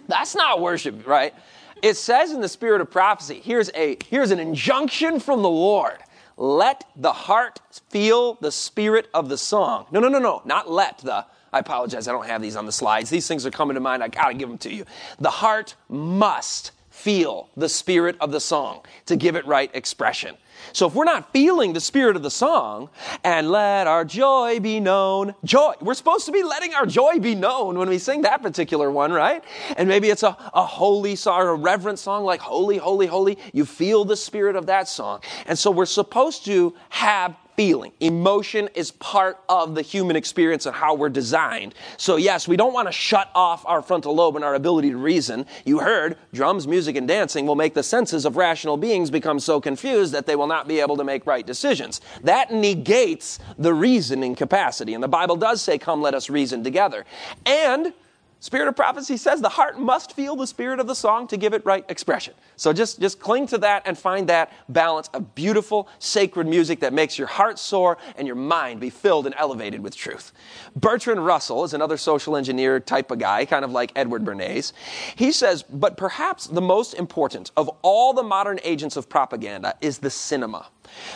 That's 0.09 0.35
not 0.35 0.59
worship, 0.59 1.07
right? 1.07 1.33
It 1.81 1.95
says 1.95 2.31
in 2.31 2.41
the 2.41 2.49
spirit 2.49 2.81
of 2.81 2.91
prophecy, 2.91 3.39
here's 3.41 3.71
a 3.73 3.97
here's 4.07 4.31
an 4.31 4.39
injunction 4.39 5.19
from 5.19 5.41
the 5.41 5.49
Lord. 5.49 5.99
Let 6.35 6.85
the 6.95 7.13
heart 7.13 7.59
feel 7.89 8.33
the 8.35 8.51
spirit 8.51 9.09
of 9.13 9.29
the 9.29 9.37
song. 9.37 9.85
No, 9.91 9.99
no, 9.99 10.09
no, 10.09 10.19
no, 10.19 10.41
not 10.45 10.69
let 10.69 10.97
the 10.97 11.25
I 11.51 11.59
apologize, 11.59 12.07
I 12.07 12.11
don't 12.11 12.27
have 12.27 12.41
these 12.41 12.55
on 12.55 12.65
the 12.65 12.71
slides. 12.71 13.09
These 13.09 13.27
things 13.27 13.45
are 13.45 13.51
coming 13.51 13.75
to 13.75 13.79
mind. 13.79 14.03
I 14.03 14.07
got 14.07 14.27
to 14.27 14.33
give 14.33 14.49
them 14.49 14.57
to 14.59 14.73
you. 14.73 14.85
The 15.19 15.31
heart 15.31 15.75
must 15.87 16.71
feel 16.89 17.49
the 17.55 17.69
spirit 17.69 18.17
of 18.19 18.31
the 18.31 18.39
song 18.39 18.81
to 19.05 19.15
give 19.15 19.35
it 19.35 19.45
right 19.45 19.71
expression. 19.73 20.35
So 20.73 20.87
if 20.87 20.95
we're 20.95 21.05
not 21.05 21.31
feeling 21.31 21.73
the 21.73 21.81
spirit 21.81 22.15
of 22.15 22.23
the 22.23 22.31
song 22.31 22.89
and 23.23 23.49
let 23.49 23.87
our 23.87 24.05
joy 24.05 24.59
be 24.59 24.79
known, 24.79 25.35
joy, 25.43 25.73
we're 25.81 25.93
supposed 25.93 26.25
to 26.25 26.31
be 26.31 26.43
letting 26.43 26.73
our 26.73 26.85
joy 26.85 27.19
be 27.19 27.35
known 27.35 27.77
when 27.77 27.89
we 27.89 27.97
sing 27.97 28.21
that 28.23 28.41
particular 28.41 28.91
one, 28.91 29.11
right? 29.11 29.43
And 29.77 29.87
maybe 29.87 30.09
it's 30.09 30.23
a, 30.23 30.37
a 30.53 30.65
holy 30.65 31.15
song 31.15 31.39
or 31.41 31.49
a 31.49 31.55
reverent 31.55 31.99
song 31.99 32.23
like 32.23 32.39
holy, 32.39 32.77
holy, 32.77 33.07
holy. 33.07 33.37
You 33.53 33.65
feel 33.65 34.05
the 34.05 34.17
spirit 34.17 34.55
of 34.55 34.67
that 34.67 34.87
song. 34.87 35.21
And 35.45 35.57
so 35.57 35.71
we're 35.71 35.85
supposed 35.85 36.45
to 36.45 36.75
have 36.89 37.35
feeling. 37.59 37.91
Emotion 37.99 38.69
is 38.73 38.89
part 38.89 39.37
of 39.49 39.75
the 39.75 39.81
human 39.81 40.15
experience 40.15 40.65
and 40.65 40.73
how 40.73 40.93
we're 40.95 41.09
designed. 41.09 41.75
So, 41.97 42.15
yes, 42.15 42.47
we 42.47 42.55
don't 42.55 42.71
want 42.71 42.87
to 42.87 42.91
shut 42.93 43.29
off 43.35 43.65
our 43.65 43.81
frontal 43.81 44.15
lobe 44.15 44.37
and 44.37 44.45
our 44.45 44.55
ability 44.55 44.91
to 44.91 44.95
reason. 44.95 45.45
You 45.65 45.79
heard 45.79 46.15
drums, 46.31 46.69
music, 46.69 46.95
and 46.95 47.05
dancing 47.05 47.45
will 47.45 47.57
make 47.57 47.73
the 47.73 47.83
senses 47.83 48.23
of 48.23 48.37
rational 48.37 48.77
beings 48.77 49.11
become 49.11 49.41
so 49.41 49.59
confused 49.59 50.13
that 50.13 50.25
they 50.25 50.37
will 50.37 50.47
not 50.47 50.69
be 50.69 50.79
able 50.79 50.95
to 50.95 51.03
make 51.03 51.25
right 51.25 51.45
decisions. 51.45 51.99
That 52.23 52.49
negates 52.49 53.39
the 53.57 53.73
reasoning 53.73 54.35
capacity. 54.35 54.93
And 54.93 55.03
the 55.03 55.09
Bible 55.09 55.35
does 55.35 55.61
say, 55.61 55.77
Come, 55.77 56.01
let 56.01 56.13
us 56.13 56.29
reason 56.29 56.63
together. 56.63 57.03
And 57.45 57.93
Spirit 58.41 58.69
of 58.69 58.75
prophecy 58.75 59.17
says 59.17 59.41
the 59.41 59.49
heart 59.49 59.77
must 59.77 60.15
feel 60.15 60.33
the 60.33 60.47
spirit 60.47 60.79
of 60.79 60.87
the 60.87 60.95
song 60.95 61.27
to 61.27 61.35
give 61.35 61.53
it 61.53 61.65
right 61.65 61.83
expression. 61.89 62.33
So 62.55 62.71
just, 62.71 63.01
just 63.01 63.19
cling 63.19 63.47
to 63.47 63.57
that 63.57 63.83
and 63.85 63.97
find 63.97 64.29
that 64.29 64.53
balance 64.69 65.09
of 65.09 65.35
beautiful, 65.35 65.89
sacred 65.99 66.47
music 66.47 66.79
that 66.79 66.93
makes 66.93 67.17
your 67.17 67.27
heart 67.27 67.59
soar 67.59 67.97
and 68.15 68.25
your 68.25 68.37
mind 68.37 68.79
be 68.79 68.89
filled 68.89 69.25
and 69.25 69.35
elevated 69.37 69.81
with 69.81 69.93
truth. 69.93 70.31
Bertrand 70.73 71.25
Russell 71.25 71.65
is 71.65 71.73
another 71.73 71.97
social 71.97 72.37
engineer 72.37 72.79
type 72.79 73.11
of 73.11 73.19
guy, 73.19 73.43
kind 73.43 73.65
of 73.65 73.71
like 73.71 73.91
Edward 73.97 74.23
Bernays. 74.23 74.71
He 75.17 75.33
says, 75.33 75.63
but 75.63 75.97
perhaps 75.97 76.47
the 76.47 76.61
most 76.61 76.93
important 76.93 77.51
of 77.57 77.69
all 77.81 78.13
the 78.13 78.23
modern 78.23 78.61
agents 78.63 78.95
of 78.95 79.09
propaganda 79.09 79.75
is 79.81 79.97
the 79.97 80.09
cinema 80.09 80.67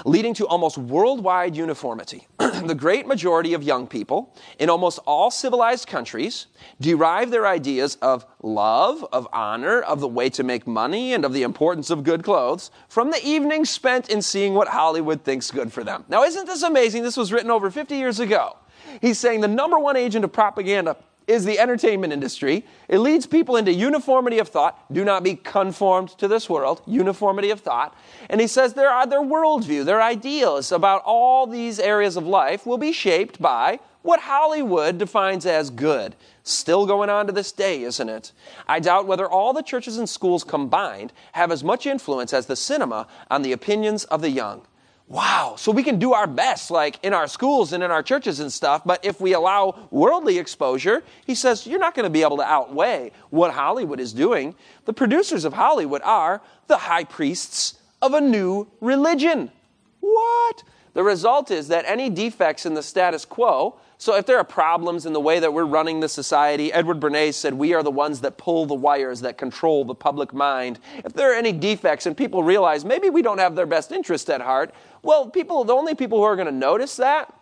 leading 0.06 0.34
to 0.36 0.48
almost 0.48 0.78
worldwide 0.78 1.56
uniformity. 1.56 2.28
the 2.38 2.76
great 2.76 3.08
majority 3.08 3.54
of 3.54 3.64
young 3.64 3.88
people 3.88 4.36
in 4.60 4.70
almost 4.70 5.00
all 5.06 5.32
civilized 5.32 5.88
countries 5.88 6.48
derive 6.80 7.32
their 7.32 7.48
ideas 7.48 7.96
of 8.02 8.26
love, 8.42 9.06
of 9.12 9.28
honor, 9.34 9.82
of 9.82 10.00
the 10.00 10.08
way 10.08 10.30
to 10.30 10.44
make 10.44 10.68
money, 10.68 11.14
and 11.14 11.26
of 11.26 11.34
the 11.34 11.44
importance 11.44 11.90
of 11.90 12.04
good 12.04 12.24
clothes 12.24 12.72
from 12.88 13.12
the 13.12 13.26
evenings 13.26 13.70
spent 13.70 14.10
in 14.10 14.22
seeing 14.22 14.54
what 14.54 14.68
Hollywood 14.68 15.24
thinks 15.24 15.52
good 15.52 15.72
for 15.72 15.84
them. 15.84 16.06
Now, 16.08 16.24
isn't 16.24 16.46
this 16.46 16.64
amazing? 16.64 17.04
This 17.04 17.18
was 17.18 17.32
written 17.32 17.52
over 17.52 17.70
50 17.72 17.96
years 17.96 18.20
ago. 18.20 18.58
He's 19.02 19.20
saying 19.20 19.42
the 19.42 19.48
number 19.48 19.80
one 19.80 19.96
agent 19.96 20.26
of 20.26 20.32
propaganda 20.32 20.98
is 21.28 21.46
the 21.46 21.60
entertainment 21.60 22.14
industry. 22.14 22.66
It 22.88 23.00
leads 23.00 23.26
people 23.26 23.56
into 23.56 23.72
uniformity 23.72 24.40
of 24.40 24.50
thought. 24.50 24.92
Do 24.92 25.04
not 25.04 25.24
be 25.24 25.36
conformed 25.36 26.10
to 26.18 26.28
this 26.28 26.50
world. 26.50 26.82
Uniformity 26.86 27.50
of 27.50 27.62
thought. 27.62 27.96
And 28.30 28.42
he 28.42 28.48
says 28.48 28.74
their, 28.74 28.90
uh, 28.90 29.06
their 29.06 29.22
worldview, 29.22 29.86
their 29.86 30.02
ideals 30.02 30.72
about 30.72 31.02
all 31.06 31.48
these 31.48 31.80
areas 31.80 32.18
of 32.18 32.26
life 32.26 32.66
will 32.66 32.78
be 32.78 32.92
shaped 32.92 33.42
by 33.42 33.80
what 34.02 34.20
Hollywood 34.20 34.98
defines 34.98 35.46
as 35.46 35.70
good. 35.70 36.16
Still 36.44 36.86
going 36.86 37.10
on 37.10 37.26
to 37.28 37.32
this 37.32 37.54
day, 37.54 37.84
isn't 37.84 38.10
it? 38.10 38.34
I 38.68 38.80
doubt 38.82 39.08
whether 39.08 39.28
all 39.28 39.54
the 39.54 39.64
churches 39.64 39.98
and 39.98 40.10
schools 40.10 40.44
combined 40.44 41.14
have 41.32 41.52
as 41.52 41.64
much 41.64 41.86
influence 41.86 42.34
as 42.34 42.46
the 42.46 42.58
cinema 42.58 43.08
on 43.32 43.44
the 43.44 43.54
opinions 43.54 44.04
of 44.06 44.22
the 44.22 44.30
young. 44.30 44.64
Wow. 45.08 45.56
So 45.58 45.72
we 45.72 45.84
can 45.84 46.00
do 46.00 46.14
our 46.14 46.28
best, 46.28 46.72
like 46.72 46.98
in 47.04 47.14
our 47.14 47.28
schools 47.28 47.74
and 47.74 47.84
in 47.84 47.92
our 47.92 48.02
churches 48.02 48.40
and 48.40 48.52
stuff, 48.52 48.84
but 48.86 49.04
if 49.04 49.20
we 49.20 49.34
allow 49.34 49.88
worldly 49.92 50.40
exposure, 50.40 51.04
he 51.26 51.36
says, 51.36 51.68
you're 51.68 51.80
not 51.80 51.94
going 51.94 52.06
to 52.06 52.10
be 52.10 52.24
able 52.24 52.38
to 52.38 52.44
outweigh 52.44 53.12
what 53.30 53.54
Hollywood 53.54 54.00
is 54.00 54.14
doing. 54.14 54.56
The 54.86 54.94
producers 54.94 55.46
of 55.46 55.54
Hollywood 55.54 56.02
are 56.04 56.42
the 56.68 56.78
high 56.78 57.04
priests 57.04 57.76
of 58.02 58.14
a 58.14 58.22
new 58.22 58.68
religion. 58.82 59.52
What? 60.00 60.64
The 60.94 61.04
result 61.04 61.52
is 61.52 61.70
that 61.70 61.86
any 61.88 62.10
defects 62.10 62.66
in 62.66 62.74
the 62.74 62.84
status 62.84 63.26
quo 63.26 63.80
so 64.04 64.16
if 64.16 64.26
there 64.26 64.38
are 64.38 64.44
problems 64.44 65.06
in 65.06 65.14
the 65.14 65.22
way 65.22 65.40
that 65.40 65.54
we're 65.54 65.64
running 65.64 66.02
the 66.02 66.10
society, 66.10 66.74
Edward 66.74 67.00
Bernays 67.00 67.36
said 67.36 67.54
we 67.54 67.74
are 67.74 67.82
the 67.82 67.90
ones 67.90 68.20
that 68.20 68.38
pull 68.38 68.66
the 68.66 68.74
wires 68.74 69.22
that 69.22 69.38
control 69.38 69.86
the 69.86 69.96
public 69.96 70.34
mind. 70.34 70.78
If 71.06 71.14
there 71.14 71.32
are 71.32 71.36
any 71.36 71.54
defects 71.54 72.06
and 72.06 72.18
people 72.18 72.44
realize 72.44 72.84
maybe 72.84 73.10
we 73.10 73.22
don't 73.22 73.38
have 73.38 73.56
their 73.56 73.66
best 73.66 73.94
interest 73.94 74.30
at 74.30 74.42
heart, 74.42 74.76
well, 75.04 75.30
people, 75.30 75.64
the 75.64 75.74
only 75.74 75.96
people 75.96 76.18
who 76.18 76.26
are 76.26 76.36
going 76.36 76.48
to 76.48 76.52
notice 76.52 76.98
that 76.98 77.34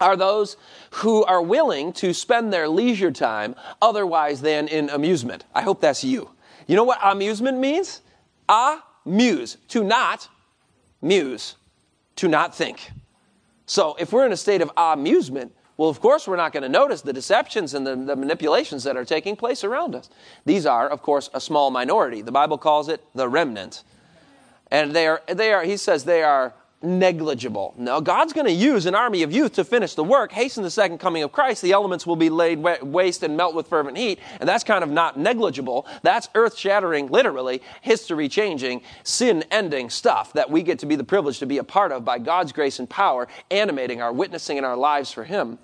are 0.00 0.16
those 0.16 0.56
who 0.92 1.24
are 1.24 1.42
willing 1.42 1.92
to 1.94 2.14
spend 2.14 2.52
their 2.52 2.68
leisure 2.68 3.10
time 3.10 3.56
otherwise 3.82 4.42
than 4.42 4.68
in 4.68 4.88
amusement. 4.90 5.44
I 5.56 5.62
hope 5.62 5.80
that's 5.80 6.04
you. 6.04 6.30
You 6.68 6.76
know 6.76 6.84
what 6.84 7.00
amusement 7.02 7.58
means? 7.58 8.00
Amuse, 8.48 9.56
to 9.70 9.82
not 9.82 10.28
muse, 11.02 11.56
to 12.16 12.28
not 12.28 12.54
think. 12.54 12.90
So 13.66 13.96
if 13.98 14.12
we're 14.12 14.26
in 14.26 14.32
a 14.32 14.36
state 14.36 14.62
of 14.62 14.70
amusement, 14.76 15.52
well, 15.76 15.90
of 15.90 16.00
course, 16.00 16.26
we're 16.26 16.36
not 16.36 16.52
going 16.52 16.62
to 16.62 16.68
notice 16.68 17.02
the 17.02 17.12
deceptions 17.12 17.74
and 17.74 17.86
the, 17.86 17.94
the, 17.96 18.16
manipulations 18.16 18.84
that 18.84 18.96
are 18.96 19.04
taking 19.04 19.36
place 19.36 19.62
around 19.62 19.94
us. 19.94 20.08
These 20.46 20.64
are, 20.64 20.88
of 20.88 21.02
course, 21.02 21.28
a 21.34 21.40
small 21.40 21.70
minority. 21.70 22.22
The 22.22 22.32
Bible 22.32 22.56
calls 22.56 22.88
it 22.88 23.04
the 23.14 23.28
remnant. 23.28 23.84
And 24.70 24.96
they 24.96 25.06
are, 25.06 25.22
they 25.28 25.52
are 25.52 25.64
he 25.64 25.76
says, 25.76 26.04
they 26.04 26.22
are 26.22 26.54
negligible. 26.82 27.74
Now, 27.76 28.00
God's 28.00 28.32
going 28.32 28.46
to 28.46 28.52
use 28.52 28.86
an 28.86 28.94
army 28.94 29.22
of 29.22 29.32
youth 29.32 29.54
to 29.54 29.64
finish 29.64 29.94
the 29.94 30.04
work, 30.04 30.32
hasten 30.32 30.62
the 30.62 30.70
second 30.70 30.98
coming 30.98 31.22
of 31.22 31.32
Christ. 31.32 31.62
The 31.62 31.72
elements 31.72 32.06
will 32.06 32.16
be 32.16 32.28
laid 32.28 32.58
waste 32.82 33.22
and 33.22 33.36
melt 33.36 33.54
with 33.54 33.68
fervent 33.68 33.96
heat, 33.96 34.18
and 34.40 34.48
that's 34.48 34.64
kind 34.64 34.84
of 34.84 34.90
not 34.90 35.18
negligible. 35.18 35.86
That's 36.02 36.28
earth 36.34 36.56
shattering, 36.56 37.08
literally, 37.08 37.62
history 37.80 38.28
changing, 38.28 38.82
sin 39.02 39.44
ending 39.50 39.90
stuff 39.90 40.32
that 40.34 40.50
we 40.50 40.62
get 40.62 40.78
to 40.80 40.86
be 40.86 40.96
the 40.96 41.04
privilege 41.04 41.38
to 41.38 41.46
be 41.46 41.58
a 41.58 41.64
part 41.64 41.92
of 41.92 42.04
by 42.04 42.18
God's 42.18 42.52
grace 42.52 42.78
and 42.78 42.88
power, 42.88 43.28
animating 43.50 44.02
our 44.02 44.12
witnessing 44.12 44.56
in 44.56 44.64
our 44.64 44.76
lives 44.76 45.10
for 45.10 45.24
Him. 45.24 45.58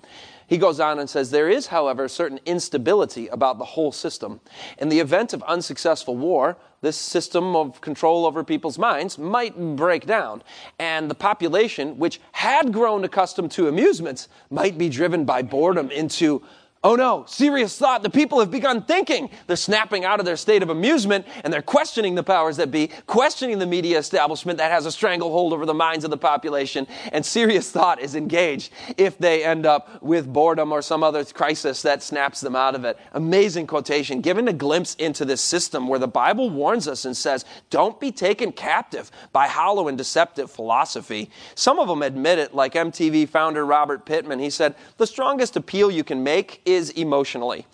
He 0.47 0.57
goes 0.57 0.79
on 0.79 0.99
and 0.99 1.09
says, 1.09 1.31
There 1.31 1.49
is, 1.49 1.67
however, 1.67 2.05
a 2.05 2.09
certain 2.09 2.39
instability 2.45 3.27
about 3.27 3.57
the 3.57 3.65
whole 3.65 3.91
system. 3.91 4.41
In 4.77 4.89
the 4.89 4.99
event 4.99 5.33
of 5.33 5.41
unsuccessful 5.43 6.17
war, 6.17 6.57
this 6.83 6.97
system 6.97 7.55
of 7.55 7.79
control 7.79 8.25
over 8.25 8.43
people's 8.43 8.77
minds 8.77 9.17
might 9.17 9.57
break 9.77 10.05
down. 10.05 10.43
And 10.77 11.09
the 11.09 11.15
population, 11.15 11.97
which 11.97 12.19
had 12.33 12.73
grown 12.73 13.05
accustomed 13.05 13.51
to 13.51 13.69
amusements, 13.69 14.27
might 14.51 14.77
be 14.77 14.89
driven 14.89 15.23
by 15.23 15.43
boredom 15.43 15.89
into 15.89 16.43
Oh 16.85 16.95
no, 16.95 17.23
serious 17.29 17.77
thought. 17.77 18.03
The 18.03 18.09
people 18.09 18.41
have 18.41 18.51
begun 18.51 18.81
thinking. 18.81 19.29
They're 19.47 19.55
snapping 19.55 20.03
out 20.03 20.19
of 20.19 20.25
their 20.25 20.35
state 20.35 20.61
of 20.61 20.69
amusement 20.69 21.25
and 21.45 21.53
they're 21.53 21.61
questioning 21.61 22.15
the 22.15 22.23
powers 22.23 22.57
that 22.57 22.71
be, 22.71 22.89
questioning 23.07 23.57
the 23.59 23.65
media 23.65 23.97
establishment 23.97 24.57
that 24.57 24.69
has 24.69 24.85
a 24.85 24.91
stranglehold 24.91 25.53
over 25.53 25.65
the 25.65 25.73
minds 25.73 26.03
of 26.03 26.11
the 26.11 26.17
population. 26.17 26.85
And 27.13 27.25
serious 27.25 27.71
thought 27.71 28.01
is 28.01 28.15
engaged 28.15 28.73
if 28.97 29.17
they 29.17 29.45
end 29.45 29.65
up 29.65 30.03
with 30.03 30.31
boredom 30.31 30.73
or 30.73 30.81
some 30.81 31.05
other 31.05 31.23
crisis 31.23 31.81
that 31.83 32.03
snaps 32.03 32.41
them 32.41 32.53
out 32.53 32.75
of 32.75 32.83
it. 32.83 32.99
Amazing 33.13 33.67
quotation, 33.67 34.19
given 34.19 34.49
a 34.49 34.53
glimpse 34.53 34.95
into 34.95 35.23
this 35.23 35.39
system 35.39 35.87
where 35.87 35.99
the 35.99 36.07
Bible 36.07 36.49
warns 36.49 36.89
us 36.89 37.05
and 37.05 37.15
says, 37.15 37.45
don't 37.69 37.97
be 37.97 38.11
taken 38.11 38.51
captive 38.51 39.09
by 39.31 39.47
hollow 39.47 39.87
and 39.87 39.97
deceptive 39.97 40.51
philosophy. 40.51 41.29
Some 41.55 41.79
of 41.79 41.87
them 41.87 42.01
admit 42.01 42.39
it, 42.39 42.53
like 42.53 42.73
MTV 42.73 43.29
founder 43.29 43.65
Robert 43.65 44.05
Pittman. 44.05 44.39
He 44.39 44.49
said, 44.49 44.75
the 44.97 45.07
strongest 45.07 45.55
appeal 45.55 45.89
you 45.89 46.03
can 46.03 46.21
make 46.23 46.61
is 46.73 46.89
emotionally. 46.91 47.65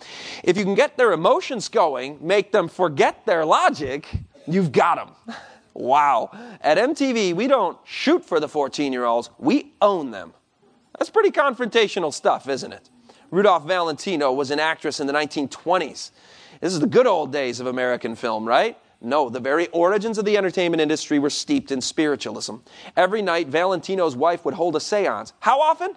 If 0.44 0.56
you 0.56 0.64
can 0.64 0.74
get 0.74 0.96
their 0.96 1.12
emotions 1.12 1.68
going, 1.68 2.18
make 2.20 2.52
them 2.52 2.68
forget 2.68 3.26
their 3.26 3.44
logic, 3.44 4.06
you've 4.46 4.72
got 4.72 4.96
them. 4.96 5.36
Wow. 5.74 6.30
At 6.60 6.78
MTV, 6.78 7.34
we 7.34 7.46
don't 7.46 7.78
shoot 7.84 8.24
for 8.24 8.40
the 8.40 8.48
14 8.48 8.92
year 8.92 9.04
olds, 9.04 9.30
we 9.38 9.72
own 9.80 10.10
them. 10.10 10.34
That's 10.98 11.10
pretty 11.10 11.30
confrontational 11.30 12.12
stuff, 12.12 12.48
isn't 12.48 12.72
it? 12.72 12.90
Rudolph 13.30 13.66
Valentino 13.66 14.32
was 14.32 14.50
an 14.50 14.58
actress 14.58 15.00
in 15.00 15.06
the 15.06 15.12
1920s. 15.12 16.10
This 16.60 16.72
is 16.74 16.80
the 16.80 16.86
good 16.86 17.06
old 17.06 17.32
days 17.32 17.60
of 17.60 17.66
American 17.66 18.14
film, 18.14 18.46
right? 18.46 18.76
No, 19.00 19.30
the 19.30 19.40
very 19.40 19.68
origins 19.68 20.18
of 20.18 20.26
the 20.26 20.36
entertainment 20.36 20.80
industry 20.80 21.18
were 21.18 21.30
steeped 21.30 21.70
in 21.70 21.80
spiritualism. 21.80 22.56
Every 22.96 23.22
night, 23.22 23.48
Valentino's 23.48 24.14
wife 24.14 24.44
would 24.44 24.54
hold 24.54 24.76
a 24.76 24.80
seance. 24.80 25.32
How 25.40 25.60
often? 25.60 25.96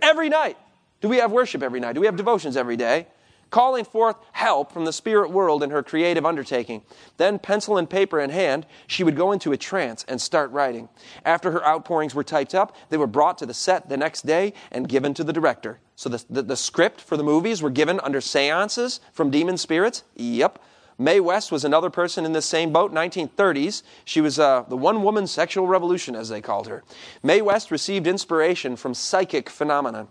Every 0.00 0.28
night. 0.28 0.56
Do 1.00 1.08
we 1.08 1.16
have 1.16 1.32
worship 1.32 1.62
every 1.62 1.80
night? 1.80 1.94
Do 1.94 2.00
we 2.00 2.06
have 2.06 2.16
devotions 2.16 2.56
every 2.56 2.76
day? 2.76 3.06
Calling 3.50 3.84
forth 3.84 4.16
help 4.30 4.70
from 4.70 4.84
the 4.84 4.92
spirit 4.92 5.30
world 5.30 5.64
in 5.64 5.70
her 5.70 5.82
creative 5.82 6.24
undertaking. 6.24 6.82
Then, 7.16 7.40
pencil 7.40 7.78
and 7.78 7.90
paper 7.90 8.20
in 8.20 8.30
hand, 8.30 8.64
she 8.86 9.02
would 9.02 9.16
go 9.16 9.32
into 9.32 9.50
a 9.50 9.56
trance 9.56 10.04
and 10.06 10.20
start 10.20 10.52
writing. 10.52 10.88
After 11.24 11.50
her 11.50 11.66
outpourings 11.66 12.14
were 12.14 12.22
typed 12.22 12.54
up, 12.54 12.76
they 12.90 12.96
were 12.96 13.08
brought 13.08 13.38
to 13.38 13.46
the 13.46 13.54
set 13.54 13.88
the 13.88 13.96
next 13.96 14.24
day 14.24 14.52
and 14.70 14.88
given 14.88 15.14
to 15.14 15.24
the 15.24 15.32
director. 15.32 15.80
So, 15.96 16.08
the, 16.08 16.24
the, 16.30 16.42
the 16.42 16.56
script 16.56 17.00
for 17.00 17.16
the 17.16 17.24
movies 17.24 17.60
were 17.60 17.70
given 17.70 17.98
under 18.00 18.20
seances 18.20 19.00
from 19.12 19.30
demon 19.30 19.56
spirits? 19.56 20.04
Yep. 20.14 20.62
Mae 20.96 21.18
West 21.18 21.50
was 21.50 21.64
another 21.64 21.90
person 21.90 22.24
in 22.24 22.32
this 22.32 22.46
same 22.46 22.72
boat, 22.72 22.92
1930s. 22.92 23.82
She 24.04 24.20
was 24.20 24.38
uh, 24.38 24.64
the 24.68 24.76
one 24.76 25.02
woman 25.02 25.26
sexual 25.26 25.66
revolution, 25.66 26.14
as 26.14 26.28
they 26.28 26.42
called 26.42 26.68
her. 26.68 26.84
Mae 27.22 27.40
West 27.40 27.70
received 27.70 28.06
inspiration 28.06 28.76
from 28.76 28.94
psychic 28.94 29.50
phenomena 29.50 30.06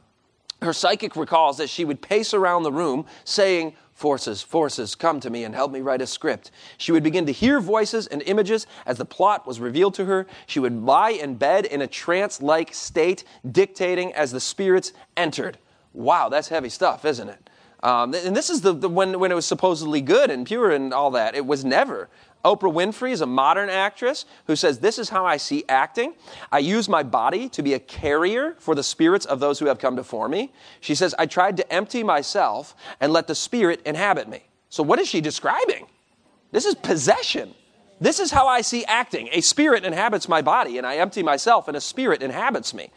her 0.62 0.74
psychic 0.74 1.16
recalls 1.16 1.58
that 1.58 1.70
she 1.70 1.86
would 1.86 2.02
pace 2.02 2.34
around 2.34 2.64
the 2.64 2.72
room 2.72 3.06
saying 3.24 3.76
Forces, 4.00 4.42
forces, 4.42 4.96
come 4.96 5.20
to 5.20 5.30
me 5.30 5.44
and 5.44 5.54
help 5.54 5.74
me 5.74 5.82
write 5.82 6.02
a 6.02 6.08
script. 6.08 6.52
She 6.78 6.94
would 6.94 7.04
begin 7.04 7.26
to 7.26 7.34
hear 7.34 7.60
voices 7.60 8.08
and 8.08 8.22
images 8.22 8.66
as 8.86 8.98
the 8.98 9.04
plot 9.04 9.46
was 9.46 9.60
revealed 9.60 9.94
to 9.96 10.06
her. 10.06 10.26
She 10.48 10.62
would 10.62 10.72
lie 10.72 11.10
in 11.10 11.36
bed 11.36 11.66
in 11.66 11.82
a 11.82 11.88
trance 11.88 12.42
like 12.42 12.74
state, 12.74 13.26
dictating 13.52 14.14
as 14.14 14.32
the 14.32 14.40
spirits 14.40 14.94
entered. 15.18 15.58
Wow, 15.92 16.30
that's 16.30 16.48
heavy 16.48 16.70
stuff, 16.70 17.04
isn't 17.04 17.28
it? 17.28 17.50
Um, 17.84 18.14
and 18.14 18.34
this 18.34 18.50
is 18.50 18.62
the, 18.62 18.72
the 18.72 18.88
when, 18.88 19.20
when 19.20 19.34
it 19.34 19.36
was 19.36 19.46
supposedly 19.46 20.00
good 20.00 20.30
and 20.32 20.48
pure 20.48 20.72
and 20.72 20.94
all 20.94 21.12
that. 21.12 21.36
It 21.36 21.46
was 21.46 21.66
never. 21.66 22.08
Oprah 22.46 22.74
Winfrey 22.74 23.12
is 23.12 23.20
a 23.20 23.26
modern 23.26 23.70
actress 23.70 24.26
who 24.48 24.56
says, 24.56 24.80
This 24.80 24.98
is 24.98 25.10
how 25.10 25.26
I 25.26 25.38
see 25.38 25.66
acting. 25.68 26.14
I 26.52 26.60
use 26.60 26.88
my 26.88 27.04
body 27.04 27.50
to 27.50 27.62
be 27.62 27.74
a 27.74 27.80
carrier 27.80 28.56
for 28.60 28.76
the 28.76 28.84
spirits 28.84 29.26
of 29.26 29.42
those 29.42 29.60
who 29.60 29.66
have 29.66 29.78
come 29.78 29.96
before 29.96 30.30
me. 30.30 30.54
She 30.80 30.96
says, 30.96 31.14
I 31.20 31.26
tried 31.26 31.58
to 31.58 31.74
empty 31.74 32.02
myself 32.02 32.76
and 33.02 33.12
let 33.12 33.28
the 33.28 33.36
spirit 33.36 33.82
inhabit 33.86 34.30
me. 34.30 34.44
So, 34.70 34.84
what 34.84 35.00
is 35.00 35.10
she 35.10 35.20
describing? 35.20 35.88
This 36.52 36.66
is 36.66 36.76
possession. 36.76 37.54
This 38.00 38.20
is 38.22 38.32
how 38.32 38.48
I 38.48 38.62
see 38.62 38.86
acting. 38.86 39.28
A 39.34 39.42
spirit 39.42 39.84
inhabits 39.84 40.30
my 40.30 40.42
body, 40.42 40.78
and 40.78 40.88
I 40.88 40.98
empty 40.98 41.22
myself, 41.22 41.68
and 41.68 41.76
a 41.76 41.82
spirit 41.82 42.24
inhabits 42.24 42.74
me. 42.74 42.90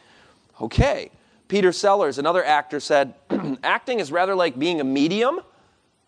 Okay. 0.61 1.11
Peter 1.49 1.72
Sellers, 1.72 2.18
another 2.18 2.45
actor, 2.45 2.78
said, 2.78 3.14
Acting 3.64 3.99
is 3.99 4.12
rather 4.12 4.36
like 4.36 4.57
being 4.57 4.80
a 4.80 4.84
medium. 4.84 5.40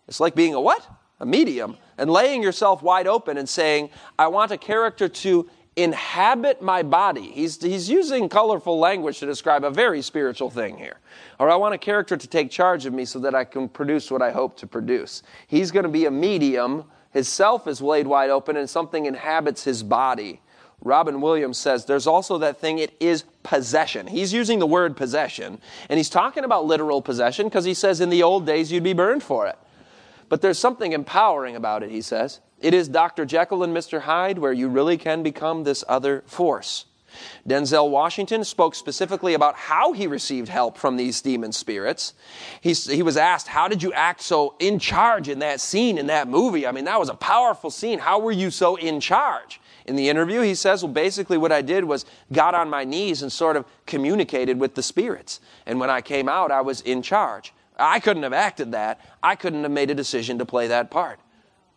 It's 0.07 0.21
like 0.21 0.33
being 0.33 0.53
a 0.53 0.61
what? 0.61 0.87
A 1.19 1.25
medium 1.25 1.77
and 1.97 2.09
laying 2.09 2.43
yourself 2.43 2.81
wide 2.81 3.07
open 3.07 3.37
and 3.37 3.47
saying, 3.47 3.89
I 4.17 4.27
want 4.27 4.51
a 4.51 4.57
character 4.57 5.07
to 5.07 5.49
inhabit 5.75 6.61
my 6.61 6.83
body. 6.83 7.31
He's, 7.31 7.61
he's 7.61 7.89
using 7.89 8.29
colorful 8.29 8.79
language 8.79 9.19
to 9.19 9.25
describe 9.25 9.63
a 9.63 9.69
very 9.69 10.01
spiritual 10.01 10.49
thing 10.49 10.77
here. 10.77 10.99
Or 11.37 11.49
I 11.49 11.55
want 11.55 11.73
a 11.73 11.77
character 11.77 12.15
to 12.15 12.27
take 12.27 12.49
charge 12.49 12.85
of 12.85 12.93
me 12.93 13.03
so 13.05 13.19
that 13.19 13.35
I 13.35 13.43
can 13.43 13.67
produce 13.67 14.09
what 14.09 14.21
I 14.21 14.31
hope 14.31 14.55
to 14.57 14.67
produce. 14.67 15.21
He's 15.47 15.71
going 15.71 15.83
to 15.83 15.89
be 15.89 16.05
a 16.05 16.11
medium. 16.11 16.85
His 17.11 17.27
self 17.27 17.67
is 17.67 17.81
laid 17.81 18.07
wide 18.07 18.29
open 18.29 18.55
and 18.55 18.69
something 18.69 19.05
inhabits 19.05 19.63
his 19.63 19.83
body. 19.83 20.41
Robin 20.81 21.19
Williams 21.19 21.57
says 21.57 21.85
there's 21.85 22.07
also 22.07 22.37
that 22.37 22.59
thing, 22.59 22.79
it 22.79 22.95
is 22.99 23.23
possession. 23.43 24.07
He's 24.07 24.31
using 24.31 24.59
the 24.59 24.67
word 24.67 24.95
possession, 24.95 25.59
and 25.89 25.97
he's 25.97 26.09
talking 26.09 26.43
about 26.43 26.65
literal 26.65 27.01
possession 27.01 27.47
because 27.47 27.65
he 27.65 27.73
says 27.73 28.01
in 28.01 28.09
the 28.09 28.23
old 28.23 28.45
days 28.45 28.71
you'd 28.71 28.83
be 28.83 28.93
burned 28.93 29.23
for 29.23 29.47
it. 29.47 29.57
But 30.29 30.41
there's 30.41 30.59
something 30.59 30.91
empowering 30.91 31.55
about 31.55 31.83
it, 31.83 31.91
he 31.91 32.01
says. 32.01 32.39
It 32.59 32.73
is 32.73 32.87
Dr. 32.87 33.25
Jekyll 33.25 33.63
and 33.63 33.75
Mr. 33.75 34.01
Hyde 34.01 34.39
where 34.39 34.53
you 34.53 34.67
really 34.69 34.97
can 34.97 35.23
become 35.23 35.63
this 35.63 35.83
other 35.87 36.23
force. 36.25 36.85
Denzel 37.47 37.89
Washington 37.89 38.43
spoke 38.43 38.75
specifically 38.75 39.33
about 39.33 39.55
how 39.55 39.93
he 39.93 40.07
received 40.07 40.49
help 40.49 40.77
from 40.77 40.97
these 40.97 41.21
demon 41.21 41.51
spirits. 41.51 42.13
He, 42.61 42.73
he 42.73 43.03
was 43.03 43.17
asked, 43.17 43.47
How 43.47 43.67
did 43.67 43.81
you 43.83 43.93
act 43.93 44.21
so 44.21 44.55
in 44.59 44.79
charge 44.79 45.29
in 45.29 45.39
that 45.39 45.61
scene, 45.61 45.97
in 45.97 46.07
that 46.07 46.27
movie? 46.27 46.67
I 46.67 46.71
mean, 46.71 46.85
that 46.85 46.99
was 46.99 47.09
a 47.09 47.15
powerful 47.15 47.69
scene. 47.69 47.99
How 47.99 48.19
were 48.19 48.31
you 48.31 48.51
so 48.51 48.75
in 48.75 48.99
charge? 48.99 49.61
In 49.85 49.95
the 49.95 50.09
interview, 50.09 50.41
he 50.41 50.55
says, 50.55 50.83
Well, 50.83 50.91
basically, 50.91 51.37
what 51.37 51.51
I 51.51 51.61
did 51.61 51.83
was 51.83 52.05
got 52.33 52.55
on 52.55 52.69
my 52.69 52.83
knees 52.83 53.21
and 53.21 53.31
sort 53.31 53.55
of 53.55 53.65
communicated 53.85 54.59
with 54.59 54.75
the 54.75 54.83
spirits. 54.83 55.39
And 55.65 55.79
when 55.79 55.89
I 55.89 56.01
came 56.01 56.27
out, 56.27 56.51
I 56.51 56.61
was 56.61 56.81
in 56.81 57.01
charge. 57.01 57.53
I 57.77 57.99
couldn't 57.99 58.23
have 58.23 58.33
acted 58.33 58.71
that. 58.71 58.99
I 59.21 59.35
couldn't 59.35 59.63
have 59.63 59.71
made 59.71 59.89
a 59.89 59.95
decision 59.95 60.39
to 60.39 60.45
play 60.45 60.67
that 60.67 60.89
part. 60.91 61.19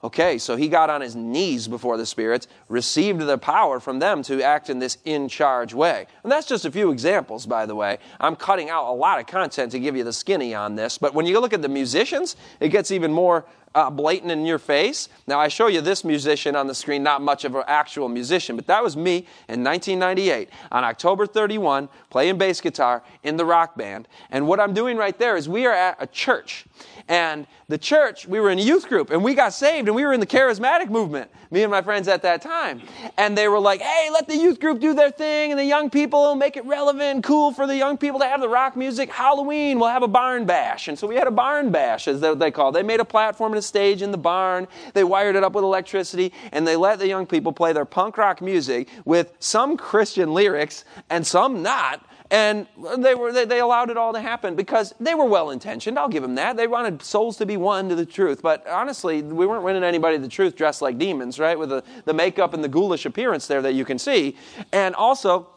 Okay, 0.04 0.38
so 0.38 0.54
he 0.54 0.68
got 0.68 0.90
on 0.90 1.00
his 1.00 1.16
knees 1.16 1.66
before 1.66 1.96
the 1.96 2.06
spirits, 2.06 2.46
received 2.68 3.20
the 3.20 3.36
power 3.36 3.80
from 3.80 3.98
them 3.98 4.22
to 4.22 4.40
act 4.42 4.70
in 4.70 4.78
this 4.78 4.98
in 5.04 5.28
charge 5.28 5.74
way. 5.74 6.06
And 6.22 6.30
that's 6.30 6.46
just 6.46 6.64
a 6.64 6.70
few 6.70 6.92
examples, 6.92 7.46
by 7.46 7.66
the 7.66 7.74
way. 7.74 7.98
I'm 8.20 8.36
cutting 8.36 8.70
out 8.70 8.88
a 8.88 8.94
lot 8.94 9.18
of 9.18 9.26
content 9.26 9.72
to 9.72 9.80
give 9.80 9.96
you 9.96 10.04
the 10.04 10.12
skinny 10.12 10.54
on 10.54 10.76
this, 10.76 10.98
but 10.98 11.14
when 11.14 11.26
you 11.26 11.40
look 11.40 11.52
at 11.52 11.62
the 11.62 11.68
musicians, 11.68 12.36
it 12.60 12.68
gets 12.68 12.92
even 12.92 13.12
more 13.12 13.44
uh, 13.78 13.88
blatant 13.90 14.32
in 14.32 14.44
your 14.44 14.58
face. 14.58 15.08
Now, 15.28 15.38
I 15.38 15.46
show 15.46 15.68
you 15.68 15.80
this 15.80 16.04
musician 16.04 16.56
on 16.56 16.66
the 16.66 16.74
screen, 16.74 17.04
not 17.04 17.22
much 17.22 17.44
of 17.44 17.54
an 17.54 17.62
actual 17.68 18.08
musician, 18.08 18.56
but 18.56 18.66
that 18.66 18.82
was 18.82 18.96
me 18.96 19.18
in 19.48 19.62
1998 19.62 20.48
on 20.72 20.82
October 20.82 21.26
31, 21.26 21.88
playing 22.10 22.38
bass 22.38 22.60
guitar 22.60 23.04
in 23.22 23.36
the 23.36 23.44
rock 23.44 23.76
band. 23.76 24.08
And 24.30 24.48
what 24.48 24.58
I'm 24.58 24.74
doing 24.74 24.96
right 24.96 25.16
there 25.16 25.36
is 25.36 25.48
we 25.48 25.64
are 25.64 25.72
at 25.72 25.96
a 26.00 26.08
church. 26.08 26.66
And 27.06 27.46
the 27.68 27.78
church, 27.78 28.26
we 28.26 28.40
were 28.40 28.50
in 28.50 28.58
a 28.58 28.62
youth 28.62 28.88
group 28.88 29.10
and 29.10 29.22
we 29.22 29.34
got 29.34 29.52
saved 29.52 29.88
and 29.88 29.94
we 29.94 30.04
were 30.04 30.12
in 30.12 30.20
the 30.20 30.26
charismatic 30.26 30.90
movement, 30.90 31.30
me 31.50 31.62
and 31.62 31.70
my 31.70 31.82
friends 31.82 32.08
at 32.08 32.22
that 32.22 32.42
time. 32.42 32.82
And 33.16 33.36
they 33.36 33.48
were 33.48 33.60
like, 33.60 33.80
hey, 33.80 34.10
let 34.10 34.26
the 34.26 34.36
youth 34.36 34.58
group 34.60 34.80
do 34.80 34.94
their 34.94 35.10
thing 35.10 35.50
and 35.50 35.58
the 35.58 35.64
young 35.64 35.88
people 35.88 36.34
make 36.34 36.56
it 36.56 36.64
relevant, 36.66 37.24
cool 37.24 37.52
for 37.52 37.66
the 37.66 37.76
young 37.76 37.96
people 37.96 38.20
to 38.20 38.26
have 38.26 38.40
the 38.40 38.48
rock 38.48 38.76
music. 38.76 39.10
Halloween, 39.10 39.78
we'll 39.78 39.88
have 39.88 40.02
a 40.02 40.08
barn 40.08 40.44
bash. 40.44 40.88
And 40.88 40.98
so 40.98 41.06
we 41.06 41.14
had 41.14 41.26
a 41.26 41.30
barn 41.30 41.70
bash, 41.70 42.08
as 42.08 42.20
they 42.20 42.50
call 42.50 42.70
it. 42.70 42.72
They 42.72 42.82
made 42.82 43.00
a 43.00 43.04
platform 43.04 43.52
and 43.52 43.58
a 43.58 43.62
stage 43.68 44.02
in 44.02 44.10
the 44.10 44.18
barn. 44.18 44.66
They 44.94 45.04
wired 45.04 45.36
it 45.36 45.44
up 45.44 45.52
with 45.52 45.64
electricity 45.64 46.32
and 46.52 46.66
they 46.66 46.76
let 46.76 46.98
the 46.98 47.06
young 47.06 47.26
people 47.26 47.52
play 47.52 47.72
their 47.72 47.84
punk 47.84 48.18
rock 48.18 48.40
music 48.40 48.88
with 49.04 49.32
some 49.38 49.76
Christian 49.76 50.34
lyrics 50.34 50.84
and 51.10 51.26
some 51.26 51.62
not 51.62 52.04
and 52.30 52.66
they, 52.98 53.14
were, 53.14 53.32
they, 53.32 53.46
they 53.46 53.60
allowed 53.60 53.90
it 53.90 53.96
all 53.96 54.12
to 54.12 54.20
happen 54.20 54.54
because 54.54 54.94
they 55.00 55.14
were 55.14 55.24
well 55.24 55.50
intentioned. 55.50 55.98
I'll 55.98 56.08
give 56.08 56.22
them 56.22 56.34
that. 56.34 56.56
They 56.56 56.66
wanted 56.66 57.02
souls 57.02 57.38
to 57.38 57.46
be 57.46 57.56
won 57.56 57.88
to 57.88 57.94
the 57.94 58.04
truth. 58.04 58.42
But 58.42 58.66
honestly, 58.66 59.22
we 59.22 59.46
weren't 59.46 59.64
winning 59.64 59.82
anybody 59.82 60.18
the 60.18 60.28
truth 60.28 60.54
dressed 60.54 60.82
like 60.82 60.98
demons, 60.98 61.38
right? 61.38 61.58
With 61.58 61.70
the, 61.70 61.82
the 62.04 62.12
makeup 62.12 62.52
and 62.52 62.62
the 62.62 62.68
ghoulish 62.68 63.06
appearance 63.06 63.46
there 63.46 63.62
that 63.62 63.72
you 63.72 63.84
can 63.84 63.98
see. 63.98 64.36
And 64.72 64.94
also, 64.94 65.48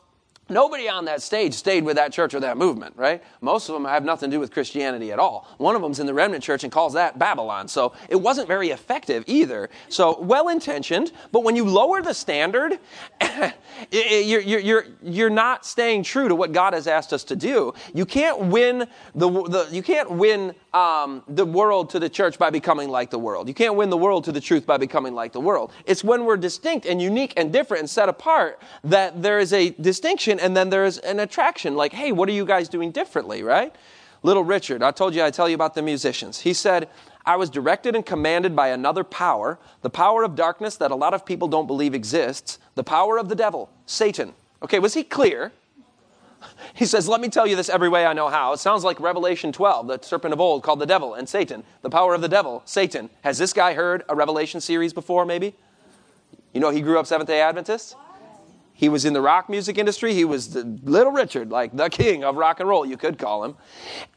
Nobody 0.52 0.90
on 0.90 1.06
that 1.06 1.22
stage 1.22 1.54
stayed 1.54 1.86
with 1.86 1.96
that 1.96 2.12
church 2.12 2.34
or 2.34 2.42
that 2.42 2.58
movement, 2.58 2.96
right? 2.98 3.24
Most 3.40 3.70
of 3.70 3.74
them 3.74 3.86
have 3.86 4.04
nothing 4.04 4.30
to 4.30 4.36
do 4.36 4.40
with 4.40 4.52
Christianity 4.52 5.12
at 5.14 5.18
all. 5.18 5.48
One 5.58 5.78
of 5.78 5.82
them's 5.82 6.00
in 6.00 6.06
the 6.06 6.14
remnant 6.14 6.44
church 6.44 6.66
and 6.66 6.72
calls 6.74 6.94
that 6.94 7.18
Babylon. 7.18 7.70
So 7.70 7.94
it 8.10 8.18
wasn't 8.18 8.50
very 8.50 8.70
effective 8.70 9.24
either. 9.28 9.70
So 9.88 10.20
well 10.20 10.50
intentioned, 10.50 11.14
but 11.32 11.44
when 11.46 11.56
you 11.56 11.64
lower 11.64 12.02
the 12.02 12.14
standard, 12.14 12.80
you're, 13.92 14.42
you're, 14.42 14.86
you're 15.02 15.30
not 15.30 15.66
staying 15.66 16.04
true 16.04 16.28
to 16.28 16.36
what 16.36 16.52
God 16.52 16.74
has 16.74 16.86
asked 16.86 17.14
us 17.14 17.24
to 17.26 17.36
do. 17.38 17.74
You 17.94 18.06
can't 18.06 18.40
win 18.42 18.88
the, 19.16 19.30
the 19.30 19.70
you 19.72 19.82
can't 19.82 20.12
win 20.12 20.54
um, 20.74 21.24
the 21.28 21.46
world 21.46 21.90
to 21.92 22.00
the 22.00 22.10
church 22.10 22.38
by 22.38 22.50
becoming 22.50 22.90
like 22.90 23.10
the 23.10 23.20
world. 23.20 23.48
You 23.48 23.54
can't 23.54 23.76
win 23.76 23.90
the 23.90 23.98
world 23.98 24.26
to 24.26 24.32
the 24.32 24.42
truth 24.42 24.66
by 24.66 24.78
becoming 24.78 25.14
like 25.14 25.32
the 25.32 25.40
world. 25.40 25.72
It's 25.86 26.04
when 26.04 26.26
we're 26.26 26.38
distinct 26.38 26.86
and 26.86 27.02
unique 27.02 27.34
and 27.38 27.54
different 27.54 27.82
and 27.82 27.90
set 27.90 28.10
apart 28.10 28.60
that 28.84 29.22
there 29.22 29.40
is 29.40 29.54
a 29.54 29.70
distinction 29.72 30.40
and 30.42 30.58
then 30.58 30.70
there's 30.70 30.98
an 30.98 31.20
attraction. 31.20 31.76
Like, 31.76 31.94
hey, 31.94 32.12
what 32.12 32.28
are 32.28 32.34
you 32.34 32.46
guys 32.46 32.68
doing 32.68 32.92
differently, 32.92 33.44
right? 33.44 33.74
Little 34.24 34.44
Richard, 34.44 34.84
I 34.84 34.92
told 34.92 35.16
you 35.16 35.24
I'd 35.24 35.34
tell 35.34 35.50
you 35.50 35.56
about 35.56 35.74
the 35.74 35.82
musicians. 35.82 36.42
He 36.42 36.54
said, 36.54 36.90
I 37.26 37.36
was 37.36 37.50
directed 37.50 37.96
and 37.96 38.06
commanded 38.06 38.56
by 38.56 38.70
another 38.70 39.04
power, 39.04 39.60
the 39.82 39.90
power 39.90 40.24
of 40.24 40.36
darkness 40.36 40.76
that 40.78 40.92
a 40.92 40.96
lot 40.96 41.14
of 41.14 41.26
people 41.26 41.48
don't 41.48 41.68
believe 41.68 41.94
exists, 41.94 42.60
the 42.76 42.84
power 42.84 43.18
of 43.18 43.30
the 43.30 43.36
devil, 43.36 43.70
Satan. 43.86 44.34
Okay, 44.64 44.80
was 44.80 44.94
he 44.94 45.04
clear? 45.04 45.52
He 46.74 46.86
says, 46.86 47.08
Let 47.08 47.22
me 47.22 47.30
tell 47.30 47.46
you 47.46 47.56
this 47.56 47.70
every 47.70 47.88
way 47.88 48.04
I 48.04 48.14
know 48.14 48.28
how. 48.28 48.54
It 48.54 48.58
sounds 48.58 48.84
like 48.84 49.00
Revelation 49.00 49.52
12, 49.52 49.88
the 49.88 50.00
serpent 50.02 50.34
of 50.34 50.42
old 50.42 50.64
called 50.64 50.80
the 50.80 50.88
devil 50.88 51.14
and 51.14 51.30
Satan. 51.30 51.64
The 51.84 51.90
power 51.90 52.16
of 52.16 52.22
the 52.22 52.28
devil, 52.28 52.64
Satan. 52.66 53.12
Has 53.24 53.38
this 53.38 53.54
guy 53.54 53.74
heard 53.74 54.04
a 54.10 54.16
Revelation 54.16 54.60
series 54.60 54.92
before, 54.92 55.24
maybe? 55.24 55.54
You 56.52 56.60
know, 56.60 56.72
he 56.72 56.82
grew 56.82 56.98
up 56.98 57.06
Seventh 57.06 57.28
day 57.28 57.42
Adventist. 57.42 57.96
He 58.82 58.90
was 58.90 59.06
in 59.06 59.14
the 59.14 59.22
rock 59.22 59.48
music 59.48 59.78
industry. 59.78 60.16
He 60.16 60.26
was 60.26 60.54
the 60.54 60.64
little 60.64 61.12
Richard, 61.12 61.52
like 61.52 61.78
the 61.78 61.88
king 61.88 62.24
of 62.24 62.36
rock 62.36 62.60
and 62.60 62.68
roll, 62.68 62.84
you 62.84 62.98
could 62.98 63.20
call 63.20 63.44
him. 63.44 63.56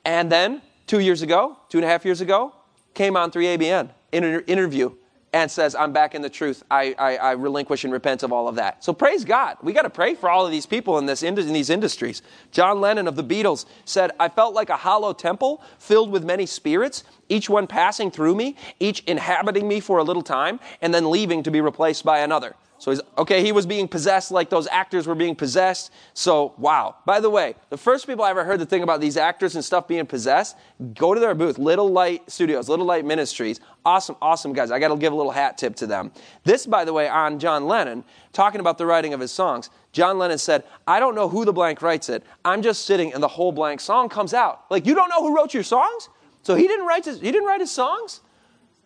And 0.07 0.33
then, 0.33 0.63
two 0.87 1.01
years 1.01 1.21
ago, 1.21 1.59
two 1.69 1.77
and 1.77 1.85
a 1.85 1.89
half 1.89 2.03
years 2.07 2.23
ago, 2.23 2.55
came 2.95 3.15
on 3.15 3.31
3ABN 3.31 3.91
in 4.13 4.25
an 4.25 4.41
interview 4.47 4.95
and 5.35 5.51
says, 5.51 5.75
I'm 5.75 5.93
back 5.93 6.15
in 6.15 6.23
the 6.23 6.31
truth. 6.31 6.63
I, 6.71 6.95
I, 6.99 7.17
I 7.17 7.33
relinquish 7.33 7.85
and 7.85 7.93
repent 7.93 8.23
of 8.23 8.33
all 8.33 8.49
of 8.49 8.55
that. 8.55 8.83
So 8.83 8.95
praise 8.95 9.23
God. 9.23 9.59
We 9.63 9.75
got 9.75 9.83
to 9.83 9.91
pray 9.91 10.15
for 10.15 10.31
all 10.31 10.47
of 10.47 10.51
these 10.51 10.65
people 10.65 10.97
in, 10.97 11.05
this, 11.05 11.23
in 11.23 11.35
these 11.35 11.69
industries. 11.69 12.23
John 12.51 12.81
Lennon 12.81 13.07
of 13.07 13.17
the 13.17 13.25
Beatles 13.25 13.67
said, 13.85 14.13
I 14.19 14.31
felt 14.31 14.55
like 14.55 14.71
a 14.71 14.79
hollow 14.79 15.13
temple 15.13 15.63
filled 15.79 16.11
with 16.11 16.25
many 16.25 16.47
spirits, 16.47 17.05
each 17.29 17.51
one 17.51 17.67
passing 17.67 18.11
through 18.11 18.35
me, 18.35 18.57
each 18.81 19.01
inhabiting 19.01 19.69
me 19.69 19.81
for 19.81 19.99
a 19.99 20.05
little 20.05 20.23
time, 20.23 20.59
and 20.81 20.95
then 20.95 21.11
leaving 21.11 21.43
to 21.43 21.51
be 21.51 21.61
replaced 21.61 22.03
by 22.03 22.21
another. 22.21 22.57
So 22.85 22.91
he's, 22.91 23.01
okay, 23.17 23.43
he 23.43 23.51
was 23.51 23.65
being 23.65 23.89
possessed 23.89 24.31
like 24.31 24.51
those 24.51 24.67
actors 24.67 25.07
were 25.07 25.15
being 25.15 25.35
possessed. 25.35 25.91
So, 26.13 26.53
wow. 26.59 26.97
By 27.07 27.19
the 27.19 27.31
way, 27.31 27.55
the 27.71 27.79
first 27.79 28.07
people 28.07 28.27
I 28.27 28.29
ever 28.29 28.45
heard 28.45 28.61
the 28.61 28.67
thing 28.67 28.83
about 28.83 29.01
these 29.01 29.17
actors 29.17 29.55
and 29.55 29.65
stuff 29.65 29.89
being 29.89 30.05
possessed, 30.05 30.55
go 30.93 31.15
to 31.15 31.19
their 31.19 31.35
booth, 31.35 31.57
Little 31.59 31.91
Light 31.91 32.31
Studios, 32.31 32.69
Little 32.69 32.85
Light 32.85 33.07
Ministries. 33.07 33.59
Awesome, 33.87 34.17
awesome 34.21 34.53
guys. 34.53 34.71
I 34.71 34.79
got 34.79 34.89
to 34.89 34.99
give 34.99 35.15
a 35.15 35.17
little 35.17 35.33
hat 35.33 35.57
tip 35.57 35.77
to 35.77 35.87
them. 35.87 36.13
This, 36.43 36.67
by 36.67 36.85
the 36.85 36.93
way, 36.93 37.09
on 37.09 37.39
John 37.39 37.67
Lennon, 37.67 38.05
talking 38.35 38.61
about 38.61 38.77
the 38.77 38.85
writing 38.85 39.15
of 39.15 39.21
his 39.21 39.33
songs. 39.33 39.71
John 39.93 40.19
Lennon 40.19 40.37
said, 40.37 40.65
I 40.87 41.01
don't 41.01 41.15
know 41.15 41.31
who 41.31 41.47
the 41.47 41.55
blank 41.55 41.81
writes 41.81 42.11
it. 42.11 42.23
I'm 42.45 42.61
just 42.61 42.85
sitting 42.85 43.15
and 43.15 43.23
the 43.23 43.29
whole 43.29 43.51
blank 43.51 43.81
song 43.81 44.11
comes 44.11 44.35
out. 44.35 44.71
Like, 44.71 44.85
you 44.85 44.95
don't 44.95 45.09
know 45.09 45.27
who 45.27 45.35
wrote 45.35 45.55
your 45.55 45.63
songs? 45.63 46.11
So 46.43 46.55
he 46.55 46.69
didn't 46.69 46.85
write 46.85 47.07
his, 47.07 47.19
he 47.19 47.33
didn't 47.33 47.47
write 47.47 47.61
his 47.61 47.71
songs? 47.71 48.21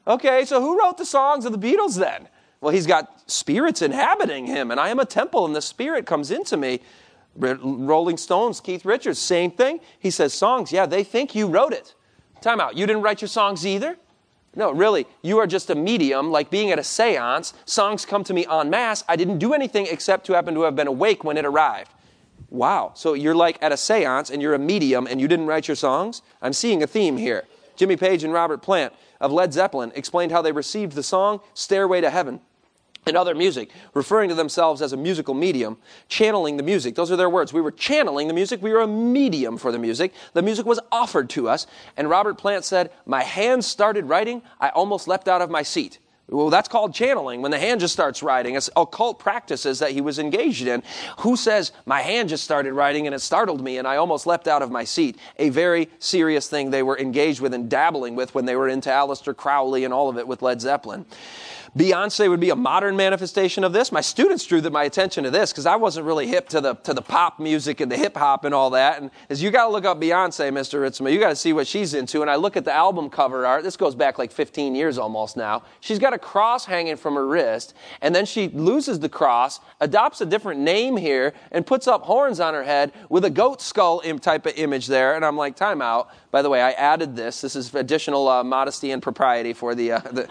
Okay, 0.06 0.44
so 0.44 0.60
who 0.60 0.78
wrote 0.78 0.98
the 0.98 1.04
songs 1.04 1.44
of 1.44 1.50
the 1.50 1.58
Beatles 1.58 1.98
then? 1.98 2.28
Well, 2.60 2.72
he's 2.72 2.86
got 2.86 3.30
spirits 3.30 3.82
inhabiting 3.82 4.46
him, 4.46 4.70
and 4.70 4.80
I 4.80 4.88
am 4.88 4.98
a 4.98 5.04
temple, 5.04 5.44
and 5.46 5.54
the 5.54 5.62
spirit 5.62 6.06
comes 6.06 6.30
into 6.30 6.56
me. 6.56 6.80
Rolling 7.36 8.16
Stones, 8.16 8.60
Keith 8.60 8.84
Richards, 8.84 9.18
same 9.18 9.52
thing. 9.52 9.80
He 9.98 10.10
says, 10.10 10.34
Songs, 10.34 10.72
yeah, 10.72 10.86
they 10.86 11.04
think 11.04 11.34
you 11.36 11.46
wrote 11.46 11.72
it. 11.72 11.94
Time 12.40 12.60
out. 12.60 12.76
You 12.76 12.86
didn't 12.86 13.02
write 13.02 13.20
your 13.20 13.28
songs 13.28 13.64
either? 13.64 13.96
No, 14.56 14.72
really, 14.72 15.06
you 15.22 15.38
are 15.38 15.46
just 15.46 15.70
a 15.70 15.74
medium, 15.74 16.32
like 16.32 16.50
being 16.50 16.70
at 16.72 16.78
a 16.78 16.84
seance. 16.84 17.54
Songs 17.64 18.04
come 18.04 18.24
to 18.24 18.34
me 18.34 18.44
en 18.50 18.70
masse. 18.70 19.04
I 19.08 19.14
didn't 19.14 19.38
do 19.38 19.52
anything 19.52 19.86
except 19.88 20.26
to 20.26 20.32
happen 20.32 20.54
to 20.54 20.62
have 20.62 20.74
been 20.74 20.88
awake 20.88 21.22
when 21.22 21.36
it 21.36 21.44
arrived. 21.44 21.92
Wow. 22.50 22.92
So 22.94 23.14
you're 23.14 23.34
like 23.34 23.58
at 23.62 23.72
a 23.72 23.76
seance 23.76 24.30
and 24.30 24.40
you're 24.40 24.54
a 24.54 24.58
medium 24.58 25.06
and 25.06 25.20
you 25.20 25.28
didn't 25.28 25.46
write 25.46 25.68
your 25.68 25.76
songs? 25.76 26.22
I'm 26.40 26.52
seeing 26.52 26.82
a 26.82 26.86
theme 26.86 27.18
here. 27.18 27.44
Jimmy 27.76 27.96
Page 27.96 28.24
and 28.24 28.32
Robert 28.32 28.62
Plant 28.62 28.94
of 29.20 29.30
Led 29.30 29.52
Zeppelin 29.52 29.92
explained 29.94 30.32
how 30.32 30.42
they 30.42 30.50
received 30.50 30.94
the 30.94 31.02
song 31.02 31.40
Stairway 31.54 32.00
to 32.00 32.10
Heaven 32.10 32.40
and 33.08 33.16
other 33.16 33.34
music, 33.34 33.70
referring 33.94 34.28
to 34.28 34.34
themselves 34.34 34.80
as 34.82 34.92
a 34.92 34.96
musical 34.96 35.34
medium, 35.34 35.78
channeling 36.08 36.56
the 36.56 36.62
music. 36.62 36.94
Those 36.94 37.10
are 37.10 37.16
their 37.16 37.30
words. 37.30 37.52
We 37.52 37.60
were 37.60 37.72
channeling 37.72 38.28
the 38.28 38.34
music. 38.34 38.62
We 38.62 38.72
were 38.72 38.80
a 38.80 38.86
medium 38.86 39.58
for 39.58 39.72
the 39.72 39.78
music. 39.78 40.12
The 40.34 40.42
music 40.42 40.66
was 40.66 40.78
offered 40.92 41.30
to 41.30 41.48
us. 41.48 41.66
And 41.96 42.08
Robert 42.08 42.38
Plant 42.38 42.64
said, 42.64 42.90
My 43.06 43.22
hands 43.22 43.66
started 43.66 44.04
writing. 44.04 44.42
I 44.60 44.68
almost 44.68 45.08
leapt 45.08 45.28
out 45.28 45.42
of 45.42 45.50
my 45.50 45.62
seat. 45.62 45.98
Well, 46.30 46.50
that's 46.50 46.68
called 46.68 46.92
channeling 46.92 47.40
when 47.40 47.50
the 47.50 47.58
hand 47.58 47.80
just 47.80 47.94
starts 47.94 48.22
writing. 48.22 48.54
It's 48.54 48.68
occult 48.76 49.18
practices 49.18 49.78
that 49.78 49.92
he 49.92 50.02
was 50.02 50.18
engaged 50.18 50.66
in. 50.66 50.82
Who 51.20 51.36
says, 51.36 51.72
My 51.86 52.02
hand 52.02 52.28
just 52.28 52.44
started 52.44 52.74
writing 52.74 53.06
and 53.06 53.14
it 53.14 53.20
startled 53.20 53.62
me 53.62 53.78
and 53.78 53.88
I 53.88 53.96
almost 53.96 54.26
leapt 54.26 54.46
out 54.46 54.60
of 54.60 54.70
my 54.70 54.84
seat? 54.84 55.16
A 55.38 55.48
very 55.48 55.88
serious 55.98 56.46
thing 56.46 56.70
they 56.70 56.82
were 56.82 56.98
engaged 56.98 57.40
with 57.40 57.54
and 57.54 57.70
dabbling 57.70 58.14
with 58.14 58.34
when 58.34 58.44
they 58.44 58.56
were 58.56 58.68
into 58.68 58.90
Aleister 58.90 59.34
Crowley 59.34 59.84
and 59.84 59.94
all 59.94 60.10
of 60.10 60.18
it 60.18 60.28
with 60.28 60.42
Led 60.42 60.60
Zeppelin. 60.60 61.06
Beyonce 61.76 62.28
would 62.28 62.40
be 62.40 62.50
a 62.50 62.56
modern 62.56 62.96
manifestation 62.96 63.64
of 63.64 63.72
this. 63.72 63.92
My 63.92 64.00
students 64.00 64.44
drew 64.44 64.60
my 64.70 64.84
attention 64.84 65.24
to 65.24 65.30
this 65.30 65.52
because 65.52 65.66
I 65.66 65.76
wasn't 65.76 66.06
really 66.06 66.26
hip 66.26 66.48
to 66.50 66.60
the 66.60 66.74
to 66.74 66.94
the 66.94 67.02
pop 67.02 67.38
music 67.38 67.80
and 67.80 67.90
the 67.90 67.96
hip 67.96 68.16
hop 68.16 68.44
and 68.44 68.54
all 68.54 68.70
that. 68.70 69.00
And 69.00 69.10
as 69.28 69.42
you 69.42 69.50
got 69.50 69.66
to 69.66 69.72
look 69.72 69.84
up 69.84 70.00
Beyonce, 70.00 70.50
Mr. 70.50 70.80
Ritsema, 70.80 71.12
you 71.12 71.20
got 71.20 71.30
to 71.30 71.36
see 71.36 71.52
what 71.52 71.66
she's 71.66 71.94
into. 71.94 72.22
And 72.22 72.30
I 72.30 72.36
look 72.36 72.56
at 72.56 72.64
the 72.64 72.72
album 72.72 73.10
cover 73.10 73.46
art. 73.46 73.62
This 73.62 73.76
goes 73.76 73.94
back 73.94 74.18
like 74.18 74.32
15 74.32 74.74
years 74.74 74.98
almost 74.98 75.36
now. 75.36 75.62
She's 75.80 75.98
got 75.98 76.12
a 76.12 76.18
cross 76.18 76.64
hanging 76.64 76.96
from 76.96 77.14
her 77.14 77.26
wrist, 77.26 77.74
and 78.00 78.14
then 78.14 78.26
she 78.26 78.48
loses 78.48 79.00
the 79.00 79.08
cross, 79.08 79.60
adopts 79.80 80.20
a 80.20 80.26
different 80.26 80.60
name 80.60 80.96
here, 80.96 81.34
and 81.52 81.66
puts 81.66 81.86
up 81.86 82.02
horns 82.02 82.40
on 82.40 82.54
her 82.54 82.64
head 82.64 82.92
with 83.08 83.24
a 83.24 83.30
goat 83.30 83.60
skull 83.60 84.00
type 84.00 84.46
of 84.46 84.54
image 84.56 84.86
there. 84.86 85.14
And 85.14 85.24
I'm 85.24 85.36
like, 85.36 85.56
time 85.56 85.82
out. 85.82 86.10
By 86.30 86.42
the 86.42 86.50
way, 86.50 86.60
I 86.60 86.72
added 86.72 87.16
this. 87.16 87.40
This 87.40 87.56
is 87.56 87.74
additional 87.74 88.28
uh, 88.28 88.44
modesty 88.44 88.90
and 88.90 89.02
propriety 89.02 89.52
for 89.52 89.74
the, 89.74 89.92
uh, 89.92 90.00
the 90.00 90.28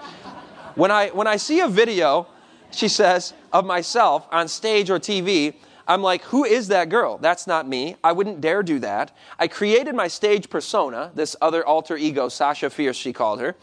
when 0.78 0.92
I, 0.92 1.10
when 1.10 1.26
I 1.26 1.38
see 1.38 1.60
a 1.60 1.68
video, 1.68 2.28
she 2.72 2.88
says, 2.88 3.34
of 3.52 3.66
myself 3.66 4.28
on 4.32 4.48
stage 4.48 4.92
or 4.92 5.00
TV, 5.00 5.56
I'm 5.88 6.04
like, 6.04 6.22
who 6.24 6.44
is 6.44 6.68
that 6.68 6.90
girl? 6.90 7.18
That's 7.18 7.48
not 7.48 7.68
me. 7.68 7.96
I 8.04 8.12
wouldn't 8.12 8.42
dare 8.42 8.62
do 8.62 8.78
that. 8.80 9.16
I 9.40 9.48
created 9.48 9.96
my 9.96 10.08
stage 10.08 10.50
persona, 10.50 11.12
this 11.16 11.36
other 11.42 11.66
alter 11.66 11.98
ego, 11.98 12.30
Sasha 12.30 12.70
Fierce, 12.70 12.98
she 12.98 13.12
called 13.12 13.40
her, 13.40 13.56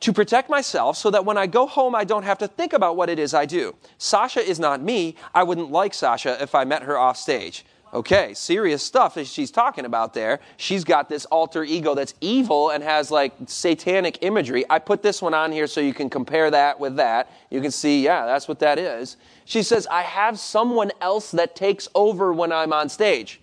to 0.00 0.12
protect 0.12 0.50
myself 0.50 0.96
so 0.96 1.10
that 1.10 1.24
when 1.24 1.38
I 1.38 1.46
go 1.46 1.66
home, 1.66 1.94
I 1.94 2.04
don't 2.04 2.24
have 2.24 2.38
to 2.38 2.46
think 2.46 2.74
about 2.74 2.96
what 2.96 3.08
it 3.08 3.18
is 3.18 3.34
I 3.34 3.46
do. 3.46 3.74
Sasha 3.98 4.40
is 4.46 4.60
not 4.60 4.82
me. 4.82 5.16
I 5.34 5.42
wouldn't 5.42 5.72
like 5.72 5.94
Sasha 5.94 6.40
if 6.40 6.54
I 6.54 6.64
met 6.64 6.82
her 6.82 6.96
off 6.96 7.16
stage. 7.16 7.64
Okay, 7.94 8.32
serious 8.32 8.82
stuff 8.82 9.18
as 9.18 9.30
she's 9.30 9.50
talking 9.50 9.84
about 9.84 10.14
there. 10.14 10.40
She's 10.56 10.82
got 10.82 11.10
this 11.10 11.26
alter 11.26 11.62
ego 11.62 11.94
that's 11.94 12.14
evil 12.22 12.70
and 12.70 12.82
has 12.82 13.10
like 13.10 13.34
satanic 13.44 14.18
imagery. 14.22 14.64
I 14.70 14.78
put 14.78 15.02
this 15.02 15.20
one 15.20 15.34
on 15.34 15.52
here 15.52 15.66
so 15.66 15.82
you 15.82 15.92
can 15.92 16.08
compare 16.08 16.50
that 16.50 16.80
with 16.80 16.96
that. 16.96 17.30
You 17.50 17.60
can 17.60 17.70
see, 17.70 18.02
yeah, 18.02 18.24
that's 18.24 18.48
what 18.48 18.60
that 18.60 18.78
is. 18.78 19.18
She 19.44 19.62
says, 19.62 19.86
I 19.88 20.00
have 20.02 20.38
someone 20.38 20.90
else 21.02 21.32
that 21.32 21.54
takes 21.54 21.86
over 21.94 22.32
when 22.32 22.50
I'm 22.50 22.72
on 22.72 22.88
stage. 22.88 23.41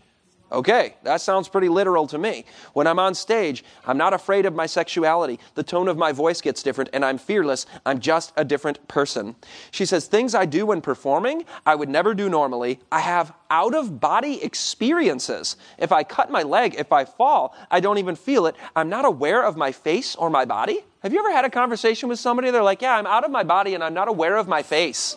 Okay, 0.52 0.96
that 1.04 1.22
sounds 1.22 1.48
pretty 1.48 1.70
literal 1.70 2.08
to 2.08 2.18
me. 2.18 2.44
When 2.74 2.88
I'm 2.88 2.98
on 2.98 3.14
stage, 3.14 3.64
I'm 3.86 3.98
not 3.98 4.14
afraid 4.14 4.48
of 4.48 4.56
my 4.56 4.66
sexuality. 4.66 5.40
The 5.54 5.62
tone 5.62 5.88
of 5.88 5.96
my 5.96 6.12
voice 6.12 6.42
gets 6.42 6.64
different, 6.64 6.90
and 6.92 7.06
I'm 7.06 7.20
fearless. 7.20 7.68
I'm 7.86 8.00
just 8.00 8.34
a 8.36 8.44
different 8.44 8.88
person. 8.88 9.36
She 9.70 9.86
says, 9.86 10.08
Things 10.08 10.34
I 10.34 10.46
do 10.46 10.66
when 10.66 10.82
performing, 10.82 11.46
I 11.68 11.76
would 11.76 11.90
never 11.90 12.16
do 12.16 12.30
normally. 12.30 12.80
I 12.92 13.00
have 13.02 13.32
out 13.52 13.76
of 13.76 14.00
body 14.00 14.44
experiences. 14.44 15.56
If 15.78 15.92
I 15.92 16.04
cut 16.04 16.32
my 16.32 16.42
leg, 16.42 16.76
if 16.80 16.92
I 16.92 17.06
fall, 17.06 17.56
I 17.70 17.80
don't 17.80 18.00
even 18.00 18.16
feel 18.16 18.48
it. 18.48 18.56
I'm 18.76 18.90
not 18.90 19.06
aware 19.06 19.44
of 19.44 19.56
my 19.56 19.72
face 19.72 20.16
or 20.16 20.32
my 20.32 20.46
body. 20.46 20.80
Have 21.04 21.14
you 21.14 21.20
ever 21.20 21.32
had 21.32 21.46
a 21.46 21.50
conversation 21.50 22.10
with 22.10 22.18
somebody? 22.18 22.50
They're 22.50 22.64
like, 22.64 22.82
Yeah, 22.82 22.98
I'm 22.98 23.08
out 23.08 23.24
of 23.24 23.30
my 23.30 23.44
body, 23.44 23.76
and 23.76 23.84
I'm 23.84 23.94
not 23.94 24.08
aware 24.08 24.38
of 24.38 24.48
my 24.48 24.64
face. 24.64 25.16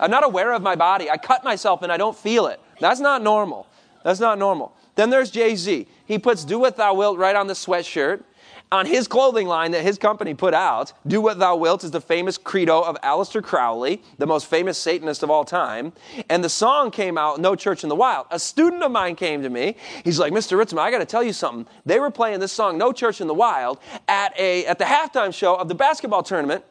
I'm 0.00 0.10
not 0.10 0.24
aware 0.24 0.52
of 0.52 0.60
my 0.60 0.74
body. 0.74 1.08
I 1.08 1.18
cut 1.18 1.44
myself, 1.44 1.82
and 1.82 1.92
I 1.92 1.96
don't 1.96 2.16
feel 2.16 2.48
it. 2.48 2.60
That's 2.80 3.00
not 3.00 3.22
normal. 3.22 3.68
That's 4.06 4.20
not 4.20 4.38
normal. 4.38 4.72
Then 4.94 5.10
there's 5.10 5.32
Jay 5.32 5.56
Z. 5.56 5.88
He 6.04 6.16
puts 6.16 6.44
Do 6.44 6.60
What 6.60 6.76
Thou 6.76 6.94
Wilt 6.94 7.18
right 7.18 7.34
on 7.34 7.48
the 7.48 7.54
sweatshirt. 7.54 8.22
On 8.70 8.86
his 8.86 9.08
clothing 9.08 9.48
line 9.48 9.72
that 9.72 9.82
his 9.82 9.98
company 9.98 10.32
put 10.32 10.54
out, 10.54 10.92
Do 11.08 11.20
What 11.20 11.40
Thou 11.40 11.56
Wilt 11.56 11.82
is 11.82 11.90
the 11.90 12.00
famous 12.00 12.38
credo 12.38 12.82
of 12.82 12.96
Aleister 13.02 13.42
Crowley, 13.42 14.00
the 14.18 14.26
most 14.26 14.46
famous 14.46 14.78
Satanist 14.78 15.24
of 15.24 15.30
all 15.30 15.44
time. 15.44 15.92
And 16.30 16.44
the 16.44 16.48
song 16.48 16.92
came 16.92 17.18
out, 17.18 17.40
No 17.40 17.56
Church 17.56 17.82
in 17.82 17.88
the 17.88 17.96
Wild. 17.96 18.28
A 18.30 18.38
student 18.38 18.84
of 18.84 18.92
mine 18.92 19.16
came 19.16 19.42
to 19.42 19.50
me. 19.50 19.74
He's 20.04 20.20
like, 20.20 20.32
Mr. 20.32 20.56
Ritsema, 20.56 20.78
I 20.78 20.92
got 20.92 20.98
to 20.98 21.04
tell 21.04 21.24
you 21.24 21.32
something. 21.32 21.66
They 21.84 21.98
were 21.98 22.12
playing 22.12 22.38
this 22.38 22.52
song, 22.52 22.78
No 22.78 22.92
Church 22.92 23.20
in 23.20 23.26
the 23.26 23.34
Wild, 23.34 23.80
at, 24.06 24.38
a, 24.38 24.66
at 24.66 24.78
the 24.78 24.84
halftime 24.84 25.34
show 25.34 25.56
of 25.56 25.66
the 25.66 25.74
basketball 25.74 26.22
tournament 26.22 26.64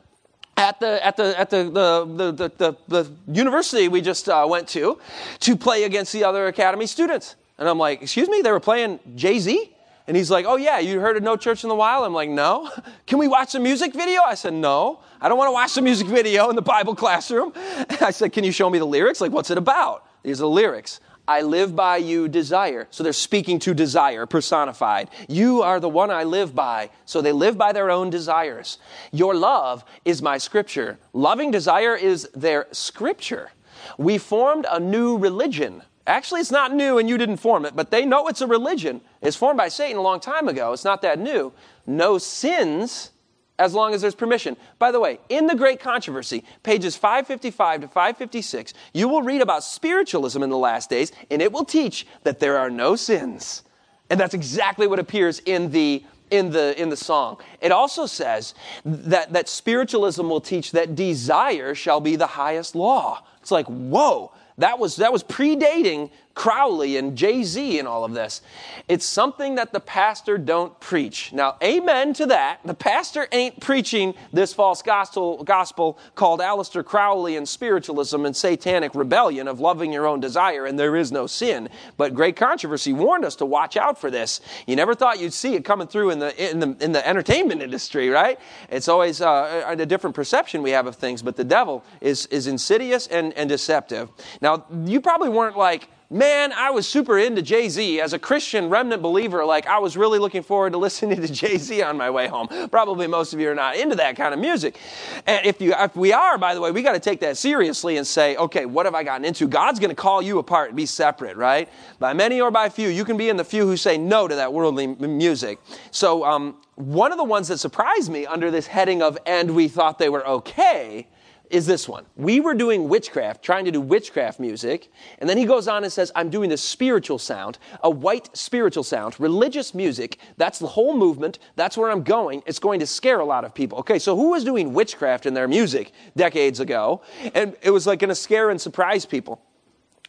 at 0.57 0.79
the 0.79 1.05
at 1.05 1.17
the 1.17 1.39
at 1.39 1.49
the 1.49 1.63
the 1.63 2.31
the, 2.31 2.51
the, 2.57 2.77
the 2.87 3.11
university 3.27 3.87
we 3.87 4.01
just 4.01 4.29
uh, 4.29 4.45
went 4.47 4.67
to 4.69 4.99
to 5.41 5.55
play 5.55 5.83
against 5.83 6.13
the 6.13 6.23
other 6.23 6.47
academy 6.47 6.85
students. 6.85 7.35
And 7.57 7.69
I'm 7.69 7.77
like, 7.77 8.01
excuse 8.01 8.27
me, 8.27 8.41
they 8.41 8.51
were 8.51 8.59
playing 8.59 8.99
Jay 9.15 9.39
Z. 9.39 9.71
And 10.07 10.15
he's 10.15 10.29
like, 10.29 10.45
oh 10.45 10.55
yeah, 10.55 10.77
you 10.79 10.99
heard 10.99 11.17
of 11.17 11.23
No 11.23 11.35
Church 11.35 11.63
in 11.63 11.69
the 11.69 11.75
Wild? 11.75 12.05
I'm 12.05 12.13
like, 12.13 12.29
no. 12.29 12.69
Can 13.07 13.17
we 13.17 13.27
watch 13.27 13.53
the 13.53 13.59
music 13.59 13.93
video? 13.93 14.21
I 14.21 14.35
said, 14.35 14.53
no. 14.53 14.99
I 15.19 15.29
don't 15.29 15.37
want 15.37 15.47
to 15.47 15.53
watch 15.53 15.73
the 15.73 15.81
music 15.81 16.07
video 16.07 16.49
in 16.49 16.55
the 16.55 16.61
Bible 16.61 16.93
classroom. 16.95 17.53
I 18.01 18.11
said, 18.11 18.31
can 18.31 18.43
you 18.43 18.51
show 18.51 18.69
me 18.69 18.77
the 18.77 18.85
lyrics? 18.85 19.21
Like, 19.21 19.31
what's 19.31 19.49
it 19.49 19.57
about? 19.57 20.05
These 20.21 20.39
are 20.39 20.43
the 20.43 20.49
lyrics. 20.49 20.99
I 21.27 21.41
live 21.41 21.75
by 21.75 21.97
you, 21.97 22.27
desire. 22.27 22.87
So 22.91 23.03
they're 23.03 23.13
speaking 23.13 23.59
to 23.59 23.73
desire, 23.73 24.25
personified. 24.25 25.09
You 25.27 25.61
are 25.61 25.79
the 25.79 25.89
one 25.89 26.11
I 26.11 26.23
live 26.23 26.53
by. 26.53 26.91
So 27.05 27.21
they 27.21 27.31
live 27.31 27.57
by 27.57 27.71
their 27.71 27.89
own 27.89 28.09
desires. 28.09 28.77
Your 29.11 29.33
love 29.33 29.83
is 30.03 30.21
my 30.21 30.37
scripture. 30.37 30.99
Loving 31.13 31.51
desire 31.51 31.95
is 31.95 32.29
their 32.35 32.67
scripture. 32.71 33.51
We 33.97 34.17
formed 34.17 34.65
a 34.69 34.79
new 34.79 35.17
religion. 35.17 35.81
Actually, 36.07 36.41
it's 36.41 36.51
not 36.51 36.73
new 36.73 36.99
and 36.99 37.09
you 37.09 37.17
didn't 37.17 37.37
form 37.37 37.65
it, 37.65 37.75
but 37.75 37.89
they 37.89 38.05
know 38.05 38.27
it's 38.27 38.41
a 38.41 38.47
religion. 38.47 39.01
It's 39.21 39.35
formed 39.35 39.57
by 39.57 39.69
Satan 39.69 39.97
a 39.97 40.01
long 40.01 40.19
time 40.19 40.47
ago. 40.47 40.73
It's 40.73 40.85
not 40.85 41.01
that 41.01 41.17
new. 41.17 41.51
No 41.87 42.19
sins 42.19 43.11
as 43.57 43.73
long 43.73 43.93
as 43.93 44.01
there's 44.01 44.15
permission. 44.15 44.57
By 44.79 44.91
the 44.91 44.99
way, 44.99 45.19
in 45.29 45.47
the 45.47 45.55
Great 45.55 45.79
Controversy, 45.79 46.43
pages 46.63 46.95
555 46.95 47.81
to 47.81 47.87
556, 47.87 48.73
you 48.93 49.07
will 49.07 49.21
read 49.21 49.41
about 49.41 49.63
spiritualism 49.63 50.43
in 50.43 50.49
the 50.49 50.57
last 50.57 50.89
days, 50.89 51.11
and 51.31 51.41
it 51.41 51.51
will 51.51 51.65
teach 51.65 52.05
that 52.23 52.39
there 52.39 52.57
are 52.57 52.69
no 52.69 52.95
sins. 52.95 53.63
And 54.09 54.19
that's 54.19 54.33
exactly 54.33 54.87
what 54.87 54.99
appears 54.99 55.39
in 55.39 55.71
the 55.71 56.03
in 56.31 56.51
the 56.51 56.79
in 56.79 56.89
the 56.89 56.97
song. 56.97 57.37
It 57.61 57.71
also 57.71 58.05
says 58.05 58.55
that, 58.83 59.33
that 59.33 59.47
spiritualism 59.47 60.27
will 60.27 60.41
teach 60.41 60.71
that 60.71 60.95
desire 60.95 61.75
shall 61.75 62.01
be 62.01 62.15
the 62.15 62.27
highest 62.27 62.75
law. 62.75 63.23
It's 63.41 63.51
like, 63.51 63.67
whoa, 63.67 64.31
that 64.57 64.79
was 64.79 64.97
that 64.97 65.13
was 65.13 65.23
predating 65.23 66.09
Crowley 66.35 66.97
and 66.97 67.17
Jay 67.17 67.43
Z 67.43 67.79
and 67.79 67.87
all 67.87 68.03
of 68.03 68.13
this. 68.13 68.41
It's 68.87 69.05
something 69.05 69.55
that 69.55 69.71
the 69.71 69.79
pastor 69.79 70.37
don't 70.37 70.77
preach. 70.81 71.31
Now, 71.33 71.55
amen 71.63 72.13
to 72.15 72.25
that. 72.27 72.59
The 72.65 72.73
pastor 72.73 73.27
ain't 73.31 73.61
preaching 73.61 74.13
this 74.33 74.53
false 74.53 74.81
gospel, 74.81 75.43
gospel 75.43 75.97
called 76.13 76.41
Aleister 76.41 76.83
Crowley 76.83 77.37
and 77.37 77.47
spiritualism 77.47 78.25
and 78.25 78.35
satanic 78.35 78.93
rebellion 78.93 79.47
of 79.47 79.61
loving 79.61 79.93
your 79.93 80.05
own 80.05 80.19
desire 80.19 80.65
and 80.65 80.77
there 80.77 80.97
is 80.97 81.11
no 81.11 81.25
sin. 81.25 81.69
But 81.95 82.13
Great 82.13 82.35
Controversy 82.35 82.91
warned 82.91 83.23
us 83.23 83.37
to 83.37 83.45
watch 83.45 83.77
out 83.77 83.97
for 83.97 84.11
this. 84.11 84.41
You 84.67 84.75
never 84.75 84.93
thought 84.93 85.19
you'd 85.19 85.33
see 85.33 85.55
it 85.55 85.63
coming 85.63 85.87
through 85.87 86.09
in 86.09 86.19
the 86.19 86.51
in 86.51 86.59
the 86.59 86.75
in 86.81 86.91
the 86.91 87.07
entertainment 87.07 87.61
industry, 87.61 88.09
right? 88.09 88.37
It's 88.69 88.89
always 88.89 89.21
uh, 89.21 89.63
a 89.67 89.85
different 89.85 90.15
perception 90.15 90.61
we 90.61 90.71
have 90.71 90.85
of 90.85 90.97
things, 90.97 91.21
but 91.21 91.37
the 91.37 91.43
devil 91.45 91.83
is 92.01 92.25
is 92.27 92.47
insidious 92.47 93.07
and, 93.07 93.33
and 93.33 93.47
deceptive. 93.47 94.09
Now, 94.41 94.65
you 94.83 94.99
probably 94.99 95.29
weren't 95.29 95.57
like 95.57 95.87
man, 96.09 96.53
I 96.53 96.71
was 96.71 96.87
super 96.87 97.17
into 97.17 97.41
Jay 97.41 97.69
Z 97.69 97.99
as 97.99 98.13
a 98.13 98.19
Christian 98.19 98.69
remnant 98.69 99.01
believer. 99.01 99.43
Like, 99.45 99.67
I 99.67 99.79
was 99.79 99.97
really 99.97 100.19
looking 100.19 100.43
forward 100.43 100.73
to 100.73 100.77
listening 100.85 101.21
to 101.21 101.27
Jay 101.27 101.57
Z 101.57 101.81
on 101.81 101.97
my 101.97 102.09
way 102.09 102.27
home. 102.27 102.47
Probably 102.69 103.07
most 103.07 103.33
of 103.33 103.39
you 103.39 103.49
are 103.49 103.55
not 103.55 103.75
into 103.75 103.95
that 103.95 104.15
kind 104.15 104.33
of 104.33 104.39
music. 104.39 104.77
And 105.25 105.45
if, 105.45 105.61
you, 105.61 105.73
if 105.73 105.95
we 105.95 106.13
are, 106.13 106.37
by 106.37 106.53
the 106.53 106.61
way, 106.61 106.71
we 106.71 106.81
got 106.81 106.93
to 106.93 106.99
take 106.99 107.19
that 107.21 107.37
seriously 107.37 107.97
and 107.97 108.05
say, 108.05 108.35
okay, 108.35 108.65
what 108.65 108.85
have 108.85 108.95
I 108.95 109.03
gotten 109.03 109.25
into? 109.25 109.47
God's 109.47 109.79
going 109.79 109.89
to 109.89 109.95
call 109.95 110.21
you 110.21 110.39
apart 110.39 110.69
and 110.69 110.77
be 110.77 110.85
separate, 110.85 111.37
right? 111.37 111.69
By 111.99 112.13
many 112.13 112.41
or 112.41 112.51
by 112.51 112.69
few. 112.69 112.89
You 112.89 113.05
can 113.05 113.17
be 113.17 113.29
in 113.29 113.37
the 113.37 113.43
few 113.43 113.65
who 113.65 113.77
say 113.77 113.97
no 113.97 114.27
to 114.27 114.35
that 114.35 114.53
worldly 114.53 114.87
music. 114.87 115.59
So, 115.91 116.23
um, 116.25 116.57
one 116.75 117.13
of 117.13 117.17
the 117.17 117.23
ones 117.23 117.47
that 117.47 117.57
surprised 117.57 118.11
me 118.11 118.25
under 118.25 118.51
this 118.51 118.67
heading 118.67 119.01
of, 119.01 119.17
and 119.25 119.55
we 119.55 119.69
thought 119.69 119.97
they 119.97 120.09
were 120.09 120.27
okay, 120.27 121.07
is 121.49 121.65
this 121.65 121.87
one. 121.87 122.05
We 122.15 122.39
were 122.39 122.53
doing 122.53 122.89
witchcraft, 122.89 123.43
trying 123.43 123.65
to 123.65 123.71
do 123.71 123.81
witchcraft 123.81 124.39
music, 124.39 124.91
and 125.19 125.29
then 125.29 125.37
he 125.37 125.45
goes 125.45 125.67
on 125.67 125.83
and 125.83 125.91
says, 125.91 126.11
I'm 126.15 126.29
doing 126.29 126.49
the 126.49 126.57
spiritual 126.57 127.19
sound, 127.19 127.57
a 127.83 127.89
white 127.89 128.35
spiritual 128.35 128.83
sound, 128.83 129.19
religious 129.19 129.73
music. 129.73 130.19
That's 130.37 130.59
the 130.59 130.67
whole 130.67 130.95
movement. 130.95 131.39
That's 131.55 131.77
where 131.77 131.91
I'm 131.91 132.03
going. 132.03 132.43
It's 132.45 132.59
going 132.59 132.79
to 132.79 132.87
scare 132.87 133.19
a 133.19 133.25
lot 133.25 133.45
of 133.45 133.53
people. 133.53 133.79
Okay, 133.79 133.99
so 133.99 134.15
who 134.15 134.31
was 134.31 134.43
doing 134.43 134.73
witchcraft 134.73 135.25
in 135.25 135.33
their 135.33 135.47
music 135.47 135.91
decades 136.15 136.59
ago? 136.59 137.01
And 137.33 137.55
it 137.61 137.71
was 137.71 137.87
like 137.87 137.99
going 137.99 138.09
to 138.09 138.15
scare 138.15 138.49
and 138.49 138.59
surprise 138.59 139.05
people. 139.05 139.41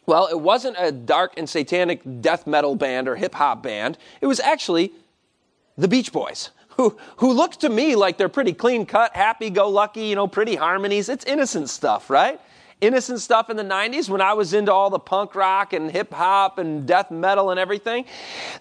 Well, 0.05 0.27
it 0.27 0.39
wasn't 0.39 0.77
a 0.79 0.91
dark 0.91 1.33
and 1.37 1.49
satanic 1.49 2.01
death 2.21 2.47
metal 2.47 2.75
band 2.75 3.07
or 3.07 3.15
hip 3.15 3.35
hop 3.35 3.61
band. 3.61 3.97
It 4.21 4.27
was 4.27 4.39
actually 4.39 4.93
the 5.77 5.87
Beach 5.87 6.11
Boys 6.11 6.51
who, 6.77 6.97
who 7.17 7.33
look 7.33 7.53
to 7.57 7.69
me 7.69 7.95
like 7.95 8.17
they're 8.17 8.29
pretty 8.29 8.53
clean 8.53 8.85
cut, 8.85 9.15
happy 9.15 9.49
go 9.49 9.69
lucky, 9.69 10.05
you 10.05 10.15
know, 10.15 10.27
pretty 10.27 10.55
harmonies. 10.55 11.09
It's 11.09 11.25
innocent 11.25 11.69
stuff, 11.69 12.09
right? 12.09 12.39
Innocent 12.79 13.19
stuff 13.19 13.49
in 13.49 13.57
the 13.57 13.63
90s 13.63 14.07
when 14.07 14.21
I 14.21 14.33
was 14.33 14.53
into 14.53 14.71
all 14.71 14.91
the 14.91 14.99
punk 14.99 15.33
rock 15.33 15.73
and 15.73 15.89
hip 15.89 16.13
hop 16.13 16.59
and 16.59 16.85
death 16.85 17.09
metal 17.09 17.49
and 17.49 17.59
everything. 17.59 18.05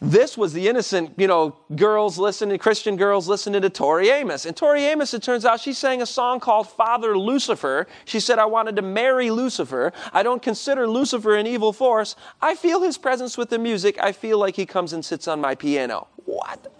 This 0.00 0.38
was 0.38 0.54
the 0.54 0.68
innocent, 0.68 1.12
you 1.18 1.26
know, 1.26 1.54
girls 1.76 2.16
listening, 2.16 2.56
Christian 2.58 2.96
girls 2.96 3.28
listening 3.28 3.60
to 3.60 3.68
Tori 3.68 4.08
Amos. 4.08 4.46
And 4.46 4.56
Tori 4.56 4.84
Amos, 4.84 5.12
it 5.12 5.22
turns 5.22 5.44
out, 5.44 5.60
she 5.60 5.74
sang 5.74 6.00
a 6.00 6.06
song 6.06 6.40
called 6.40 6.66
Father 6.66 7.18
Lucifer. 7.18 7.86
She 8.06 8.18
said, 8.18 8.38
I 8.38 8.46
wanted 8.46 8.76
to 8.76 8.82
marry 8.82 9.30
Lucifer. 9.30 9.92
I 10.14 10.22
don't 10.22 10.40
consider 10.40 10.88
Lucifer 10.88 11.36
an 11.36 11.46
evil 11.46 11.74
force. 11.74 12.16
I 12.40 12.54
feel 12.54 12.80
his 12.80 12.96
presence 12.96 13.36
with 13.36 13.50
the 13.50 13.58
music. 13.58 13.98
I 14.00 14.12
feel 14.12 14.38
like 14.38 14.56
he 14.56 14.64
comes 14.64 14.94
and 14.94 15.04
sits 15.04 15.28
on 15.28 15.42
my 15.42 15.54
piano. 15.54 16.06
What? 16.24 16.72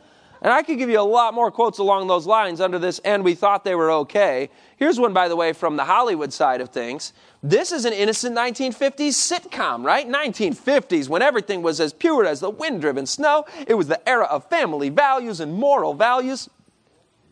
And 0.47 0.55
I 0.55 0.63
could 0.63 0.79
give 0.79 0.89
you 0.89 1.01
a 1.01 1.03
lot 1.03 1.35
more 1.35 1.51
quotes 1.51 1.79
along 1.79 2.07
those 2.07 2.25
lines 2.25 2.61
under 2.61 2.79
this, 2.79 3.01
and 3.01 3.25
we 3.25 3.35
thought 3.35 3.65
they 3.65 3.75
were 3.75 3.91
okay. 3.91 4.49
Here's 4.77 4.97
one, 4.97 5.13
by 5.13 5.27
the 5.27 5.35
way, 5.35 5.53
from 5.53 5.75
the 5.75 5.83
Hollywood 5.83 6.33
side 6.33 6.61
of 6.61 6.69
things. 6.69 7.13
This 7.43 7.73
is 7.73 7.85
an 7.85 7.93
innocent 7.93 8.37
1950s 8.37 9.09
sitcom, 9.09 9.85
right? 9.85 10.09
1950s, 10.09 11.09
when 11.09 11.21
everything 11.21 11.63
was 11.63 11.81
as 11.81 11.93
pure 11.93 12.25
as 12.25 12.39
the 12.39 12.49
wind 12.49 12.81
driven 12.81 13.07
snow. 13.07 13.45
It 13.67 13.75
was 13.75 13.89
the 13.89 14.09
era 14.09 14.27
of 14.27 14.49
family 14.49 14.89
values 14.89 15.41
and 15.41 15.53
moral 15.53 15.95
values. 15.95 16.49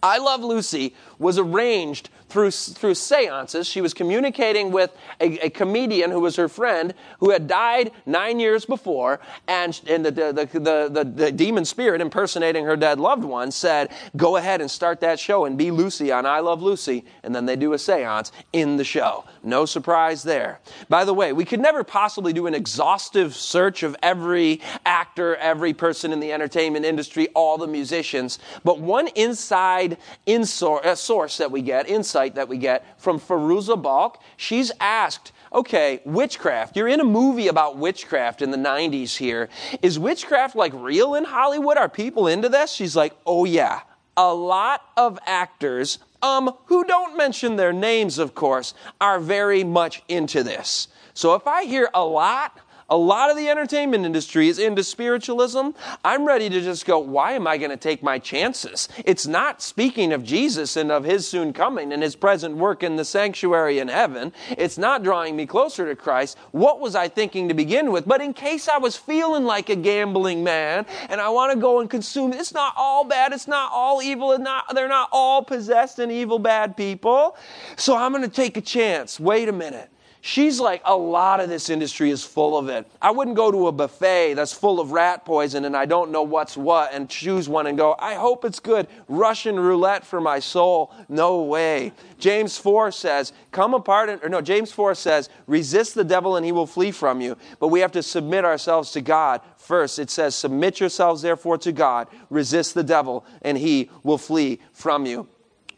I 0.02 0.18
Love 0.18 0.42
Lucy 0.42 0.92
was 1.18 1.38
arranged 1.38 2.10
through, 2.28 2.50
through 2.50 2.94
seances. 2.94 3.68
She 3.68 3.80
was 3.80 3.94
communicating 3.94 4.72
with 4.72 4.96
a, 5.20 5.46
a, 5.46 5.50
comedian 5.50 6.10
who 6.10 6.20
was 6.20 6.34
her 6.36 6.48
friend 6.48 6.92
who 7.20 7.30
had 7.30 7.46
died 7.46 7.92
nine 8.06 8.40
years 8.40 8.64
before, 8.64 9.20
and, 9.46 9.80
and 9.86 10.04
the, 10.04 10.10
the, 10.10 10.32
the, 10.32 10.90
the, 10.90 11.04
the 11.04 11.32
demon 11.32 11.64
spirit 11.64 12.00
impersonating 12.00 12.64
her 12.64 12.76
dead 12.76 12.98
loved 12.98 13.22
one 13.22 13.52
said, 13.52 13.92
Go 14.16 14.36
ahead 14.36 14.60
and 14.60 14.70
start 14.70 15.00
that 15.00 15.20
show 15.20 15.44
and 15.44 15.56
be 15.56 15.70
Lucy 15.70 16.10
on 16.10 16.26
I 16.26 16.40
Love 16.40 16.60
Lucy. 16.60 17.04
And 17.22 17.34
then 17.34 17.46
they 17.46 17.56
do 17.56 17.72
a 17.72 17.78
seance 17.78 18.32
in 18.52 18.76
the 18.76 18.84
show. 18.84 19.24
No 19.44 19.64
surprise 19.64 20.24
there. 20.24 20.60
By 20.88 21.04
the 21.04 21.14
way, 21.14 21.32
we 21.32 21.44
could 21.44 21.60
never 21.60 21.84
possibly 21.84 22.32
do 22.32 22.46
an 22.46 22.54
exhaustive 22.54 23.34
search 23.34 23.82
of 23.82 23.96
every 24.02 24.60
actor, 24.84 25.36
every 25.36 25.72
person 25.72 26.12
in 26.12 26.18
the 26.18 26.32
entertainment 26.32 26.84
industry, 26.84 27.28
all 27.34 27.58
the 27.58 27.66
musicians, 27.66 28.38
but 28.64 28.80
one 28.80 29.08
inside 29.08 29.98
insor- 30.26 30.84
uh, 30.84 30.94
source 31.04 31.38
that 31.38 31.50
we 31.50 31.62
get, 31.62 31.88
insight 31.88 32.34
that 32.34 32.48
we 32.48 32.58
get 32.58 33.00
from 33.00 33.20
Fairuza 33.20 33.80
Balk. 33.80 34.22
She's 34.36 34.72
asked, 34.80 35.32
okay, 35.52 36.00
witchcraft. 36.04 36.76
You're 36.76 36.88
in 36.88 37.00
a 37.00 37.04
movie 37.04 37.48
about 37.48 37.76
witchcraft 37.76 38.42
in 38.42 38.50
the 38.50 38.56
90s 38.56 39.16
here. 39.16 39.48
Is 39.82 39.98
witchcraft 39.98 40.56
like 40.56 40.72
real 40.74 41.14
in 41.14 41.24
Hollywood? 41.24 41.76
Are 41.76 41.88
people 41.88 42.26
into 42.26 42.48
this? 42.48 42.72
She's 42.72 42.96
like, 42.96 43.14
oh 43.26 43.44
yeah. 43.44 43.80
A 44.16 44.32
lot 44.32 44.82
of 44.96 45.18
actors, 45.26 45.98
um, 46.22 46.54
who 46.66 46.84
don't 46.84 47.16
mention 47.16 47.56
their 47.56 47.72
names, 47.72 48.18
of 48.18 48.34
course, 48.34 48.72
are 49.00 49.18
very 49.18 49.64
much 49.64 50.02
into 50.08 50.42
this. 50.42 50.88
So 51.12 51.34
if 51.34 51.46
I 51.46 51.64
hear 51.64 51.90
a 51.94 52.04
lot, 52.04 52.58
a 52.88 52.96
lot 52.96 53.30
of 53.30 53.36
the 53.36 53.48
entertainment 53.48 54.04
industry 54.04 54.48
is 54.48 54.58
into 54.58 54.84
spiritualism. 54.84 55.70
I'm 56.04 56.26
ready 56.26 56.48
to 56.50 56.60
just 56.60 56.84
go, 56.84 56.98
why 56.98 57.32
am 57.32 57.46
I 57.46 57.56
going 57.56 57.70
to 57.70 57.76
take 57.76 58.02
my 58.02 58.18
chances? 58.18 58.88
It's 59.04 59.26
not 59.26 59.62
speaking 59.62 60.12
of 60.12 60.22
Jesus 60.22 60.76
and 60.76 60.92
of 60.92 61.04
his 61.04 61.26
soon 61.26 61.52
coming 61.52 61.92
and 61.92 62.02
his 62.02 62.16
present 62.16 62.56
work 62.56 62.82
in 62.82 62.96
the 62.96 63.04
sanctuary 63.04 63.78
in 63.78 63.88
heaven. 63.88 64.32
It's 64.50 64.76
not 64.76 65.02
drawing 65.02 65.34
me 65.34 65.46
closer 65.46 65.88
to 65.88 65.96
Christ. 65.96 66.36
What 66.50 66.80
was 66.80 66.94
I 66.94 67.08
thinking 67.08 67.48
to 67.48 67.54
begin 67.54 67.90
with? 67.90 68.06
But 68.06 68.20
in 68.20 68.34
case 68.34 68.68
I 68.68 68.78
was 68.78 68.96
feeling 68.96 69.44
like 69.44 69.70
a 69.70 69.76
gambling 69.76 70.44
man 70.44 70.84
and 71.08 71.20
I 71.20 71.30
want 71.30 71.52
to 71.52 71.58
go 71.58 71.80
and 71.80 71.88
consume, 71.88 72.32
it's 72.32 72.52
not 72.52 72.74
all 72.76 73.04
bad. 73.04 73.32
It's 73.32 73.48
not 73.48 73.72
all 73.72 74.02
evil. 74.02 74.32
It's 74.32 74.42
not, 74.42 74.74
they're 74.74 74.88
not 74.88 75.08
all 75.10 75.42
possessed 75.42 75.98
and 75.98 76.12
evil 76.12 76.38
bad 76.38 76.76
people. 76.76 77.36
So 77.76 77.96
I'm 77.96 78.12
going 78.12 78.24
to 78.24 78.28
take 78.28 78.56
a 78.56 78.60
chance. 78.60 79.18
Wait 79.18 79.48
a 79.48 79.52
minute. 79.52 79.90
She's 80.26 80.58
like, 80.58 80.80
a 80.86 80.96
lot 80.96 81.40
of 81.40 81.50
this 81.50 81.68
industry 81.68 82.10
is 82.10 82.24
full 82.24 82.56
of 82.56 82.70
it. 82.70 82.90
I 83.02 83.10
wouldn't 83.10 83.36
go 83.36 83.50
to 83.50 83.66
a 83.68 83.72
buffet 83.72 84.32
that's 84.32 84.54
full 84.54 84.80
of 84.80 84.90
rat 84.90 85.26
poison 85.26 85.66
and 85.66 85.76
I 85.76 85.84
don't 85.84 86.10
know 86.10 86.22
what's 86.22 86.56
what 86.56 86.94
and 86.94 87.10
choose 87.10 87.46
one 87.46 87.66
and 87.66 87.76
go, 87.76 87.94
I 87.98 88.14
hope 88.14 88.42
it's 88.46 88.58
good. 88.58 88.86
Russian 89.06 89.60
roulette 89.60 90.06
for 90.06 90.22
my 90.22 90.38
soul. 90.38 90.94
No 91.10 91.42
way. 91.42 91.92
James 92.18 92.56
4 92.56 92.90
says, 92.90 93.34
come 93.52 93.74
apart, 93.74 94.24
or 94.24 94.30
no, 94.30 94.40
James 94.40 94.72
4 94.72 94.94
says, 94.94 95.28
resist 95.46 95.94
the 95.94 96.04
devil 96.04 96.36
and 96.36 96.46
he 96.46 96.52
will 96.52 96.66
flee 96.66 96.90
from 96.90 97.20
you. 97.20 97.36
But 97.60 97.68
we 97.68 97.80
have 97.80 97.92
to 97.92 98.02
submit 98.02 98.46
ourselves 98.46 98.92
to 98.92 99.02
God 99.02 99.42
first. 99.58 99.98
It 99.98 100.08
says, 100.08 100.34
submit 100.34 100.80
yourselves 100.80 101.20
therefore 101.20 101.58
to 101.58 101.70
God, 101.70 102.08
resist 102.30 102.72
the 102.72 102.82
devil 102.82 103.26
and 103.42 103.58
he 103.58 103.90
will 104.02 104.16
flee 104.16 104.60
from 104.72 105.04
you. 105.04 105.28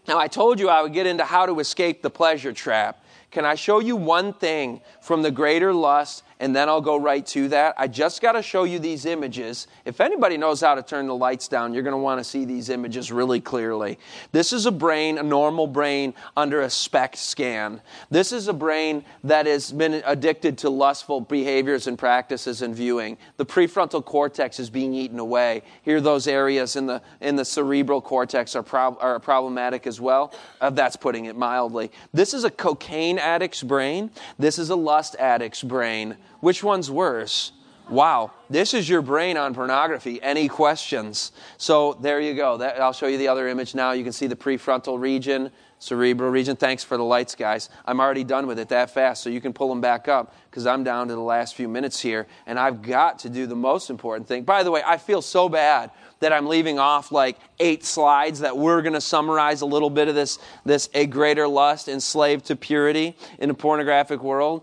Now, 0.06 0.18
I 0.20 0.28
told 0.28 0.60
you 0.60 0.68
I 0.68 0.82
would 0.82 0.92
get 0.92 1.06
into 1.06 1.24
how 1.24 1.46
to 1.46 1.58
escape 1.58 2.00
the 2.00 2.10
pleasure 2.10 2.52
trap. 2.52 3.02
Can 3.30 3.44
I 3.44 3.54
show 3.54 3.80
you 3.80 3.96
one 3.96 4.32
thing 4.32 4.80
from 5.00 5.22
the 5.22 5.30
greater 5.30 5.72
lust 5.72 6.22
and 6.38 6.54
then 6.54 6.68
I'll 6.68 6.82
go 6.82 6.96
right 6.96 7.24
to 7.28 7.48
that. 7.48 7.74
I 7.78 7.88
just 7.88 8.20
got 8.20 8.32
to 8.32 8.42
show 8.42 8.64
you 8.64 8.78
these 8.78 9.06
images. 9.06 9.66
If 9.84 10.00
anybody 10.00 10.36
knows 10.36 10.60
how 10.60 10.74
to 10.74 10.82
turn 10.82 11.06
the 11.06 11.14
lights 11.14 11.48
down, 11.48 11.72
you're 11.72 11.82
going 11.82 11.92
to 11.92 11.98
want 11.98 12.20
to 12.20 12.24
see 12.24 12.44
these 12.44 12.68
images 12.68 13.10
really 13.10 13.40
clearly. 13.40 13.98
This 14.32 14.52
is 14.52 14.66
a 14.66 14.70
brain, 14.70 15.16
a 15.16 15.22
normal 15.22 15.66
brain, 15.66 16.12
under 16.36 16.60
a 16.60 16.68
SPECT 16.68 17.16
scan. 17.16 17.80
This 18.10 18.32
is 18.32 18.48
a 18.48 18.52
brain 18.52 19.04
that 19.24 19.46
has 19.46 19.72
been 19.72 20.02
addicted 20.04 20.58
to 20.58 20.70
lustful 20.70 21.22
behaviors 21.22 21.86
and 21.86 21.98
practices 21.98 22.60
and 22.60 22.74
viewing. 22.74 23.16
The 23.38 23.46
prefrontal 23.46 24.04
cortex 24.04 24.60
is 24.60 24.68
being 24.68 24.92
eaten 24.92 25.18
away. 25.18 25.62
Here, 25.82 26.02
those 26.02 26.26
areas 26.26 26.76
in 26.76 26.86
the, 26.86 27.00
in 27.22 27.36
the 27.36 27.44
cerebral 27.46 28.02
cortex 28.02 28.54
are, 28.54 28.62
prob- 28.62 28.98
are 29.00 29.18
problematic 29.20 29.86
as 29.86 30.02
well. 30.02 30.34
Uh, 30.60 30.68
that's 30.68 30.96
putting 30.96 31.24
it 31.24 31.36
mildly. 31.36 31.90
This 32.12 32.34
is 32.34 32.44
a 32.44 32.50
cocaine 32.50 33.18
addict's 33.26 33.62
brain. 33.62 34.10
This 34.38 34.58
is 34.58 34.70
a 34.70 34.76
lust 34.76 35.16
addict's 35.18 35.62
brain. 35.62 36.16
Which 36.40 36.62
one's 36.62 36.90
worse? 36.90 37.52
Wow, 37.88 38.32
this 38.50 38.74
is 38.74 38.88
your 38.88 39.00
brain 39.00 39.36
on 39.36 39.54
pornography. 39.54 40.20
Any 40.20 40.48
questions? 40.48 41.30
So 41.56 41.92
there 42.00 42.20
you 42.20 42.34
go. 42.34 42.56
That, 42.56 42.80
I'll 42.80 42.92
show 42.92 43.06
you 43.06 43.16
the 43.16 43.28
other 43.28 43.46
image 43.46 43.76
now. 43.76 43.92
You 43.92 44.02
can 44.02 44.12
see 44.12 44.26
the 44.26 44.34
prefrontal 44.34 44.98
region, 44.98 45.52
cerebral 45.78 46.30
region. 46.30 46.56
Thanks 46.56 46.82
for 46.82 46.96
the 46.96 47.04
lights, 47.04 47.36
guys. 47.36 47.68
I'm 47.84 48.00
already 48.00 48.24
done 48.24 48.48
with 48.48 48.58
it 48.58 48.70
that 48.70 48.90
fast, 48.90 49.22
so 49.22 49.30
you 49.30 49.40
can 49.40 49.52
pull 49.52 49.68
them 49.68 49.80
back 49.80 50.08
up 50.08 50.34
because 50.50 50.66
I'm 50.66 50.82
down 50.82 51.06
to 51.08 51.14
the 51.14 51.20
last 51.20 51.54
few 51.54 51.68
minutes 51.68 52.00
here, 52.00 52.26
and 52.46 52.58
I've 52.58 52.82
got 52.82 53.20
to 53.20 53.30
do 53.30 53.46
the 53.46 53.54
most 53.54 53.88
important 53.88 54.26
thing. 54.26 54.42
By 54.42 54.64
the 54.64 54.72
way, 54.72 54.82
I 54.84 54.96
feel 54.96 55.22
so 55.22 55.48
bad 55.48 55.92
that 56.20 56.32
I'm 56.32 56.46
leaving 56.46 56.78
off 56.78 57.12
like 57.12 57.38
eight 57.58 57.84
slides 57.84 58.40
that 58.40 58.56
we're 58.56 58.82
going 58.82 58.94
to 58.94 59.00
summarize 59.00 59.60
a 59.60 59.66
little 59.66 59.90
bit 59.90 60.08
of 60.08 60.14
this, 60.14 60.38
this 60.64 60.88
a 60.94 61.06
greater 61.06 61.46
lust, 61.48 61.88
enslaved 61.88 62.46
to 62.46 62.56
purity 62.56 63.16
in 63.38 63.50
a 63.50 63.54
pornographic 63.54 64.22
world. 64.22 64.62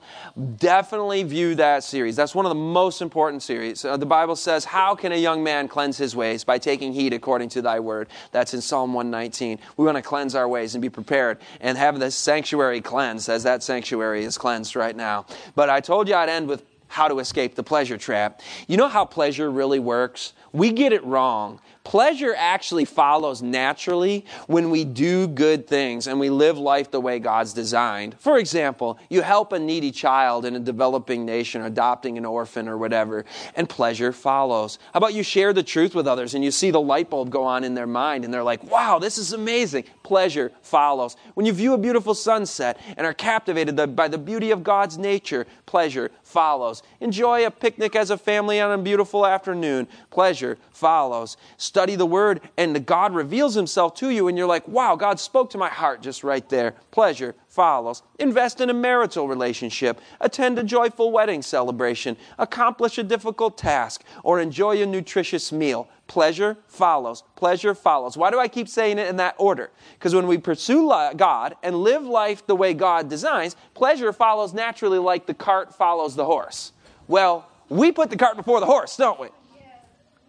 Definitely 0.57 1.23
view 1.23 1.55
that 1.55 1.83
series. 1.83 2.15
That's 2.15 2.35
one 2.35 2.45
of 2.45 2.49
the 2.49 2.55
most 2.55 3.01
important 3.01 3.43
series. 3.43 3.85
Uh, 3.85 3.97
the 3.97 4.05
Bible 4.05 4.35
says, 4.35 4.65
How 4.65 4.95
can 4.95 5.11
a 5.11 5.17
young 5.17 5.43
man 5.43 5.67
cleanse 5.67 5.97
his 5.97 6.15
ways? 6.15 6.43
By 6.43 6.57
taking 6.57 6.93
heed 6.93 7.13
according 7.13 7.49
to 7.49 7.61
thy 7.61 7.79
word. 7.79 8.07
That's 8.31 8.53
in 8.53 8.61
Psalm 8.61 8.93
119. 8.93 9.59
We 9.77 9.85
want 9.85 9.97
to 9.97 10.01
cleanse 10.01 10.35
our 10.35 10.47
ways 10.47 10.75
and 10.75 10.81
be 10.81 10.89
prepared 10.89 11.37
and 11.61 11.77
have 11.77 11.99
this 11.99 12.15
sanctuary 12.15 12.81
cleansed 12.81 13.29
as 13.29 13.43
that 13.43 13.63
sanctuary 13.63 14.23
is 14.23 14.37
cleansed 14.37 14.75
right 14.75 14.95
now. 14.95 15.25
But 15.55 15.69
I 15.69 15.79
told 15.79 16.07
you 16.07 16.15
I'd 16.15 16.29
end 16.29 16.47
with 16.47 16.63
how 16.93 17.07
to 17.07 17.17
escape 17.17 17.55
the 17.55 17.63
pleasure 17.63 17.97
trap. 17.97 18.39
You 18.67 18.77
know 18.77 18.87
how 18.87 19.03
pleasure 19.03 19.49
really 19.49 19.79
works? 19.79 20.33
We 20.51 20.71
get 20.71 20.93
it 20.93 21.03
wrong. 21.03 21.59
Pleasure 21.83 22.33
actually 22.37 22.85
follows 22.85 23.41
naturally 23.41 24.25
when 24.47 24.69
we 24.69 24.85
do 24.85 25.27
good 25.27 25.67
things 25.67 26.05
and 26.07 26.19
we 26.19 26.29
live 26.29 26.57
life 26.57 26.91
the 26.91 27.01
way 27.01 27.17
God's 27.19 27.51
designed. 27.51 28.15
For 28.19 28.37
example, 28.37 28.99
you 29.09 29.21
help 29.21 29.51
a 29.51 29.59
needy 29.59 29.91
child 29.91 30.45
in 30.45 30.55
a 30.55 30.59
developing 30.59 31.25
nation, 31.25 31.63
adopting 31.63 32.17
an 32.17 32.25
orphan 32.25 32.69
or 32.69 32.77
whatever, 32.77 33.25
and 33.55 33.67
pleasure 33.67 34.13
follows. 34.13 34.77
How 34.93 34.99
about 34.99 35.15
you 35.15 35.23
share 35.23 35.51
the 35.51 35.63
truth 35.63 35.95
with 35.95 36.07
others 36.07 36.35
and 36.35 36.43
you 36.43 36.51
see 36.51 36.69
the 36.69 36.79
light 36.79 37.09
bulb 37.09 37.31
go 37.31 37.43
on 37.43 37.63
in 37.63 37.73
their 37.73 37.87
mind 37.87 38.23
and 38.23 38.33
they're 38.33 38.43
like, 38.43 38.63
wow, 38.63 38.99
this 38.99 39.17
is 39.17 39.33
amazing. 39.33 39.85
Pleasure 40.03 40.51
follows. 40.61 41.17
When 41.33 41.45
you 41.45 41.53
view 41.53 41.73
a 41.73 41.77
beautiful 41.77 42.13
sunset 42.13 42.79
and 42.95 43.05
are 43.05 43.13
captivated 43.13 43.95
by 43.95 44.07
the 44.07 44.19
beauty 44.19 44.51
of 44.51 44.63
God's 44.63 44.97
nature, 44.97 45.47
pleasure 45.65 46.11
follows. 46.33 46.83
Enjoy 46.99 47.45
a 47.45 47.51
picnic 47.51 47.95
as 47.95 48.09
a 48.09 48.17
family 48.17 48.59
on 48.59 48.71
a 48.71 48.81
beautiful 48.81 49.25
afternoon, 49.25 49.87
pleasure 50.09 50.57
follows 50.71 51.37
study 51.57 51.95
the 51.95 52.05
word 52.05 52.41
and 52.57 52.85
God 52.85 53.13
reveals 53.13 53.53
himself 53.53 53.93
to 53.95 54.09
you 54.09 54.27
and 54.27 54.37
you're 54.37 54.47
like, 54.47 54.67
wow, 54.67 54.95
God 54.95 55.19
spoke 55.19 55.49
to 55.51 55.57
my 55.57 55.69
heart 55.69 56.01
just 56.01 56.23
right 56.23 56.47
there. 56.49 56.73
Pleasure 56.91 57.35
follows. 57.53 58.01
Invest 58.17 58.61
in 58.61 58.71
a 58.71 58.73
marital 58.73 59.27
relationship, 59.27 60.01
attend 60.19 60.57
a 60.57 60.63
joyful 60.63 61.11
wedding 61.11 61.43
celebration, 61.43 62.17
accomplish 62.39 62.97
a 62.97 63.03
difficult 63.03 63.59
task, 63.59 64.03
or 64.23 64.39
enjoy 64.39 64.81
a 64.81 64.85
nutritious 64.87 65.51
meal. 65.51 65.87
Pleasure 66.07 66.57
follows. 66.67 67.23
Pleasure 67.35 67.75
follows. 67.75 68.17
Why 68.17 68.31
do 68.31 68.39
I 68.39 68.47
keep 68.47 68.67
saying 68.67 68.97
it 68.97 69.07
in 69.07 69.17
that 69.17 69.35
order? 69.37 69.69
Because 69.93 70.15
when 70.15 70.25
we 70.25 70.39
pursue 70.39 70.89
God 71.15 71.55
and 71.61 71.75
live 71.75 72.03
life 72.03 72.45
the 72.47 72.55
way 72.55 72.73
God 72.73 73.07
designs, 73.07 73.55
pleasure 73.75 74.11
follows 74.11 74.51
naturally 74.55 74.97
like 74.97 75.27
the 75.27 75.35
cart 75.35 75.75
follows 75.75 76.15
the 76.15 76.25
horse. 76.25 76.71
Well, 77.07 77.47
we 77.69 77.91
put 77.91 78.09
the 78.09 78.17
cart 78.17 78.35
before 78.35 78.61
the 78.61 78.65
horse, 78.65 78.97
don't 78.97 79.19
we? 79.19 79.27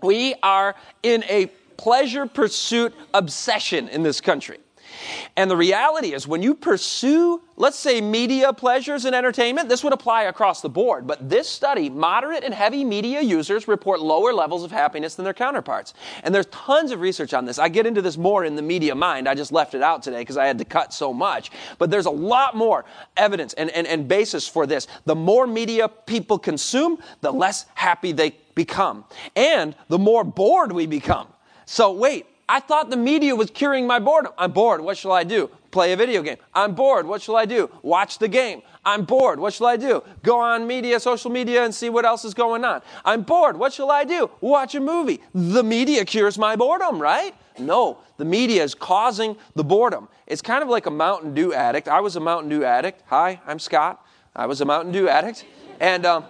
We 0.03 0.35
are 0.43 0.75
in 1.03 1.25
a 1.25 1.47
pleasure 1.79 2.27
pursuit 2.27 2.93
obsession 3.15 3.89
in 3.89 4.03
this 4.03 4.21
country. 4.21 4.59
And 5.37 5.51
the 5.51 5.57
reality 5.57 6.13
is, 6.13 6.27
when 6.27 6.43
you 6.43 6.55
pursue, 6.55 7.43
let's 7.57 7.79
say, 7.79 8.01
media 8.01 8.53
pleasures 8.53 9.05
and 9.05 9.15
entertainment, 9.15 9.69
this 9.69 9.83
would 9.83 9.93
apply 9.93 10.25
across 10.25 10.61
the 10.61 10.69
board. 10.69 11.07
But 11.07 11.29
this 11.29 11.49
study, 11.49 11.91
moderate 11.91 12.45
and 12.45 12.55
heavy 12.55 12.85
media 12.85 13.21
users 13.21 13.67
report 13.69 14.01
lower 14.01 14.33
levels 14.33 14.65
of 14.65 14.71
happiness 14.71 15.15
than 15.15 15.25
their 15.25 15.35
counterparts. 15.35 15.95
And 16.23 16.35
there's 16.35 16.47
tons 16.47 16.91
of 16.91 17.01
research 17.01 17.35
on 17.35 17.45
this. 17.45 17.59
I 17.59 17.69
get 17.69 17.87
into 17.87 18.03
this 18.03 18.17
more 18.17 18.45
in 18.45 18.57
the 18.57 18.63
media 18.63 18.95
mind. 18.95 19.29
I 19.29 19.35
just 19.35 19.53
left 19.53 19.75
it 19.75 19.83
out 19.83 20.03
today 20.03 20.21
because 20.21 20.37
I 20.37 20.47
had 20.47 20.59
to 20.59 20.65
cut 20.65 20.93
so 20.93 21.13
much. 21.13 21.51
But 21.79 21.91
there's 21.91 22.07
a 22.07 22.11
lot 22.11 22.57
more 22.57 22.85
evidence 23.17 23.55
and, 23.55 23.71
and, 23.71 23.87
and 23.87 24.07
basis 24.09 24.47
for 24.47 24.67
this. 24.67 24.87
The 25.05 25.15
more 25.15 25.47
media 25.47 25.89
people 25.89 26.39
consume, 26.39 26.99
the 27.21 27.33
less 27.33 27.67
happy 27.75 28.13
they 28.13 28.37
become. 28.55 29.05
And 29.37 29.75
the 29.89 29.99
more 29.99 30.25
bored 30.25 30.73
we 30.73 30.87
become. 30.87 31.29
So 31.67 31.93
wait, 31.93 32.27
I 32.49 32.61
thought 32.61 32.91
the 32.91 32.97
media 32.97 33.35
was 33.35 33.51
curing 33.51 33.87
my 33.87 33.99
boredom. 33.99 34.33
I'm 34.37 34.53
bored. 34.53 34.81
What 34.81 34.99
shall 34.99 35.13
I 35.13 35.25
do? 35.25 35.51
Play 35.71 35.93
a 35.93 35.97
video 35.97 36.23
game. 36.23 36.37
I'm 36.55 36.75
bored. 36.75 37.07
What 37.07 37.23
shall 37.23 37.37
I 37.37 37.47
do? 37.47 37.71
Watch 37.83 38.19
the 38.19 38.29
game. 38.29 38.63
I'm 38.85 39.05
bored. 39.05 39.41
What 39.41 39.55
shall 39.55 39.67
I 39.67 39.77
do? 39.77 40.05
Go 40.23 40.39
on 40.39 40.67
media, 40.67 41.01
social 41.01 41.31
media, 41.31 41.65
and 41.65 41.75
see 41.75 41.89
what 41.89 42.05
else 42.05 42.25
is 42.25 42.35
going 42.35 42.65
on. 42.65 42.83
I'm 43.05 43.23
bored. 43.23 43.57
What 43.57 43.73
shall 43.73 43.91
I 43.91 44.05
do? 44.05 44.31
Watch 44.41 44.75
a 44.75 44.81
movie. 44.81 45.21
The 45.33 45.63
media 45.63 46.05
cures 46.05 46.39
my 46.39 46.55
boredom, 46.55 47.01
right? 47.01 47.35
No, 47.59 47.99
the 48.19 48.25
media 48.25 48.63
is 48.63 48.75
causing 48.75 49.37
the 49.55 49.65
boredom. 49.65 50.09
It's 50.27 50.43
kind 50.43 50.63
of 50.63 50.69
like 50.69 50.87
a 50.87 50.91
Mountain 50.91 51.35
Dew 51.35 51.55
addict. 51.55 51.89
I 51.89 52.01
was 52.01 52.17
a 52.17 52.21
Mountain 52.21 52.51
Dew 52.51 52.65
addict. 52.65 53.03
Hi, 53.07 53.41
I'm 53.47 53.59
Scott. 53.59 54.05
I 54.37 54.47
was 54.47 54.61
a 54.61 54.65
Mountain 54.65 54.93
Dew 54.93 55.09
addict. 55.09 55.45
And 55.81 56.05
um, 56.05 56.25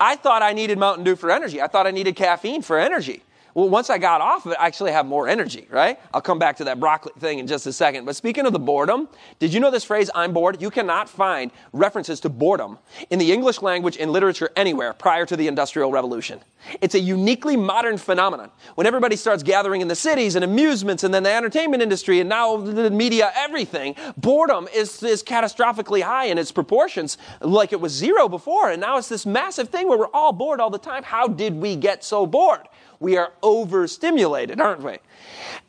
I 0.00 0.16
thought 0.16 0.42
I 0.42 0.52
needed 0.52 0.78
Mountain 0.78 1.04
Dew 1.04 1.16
for 1.16 1.30
energy. 1.30 1.60
I 1.60 1.66
thought 1.66 1.86
I 1.86 1.90
needed 1.90 2.16
caffeine 2.16 2.62
for 2.62 2.78
energy. 2.78 3.22
Well, 3.56 3.70
once 3.70 3.88
I 3.88 3.96
got 3.96 4.20
off 4.20 4.44
of 4.44 4.52
it, 4.52 4.58
I 4.60 4.66
actually 4.66 4.92
have 4.92 5.06
more 5.06 5.28
energy, 5.28 5.66
right? 5.70 5.98
I'll 6.12 6.20
come 6.20 6.38
back 6.38 6.58
to 6.58 6.64
that 6.64 6.78
broccoli 6.78 7.14
thing 7.18 7.38
in 7.38 7.46
just 7.46 7.66
a 7.66 7.72
second. 7.72 8.04
But 8.04 8.14
speaking 8.14 8.44
of 8.44 8.52
the 8.52 8.58
boredom, 8.58 9.08
did 9.38 9.54
you 9.54 9.60
know 9.60 9.70
this 9.70 9.82
phrase, 9.82 10.10
I'm 10.14 10.34
bored? 10.34 10.60
You 10.60 10.68
cannot 10.68 11.08
find 11.08 11.50
references 11.72 12.20
to 12.20 12.28
boredom 12.28 12.76
in 13.08 13.18
the 13.18 13.32
English 13.32 13.62
language 13.62 13.96
in 13.96 14.12
literature 14.12 14.50
anywhere 14.56 14.92
prior 14.92 15.24
to 15.24 15.38
the 15.38 15.48
Industrial 15.48 15.90
Revolution. 15.90 16.40
It's 16.82 16.94
a 16.94 17.00
uniquely 17.00 17.56
modern 17.56 17.96
phenomenon. 17.96 18.50
When 18.74 18.86
everybody 18.86 19.16
starts 19.16 19.42
gathering 19.42 19.80
in 19.80 19.88
the 19.88 19.94
cities 19.94 20.36
and 20.36 20.44
amusements 20.44 21.02
and 21.02 21.14
then 21.14 21.22
the 21.22 21.32
entertainment 21.32 21.82
industry 21.82 22.20
and 22.20 22.28
now 22.28 22.58
the 22.58 22.90
media, 22.90 23.32
everything, 23.34 23.96
boredom 24.18 24.68
is, 24.74 25.02
is 25.02 25.22
catastrophically 25.22 26.02
high 26.02 26.26
in 26.26 26.36
its 26.36 26.52
proportions, 26.52 27.16
like 27.40 27.72
it 27.72 27.80
was 27.80 27.92
zero 27.92 28.28
before. 28.28 28.70
And 28.70 28.82
now 28.82 28.98
it's 28.98 29.08
this 29.08 29.24
massive 29.24 29.70
thing 29.70 29.88
where 29.88 29.96
we're 29.96 30.12
all 30.12 30.34
bored 30.34 30.60
all 30.60 30.68
the 30.68 30.78
time. 30.78 31.02
How 31.04 31.26
did 31.26 31.54
we 31.54 31.74
get 31.74 32.04
so 32.04 32.26
bored? 32.26 32.68
We 33.00 33.16
are 33.16 33.32
overstimulated, 33.42 34.60
aren't 34.60 34.82
we? 34.82 34.98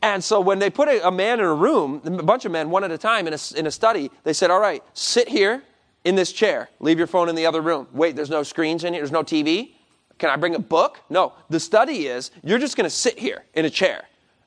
And 0.02 0.24
so 0.24 0.40
when 0.40 0.60
they 0.60 0.70
put 0.70 0.88
a, 0.88 1.08
a, 1.08 1.12
man 1.12 1.40
in 1.40 1.46
a 1.46 1.54
room, 1.54 2.02
a 2.06 2.24
bunch 2.24 2.46
of 2.46 2.52
men, 2.52 2.70
one 2.70 2.84
at 2.84 2.92
a 2.92 2.98
time 2.98 3.28
in 3.28 3.34
a, 3.34 3.40
in 3.56 3.68
a 3.68 3.72
study, 3.72 4.12
they 4.24 4.34
said, 4.34 4.52
All 4.52 4.60
right, 4.60 4.84
sit 4.94 5.28
here 5.28 5.64
in 6.04 6.16
this 6.16 6.32
chair. 6.32 6.70
Leave 6.80 6.98
your 6.98 7.08
phone 7.08 7.30
in 7.30 7.36
the 7.36 7.46
other 7.46 7.62
room. 7.62 7.88
Wait, 7.92 8.16
there's 8.16 8.30
no 8.30 8.44
screens 8.44 8.84
in 8.84 8.94
here, 8.94 9.02
there's 9.02 9.12
no 9.12 9.24
TV. 9.24 9.72
Can 10.18 10.30
I 10.30 10.36
bring 10.36 10.56
a 10.56 10.60
book? 10.60 11.00
No. 11.10 11.34
The 11.50 11.60
study 11.60 12.08
is 12.08 12.32
you're 12.44 12.60
just 12.60 12.76
going 12.76 12.86
to 12.86 12.96
sit 12.96 13.20
here 13.20 13.44
in 13.54 13.66
a 13.66 13.70
chair 13.70 14.06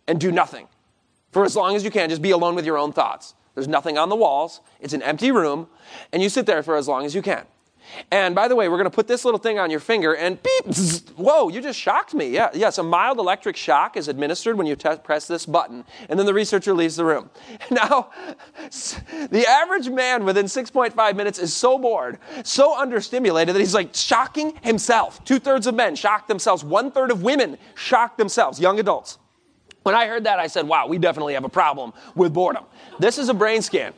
and 0.08 0.20
do 0.20 0.32
nothing 0.32 0.66
for 1.30 1.44
as 1.44 1.54
long 1.54 1.76
as 1.76 1.84
you 1.84 1.90
can. 1.90 2.08
Just 2.08 2.22
be 2.22 2.32
alone 2.32 2.54
with 2.54 2.66
your 2.66 2.76
own 2.76 2.92
thoughts. 2.92 3.34
There's 3.54 3.68
nothing 3.68 3.98
on 3.98 4.08
the 4.08 4.16
walls. 4.16 4.60
It's 4.80 4.94
an 4.94 5.02
empty 5.02 5.30
room, 5.30 5.68
and 6.12 6.22
you 6.22 6.28
sit 6.28 6.46
there 6.46 6.62
for 6.62 6.76
as 6.76 6.88
long 6.88 7.04
as 7.04 7.14
you 7.14 7.22
can. 7.22 7.44
And 8.10 8.34
by 8.34 8.48
the 8.48 8.56
way, 8.56 8.68
we're 8.68 8.76
going 8.76 8.90
to 8.90 8.94
put 8.94 9.06
this 9.06 9.24
little 9.24 9.38
thing 9.38 9.58
on 9.58 9.70
your 9.70 9.80
finger 9.80 10.14
and 10.14 10.42
beep, 10.42 10.72
zzz, 10.72 11.00
whoa, 11.16 11.48
you 11.48 11.60
just 11.60 11.78
shocked 11.78 12.14
me. 12.14 12.28
Yeah, 12.28 12.50
yes, 12.54 12.78
a 12.78 12.82
mild 12.82 13.18
electric 13.18 13.56
shock 13.56 13.96
is 13.96 14.08
administered 14.08 14.56
when 14.56 14.66
you 14.66 14.76
press 14.76 15.26
this 15.26 15.46
button. 15.46 15.84
And 16.08 16.18
then 16.18 16.26
the 16.26 16.34
researcher 16.34 16.74
leaves 16.74 16.96
the 16.96 17.04
room. 17.04 17.30
Now, 17.70 18.10
the 19.30 19.46
average 19.48 19.88
man 19.90 20.24
within 20.24 20.46
6.5 20.46 21.16
minutes 21.16 21.38
is 21.38 21.54
so 21.54 21.78
bored, 21.78 22.18
so 22.42 22.74
understimulated 22.74 23.46
that 23.46 23.58
he's 23.58 23.74
like 23.74 23.94
shocking 23.94 24.58
himself. 24.62 25.24
Two 25.24 25.38
thirds 25.38 25.68
of 25.68 25.74
men 25.76 25.94
shock 25.94 26.26
themselves, 26.26 26.64
one 26.64 26.90
third 26.90 27.12
of 27.12 27.22
women 27.22 27.58
shock 27.76 28.16
themselves, 28.18 28.58
young 28.58 28.80
adults. 28.80 29.18
When 29.82 29.94
I 29.94 30.06
heard 30.06 30.24
that, 30.24 30.38
I 30.38 30.48
said, 30.48 30.66
wow, 30.66 30.88
we 30.88 30.98
definitely 30.98 31.34
have 31.34 31.44
a 31.44 31.48
problem 31.48 31.92
with 32.14 32.34
boredom. 32.34 32.64
This 32.98 33.18
is 33.18 33.28
a 33.28 33.34
brain 33.34 33.62
scan 33.62 33.94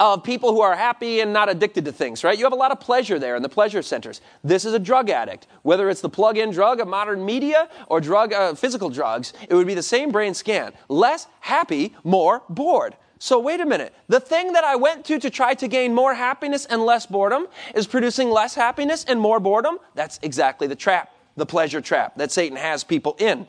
of 0.00 0.22
people 0.24 0.52
who 0.52 0.60
are 0.60 0.76
happy 0.76 1.20
and 1.20 1.32
not 1.32 1.48
addicted 1.48 1.84
to 1.84 1.92
things, 1.92 2.24
right? 2.24 2.38
You 2.38 2.44
have 2.44 2.52
a 2.52 2.56
lot 2.56 2.72
of 2.72 2.80
pleasure 2.80 3.18
there 3.18 3.36
in 3.36 3.42
the 3.42 3.48
pleasure 3.48 3.82
centers. 3.82 4.20
This 4.44 4.64
is 4.64 4.74
a 4.74 4.78
drug 4.78 5.10
addict. 5.10 5.46
Whether 5.62 5.88
it's 5.90 6.00
the 6.00 6.08
plug 6.08 6.38
in 6.38 6.50
drug 6.50 6.80
of 6.80 6.88
modern 6.88 7.24
media 7.24 7.68
or 7.88 8.00
drug, 8.00 8.32
uh, 8.32 8.54
physical 8.54 8.90
drugs, 8.90 9.32
it 9.48 9.54
would 9.54 9.66
be 9.66 9.74
the 9.74 9.82
same 9.82 10.10
brain 10.10 10.34
scan. 10.34 10.72
Less 10.88 11.26
happy, 11.40 11.94
more 12.04 12.42
bored. 12.48 12.96
So, 13.18 13.38
wait 13.40 13.60
a 13.60 13.66
minute. 13.66 13.94
The 14.08 14.20
thing 14.20 14.52
that 14.52 14.64
I 14.64 14.76
went 14.76 15.06
to 15.06 15.18
to 15.18 15.30
try 15.30 15.54
to 15.54 15.68
gain 15.68 15.94
more 15.94 16.12
happiness 16.14 16.66
and 16.66 16.84
less 16.84 17.06
boredom 17.06 17.46
is 17.74 17.86
producing 17.86 18.30
less 18.30 18.54
happiness 18.54 19.04
and 19.08 19.18
more 19.18 19.40
boredom? 19.40 19.78
That's 19.94 20.20
exactly 20.22 20.66
the 20.66 20.76
trap 20.76 21.15
the 21.36 21.46
pleasure 21.46 21.80
trap 21.80 22.16
that 22.16 22.32
Satan 22.32 22.56
has 22.56 22.82
people 22.82 23.14
in. 23.18 23.46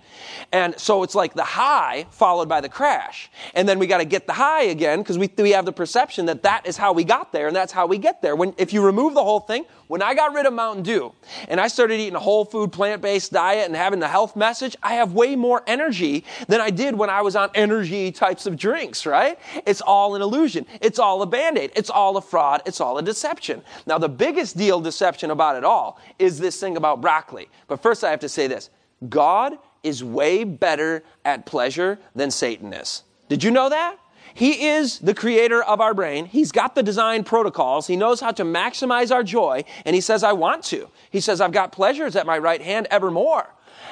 And 0.51 0.77
so 0.77 1.03
it's 1.03 1.15
like 1.15 1.33
the 1.33 1.43
high 1.43 2.05
followed 2.11 2.49
by 2.49 2.59
the 2.61 2.69
crash. 2.69 3.31
And 3.55 3.67
then 3.67 3.79
we 3.79 3.87
got 3.87 3.99
to 3.99 4.05
get 4.05 4.27
the 4.27 4.33
high 4.33 4.63
again 4.63 4.99
because 4.99 5.17
we, 5.17 5.29
we 5.37 5.51
have 5.51 5.65
the 5.65 5.71
perception 5.71 6.25
that 6.25 6.43
that 6.43 6.67
is 6.67 6.75
how 6.77 6.91
we 6.91 7.05
got 7.05 7.31
there 7.31 7.47
and 7.47 7.55
that's 7.55 7.71
how 7.71 7.87
we 7.87 7.97
get 7.97 8.21
there. 8.21 8.35
When, 8.35 8.53
if 8.57 8.73
you 8.73 8.81
remove 8.85 9.13
the 9.13 9.23
whole 9.23 9.39
thing, 9.39 9.65
when 9.87 10.01
I 10.01 10.13
got 10.13 10.33
rid 10.33 10.45
of 10.45 10.53
Mountain 10.53 10.83
Dew 10.83 11.13
and 11.47 11.59
I 11.59 11.67
started 11.67 11.99
eating 11.99 12.15
a 12.15 12.19
whole 12.19 12.45
food 12.45 12.71
plant 12.71 13.01
based 13.01 13.31
diet 13.31 13.65
and 13.65 13.75
having 13.75 13.99
the 13.99 14.07
health 14.07 14.35
message, 14.35 14.75
I 14.83 14.95
have 14.95 15.13
way 15.13 15.35
more 15.35 15.63
energy 15.67 16.25
than 16.47 16.61
I 16.61 16.69
did 16.69 16.95
when 16.95 17.09
I 17.09 17.21
was 17.21 17.35
on 17.35 17.49
energy 17.55 18.11
types 18.11 18.45
of 18.45 18.57
drinks, 18.57 19.05
right? 19.05 19.39
It's 19.65 19.81
all 19.81 20.15
an 20.15 20.21
illusion. 20.21 20.65
It's 20.81 20.99
all 20.99 21.21
a 21.21 21.25
band 21.25 21.57
aid. 21.57 21.71
It's 21.75 21.89
all 21.89 22.17
a 22.17 22.21
fraud. 22.21 22.61
It's 22.65 22.81
all 22.81 22.97
a 22.97 23.01
deception. 23.01 23.61
Now, 23.85 23.97
the 23.97 24.09
biggest 24.09 24.57
deal 24.57 24.81
deception 24.81 25.31
about 25.31 25.55
it 25.55 25.63
all 25.63 25.99
is 26.19 26.39
this 26.39 26.59
thing 26.59 26.77
about 26.77 27.01
broccoli. 27.01 27.49
But 27.67 27.81
first, 27.81 28.03
I 28.03 28.11
have 28.11 28.19
to 28.21 28.29
say 28.29 28.47
this 28.47 28.69
God 29.09 29.57
is 29.83 30.03
way 30.03 30.43
better 30.43 31.03
at 31.23 31.45
pleasure 31.45 31.99
than 32.15 32.31
Satan 32.31 32.73
is. 32.73 33.03
Did 33.29 33.43
you 33.43 33.51
know 33.51 33.69
that? 33.69 33.97
He 34.33 34.67
is 34.67 34.99
the 34.99 35.13
creator 35.13 35.63
of 35.63 35.81
our 35.81 35.93
brain. 35.93 36.25
He's 36.25 36.51
got 36.51 36.75
the 36.75 36.83
design 36.83 37.23
protocols. 37.23 37.87
He 37.87 37.95
knows 37.95 38.19
how 38.19 38.31
to 38.31 38.43
maximize 38.43 39.11
our 39.11 39.23
joy. 39.23 39.63
And 39.85 39.95
he 39.95 40.01
says, 40.01 40.23
I 40.23 40.33
want 40.33 40.63
to. 40.65 40.89
He 41.09 41.19
says, 41.19 41.41
I've 41.41 41.51
got 41.51 41.71
pleasures 41.71 42.15
at 42.15 42.25
my 42.25 42.37
right 42.37 42.61
hand 42.61 42.87
evermore. 42.91 43.47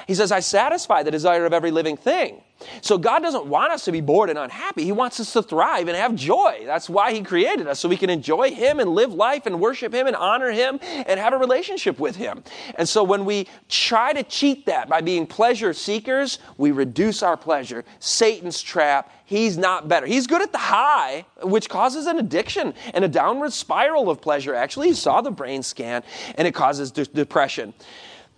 He 0.06 0.14
says, 0.14 0.30
I 0.30 0.40
satisfy 0.40 1.02
the 1.02 1.10
desire 1.10 1.46
of 1.46 1.52
every 1.52 1.70
living 1.70 1.96
thing. 1.96 2.42
So 2.80 2.96
God 2.96 3.20
doesn't 3.20 3.46
want 3.46 3.72
us 3.72 3.84
to 3.84 3.92
be 3.92 4.00
bored 4.00 4.30
and 4.30 4.38
unhappy. 4.38 4.84
He 4.84 4.92
wants 4.92 5.20
us 5.20 5.32
to 5.34 5.42
thrive 5.42 5.88
and 5.88 5.96
have 5.96 6.14
joy. 6.14 6.62
That's 6.64 6.88
why 6.88 7.12
He 7.12 7.22
created 7.22 7.66
us, 7.66 7.78
so 7.80 7.88
we 7.88 7.96
can 7.96 8.10
enjoy 8.10 8.50
Him 8.50 8.80
and 8.80 8.90
live 8.90 9.12
life 9.12 9.46
and 9.46 9.60
worship 9.60 9.92
Him 9.92 10.06
and 10.06 10.16
honor 10.16 10.50
Him 10.50 10.78
and 10.82 11.20
have 11.20 11.32
a 11.32 11.38
relationship 11.38 11.98
with 11.98 12.16
Him. 12.16 12.42
And 12.76 12.88
so 12.88 13.04
when 13.04 13.24
we 13.24 13.46
try 13.68 14.12
to 14.12 14.22
cheat 14.22 14.66
that 14.66 14.88
by 14.88 15.00
being 15.00 15.26
pleasure 15.26 15.72
seekers, 15.72 16.38
we 16.56 16.70
reduce 16.70 17.22
our 17.22 17.36
pleasure. 17.36 17.84
Satan's 17.98 18.62
trap. 18.62 19.12
He's 19.26 19.58
not 19.58 19.88
better. 19.88 20.06
He's 20.06 20.26
good 20.26 20.40
at 20.40 20.52
the 20.52 20.58
high, 20.58 21.26
which 21.42 21.68
causes 21.68 22.06
an 22.06 22.18
addiction 22.18 22.74
and 22.94 23.04
a 23.04 23.08
downward 23.08 23.52
spiral 23.52 24.08
of 24.08 24.20
pleasure. 24.20 24.54
Actually, 24.54 24.88
you 24.88 24.94
saw 24.94 25.20
the 25.20 25.32
brain 25.32 25.62
scan, 25.62 26.04
and 26.36 26.46
it 26.46 26.54
causes 26.54 26.92
de- 26.92 27.04
depression. 27.06 27.74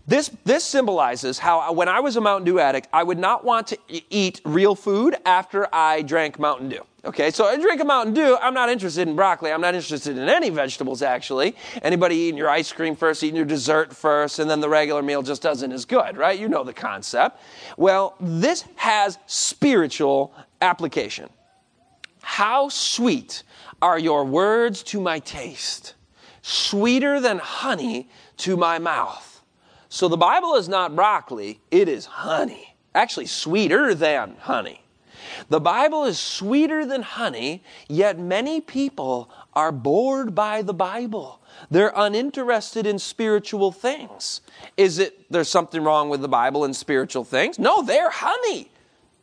This, 0.09 0.31
this 0.47 0.65
symbolizes 0.65 1.39
how 1.39 1.61
uh, 1.61 1.71
when 1.71 1.87
I 1.87 2.01
was 2.01 2.17
a 2.17 2.21
Mountain 2.23 2.47
Dew 2.47 2.59
addict, 2.59 2.89
I 2.95 3.03
would 3.03 3.19
not 3.19 3.45
want 3.45 3.67
to 3.67 3.79
eat 4.09 4.41
real 4.47 4.75
food 4.75 5.15
after 5.27 5.69
I 5.71 6.01
drank 6.01 6.39
Mountain 6.39 6.71
Dew. 6.71 6.81
Okay, 7.05 7.31
so 7.31 7.45
I 7.45 7.57
drink 7.59 7.83
a 7.83 7.85
Mountain 7.85 8.15
Dew. 8.15 8.39
I'm 8.41 8.55
not 8.55 8.71
interested 8.71 9.07
in 9.07 9.15
broccoli. 9.15 9.53
I'm 9.53 9.61
not 9.61 9.75
interested 9.75 10.17
in 10.17 10.31
any 10.31 10.49
vegetables, 10.49 11.03
actually. 11.03 11.55
Anybody 11.83 12.17
eating 12.17 12.39
your 12.39 12.49
ice 12.49 12.73
cream 12.73 12.97
first, 12.97 13.23
eating 13.23 13.37
your 13.37 13.45
dessert 13.45 13.95
first, 13.95 14.39
and 14.39 14.49
then 14.49 14.61
the 14.61 14.69
regular 14.71 15.03
meal 15.03 15.21
just 15.21 15.43
doesn't 15.43 15.73
as 15.73 15.85
good, 15.85 16.17
right? 16.17 16.39
You 16.39 16.49
know 16.49 16.65
the 16.65 16.73
concept. 16.73 17.39
Well, 17.77 18.17
this 18.19 18.65
has 18.77 19.19
spiritual 19.27 20.33
application. 20.63 21.29
How 22.23 22.71
sweet 22.71 23.43
are 23.83 23.99
your 23.99 24.25
words 24.25 24.83
to 24.85 25.03
my 25.03 25.19
taste, 25.19 25.97
sweeter 26.41 27.21
than 27.21 27.39
honey 27.39 28.09
to 28.39 28.57
my 28.57 28.79
mouth. 28.79 29.38
So 29.89 30.09
the 30.09 30.17
Bible 30.17 30.55
is 30.57 30.69
not 30.69 30.95
broccoli, 30.95 31.61
it 31.71 31.89
is 31.89 32.07
honey. 32.07 32.77
Actually, 32.95 33.27
sweeter 33.27 33.95
than 33.95 34.37
honey. 34.41 34.83
The 35.49 35.61
Bible 35.61 36.05
is 36.05 36.19
sweeter 36.19 36.85
than 36.85 37.03
honey, 37.03 37.63
yet 37.89 38.19
many 38.19 38.61
people 38.61 39.31
are 39.55 39.73
bored 39.73 40.35
by 40.35 40.63
the 40.63 40.75
Bible. 40.75 41.41
They're 41.71 41.93
uninterested 41.95 42.87
in 42.87 42.99
spiritual 42.99 43.73
things. 43.73 44.41
Is 44.77 44.99
it 44.99 45.31
there's 45.31 45.49
something 45.49 45.83
wrong 45.83 46.09
with 46.09 46.23
the 46.23 46.29
Bible 46.29 46.65
and 46.65 46.75
spiritual 46.75 47.25
things? 47.25 47.59
No, 47.59 47.83
they're 47.83 48.11
honey. 48.11 48.71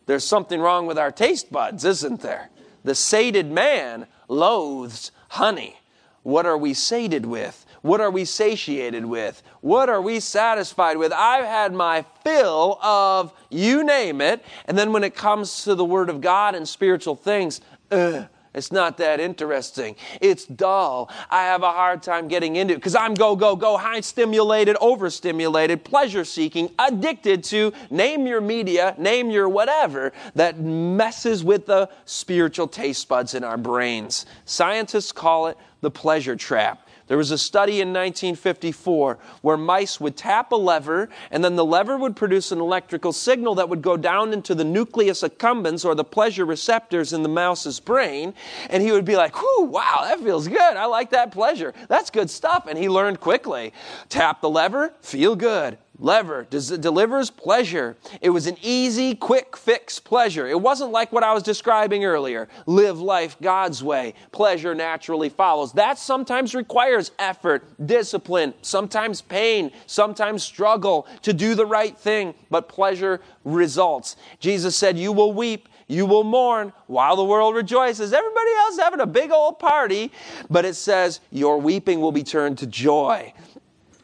There's 0.05 0.23
something 0.23 0.59
wrong 0.59 0.85
with 0.85 0.97
our 0.97 1.11
taste 1.11 1.51
buds, 1.51 1.85
isn't 1.85 2.21
there? 2.21 2.49
The 2.83 2.95
sated 2.95 3.51
man 3.51 4.07
loathes 4.27 5.11
honey. 5.29 5.79
What 6.23 6.45
are 6.45 6.57
we 6.57 6.73
sated 6.73 7.25
with? 7.25 7.65
What 7.81 8.01
are 8.01 8.09
we 8.09 8.25
satiated 8.25 9.05
with? 9.05 9.43
What 9.65 9.89
are 9.89 9.99
we 9.99 10.19
satisfied 10.19 10.97
with? 10.97 11.11
I've 11.11 11.43
had 11.43 11.73
my 11.73 12.05
fill 12.23 12.77
of 12.83 13.33
you 13.49 13.83
name 13.83 14.21
it. 14.21 14.45
And 14.65 14.77
then 14.77 14.93
when 14.93 15.03
it 15.03 15.15
comes 15.15 15.63
to 15.63 15.73
the 15.73 15.83
Word 15.83 16.11
of 16.11 16.21
God 16.21 16.53
and 16.53 16.69
spiritual 16.69 17.15
things, 17.15 17.61
ugh, 17.89 18.27
it's 18.53 18.71
not 18.71 18.97
that 18.99 19.19
interesting. 19.19 19.95
It's 20.21 20.45
dull. 20.45 21.09
I 21.31 21.45
have 21.45 21.63
a 21.63 21.71
hard 21.71 22.03
time 22.03 22.27
getting 22.27 22.57
into 22.57 22.75
it 22.75 22.77
because 22.77 22.93
I'm 22.93 23.15
go, 23.15 23.35
go, 23.35 23.55
go, 23.55 23.75
high 23.75 24.01
stimulated, 24.01 24.77
overstimulated, 24.81 25.83
pleasure 25.83 26.25
seeking, 26.25 26.69
addicted 26.77 27.43
to 27.45 27.73
name 27.89 28.27
your 28.27 28.41
media, 28.41 28.93
name 28.99 29.31
your 29.31 29.49
whatever 29.49 30.13
that 30.35 30.59
messes 30.59 31.43
with 31.43 31.65
the 31.65 31.89
spiritual 32.05 32.67
taste 32.67 33.07
buds 33.07 33.33
in 33.33 33.43
our 33.43 33.57
brains. 33.57 34.27
Scientists 34.45 35.11
call 35.11 35.47
it 35.47 35.57
the 35.81 35.89
pleasure 35.89 36.35
trap. 36.35 36.84
There 37.07 37.17
was 37.17 37.31
a 37.31 37.37
study 37.37 37.81
in 37.81 37.89
1954 37.89 39.19
where 39.41 39.57
mice 39.57 39.99
would 39.99 40.17
tap 40.17 40.51
a 40.51 40.55
lever, 40.55 41.09
and 41.29 41.43
then 41.43 41.55
the 41.55 41.65
lever 41.65 41.97
would 41.97 42.15
produce 42.15 42.51
an 42.51 42.59
electrical 42.59 43.13
signal 43.13 43.55
that 43.55 43.69
would 43.69 43.81
go 43.81 43.95
down 43.95 44.33
into 44.33 44.55
the 44.55 44.63
nucleus 44.63 45.21
accumbens 45.21 45.85
or 45.85 45.93
the 45.93 46.03
pleasure 46.03 46.45
receptors 46.45 47.13
in 47.13 47.21
the 47.21 47.29
mouse's 47.29 47.79
brain. 47.79 48.33
And 48.69 48.81
he 48.81 48.91
would 48.91 49.05
be 49.05 49.15
like, 49.15 49.35
Whew, 49.35 49.65
wow, 49.65 49.99
that 50.01 50.19
feels 50.19 50.47
good. 50.47 50.59
I 50.59 50.85
like 50.85 51.11
that 51.11 51.31
pleasure. 51.31 51.73
That's 51.87 52.09
good 52.09 52.29
stuff. 52.29 52.65
And 52.67 52.77
he 52.77 52.89
learned 52.89 53.19
quickly 53.19 53.73
tap 54.09 54.41
the 54.41 54.49
lever, 54.49 54.93
feel 55.01 55.35
good 55.35 55.77
lever 55.99 56.45
delivers 56.49 57.29
pleasure. 57.29 57.95
It 58.21 58.29
was 58.29 58.47
an 58.47 58.57
easy, 58.61 59.15
quick 59.15 59.55
fix 59.55 59.99
pleasure. 59.99 60.47
It 60.47 60.59
wasn't 60.59 60.91
like 60.91 61.11
what 61.11 61.23
I 61.23 61.33
was 61.33 61.43
describing 61.43 62.05
earlier. 62.05 62.47
Live 62.65 62.99
life 62.99 63.37
God's 63.41 63.83
way. 63.83 64.13
Pleasure 64.31 64.75
naturally 64.75 65.29
follows. 65.29 65.73
That 65.73 65.97
sometimes 65.97 66.53
requires 66.53 67.11
effort, 67.19 67.63
discipline, 67.85 68.53
sometimes 68.61 69.21
pain, 69.21 69.71
sometimes 69.85 70.43
struggle 70.43 71.07
to 71.21 71.33
do 71.33 71.55
the 71.55 71.65
right 71.65 71.97
thing, 71.97 72.33
but 72.49 72.69
pleasure 72.69 73.21
results. 73.43 74.15
Jesus 74.39 74.75
said, 74.75 74.97
You 74.97 75.11
will 75.11 75.33
weep. 75.33 75.69
You 75.87 76.07
will 76.07 76.23
mourn 76.23 76.73
while 76.87 77.15
the 77.15 77.23
world 77.23 77.55
rejoices. 77.55 78.11
Everybody 78.11 78.49
else 78.57 78.79
having 78.79 79.01
a 79.01 79.05
big 79.05 79.31
old 79.31 79.59
party, 79.59 80.11
but 80.49 80.65
it 80.65 80.73
says 80.73 81.19
your 81.31 81.59
weeping 81.59 82.01
will 82.01 82.11
be 82.11 82.23
turned 82.23 82.57
to 82.59 82.65
joy 82.65 83.31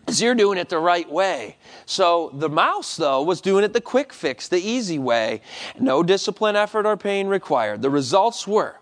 Because 0.06 0.22
you're 0.22 0.36
doing 0.36 0.60
it 0.60 0.70
the 0.70 0.78
right 0.78 1.10
way. 1.10 1.58
So 1.92 2.32
the 2.34 2.48
mouse, 2.48 2.96
though, 2.96 3.22
was 3.22 3.42
doing 3.42 3.66
it 3.66 3.74
the 3.74 3.82
quick 3.82 4.14
fix, 4.14 4.48
the 4.48 4.62
easy 4.62 4.98
way. 4.98 5.42
No 5.78 6.04
discipline, 6.04 6.56
effort, 6.56 6.86
or 6.86 6.96
pain 6.96 7.28
required. 7.28 7.82
The 7.82 7.90
results 7.90 8.48
were 8.48 8.78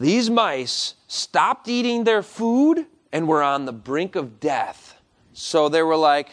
these 0.00 0.30
mice 0.30 0.94
stopped 1.08 1.68
eating 1.68 2.04
their 2.04 2.22
food 2.22 2.86
and 3.12 3.28
were 3.28 3.42
on 3.42 3.66
the 3.66 3.72
brink 3.72 4.16
of 4.16 4.40
death. 4.40 4.96
So 5.34 5.68
they 5.68 5.82
were 5.82 5.96
like, 5.96 6.30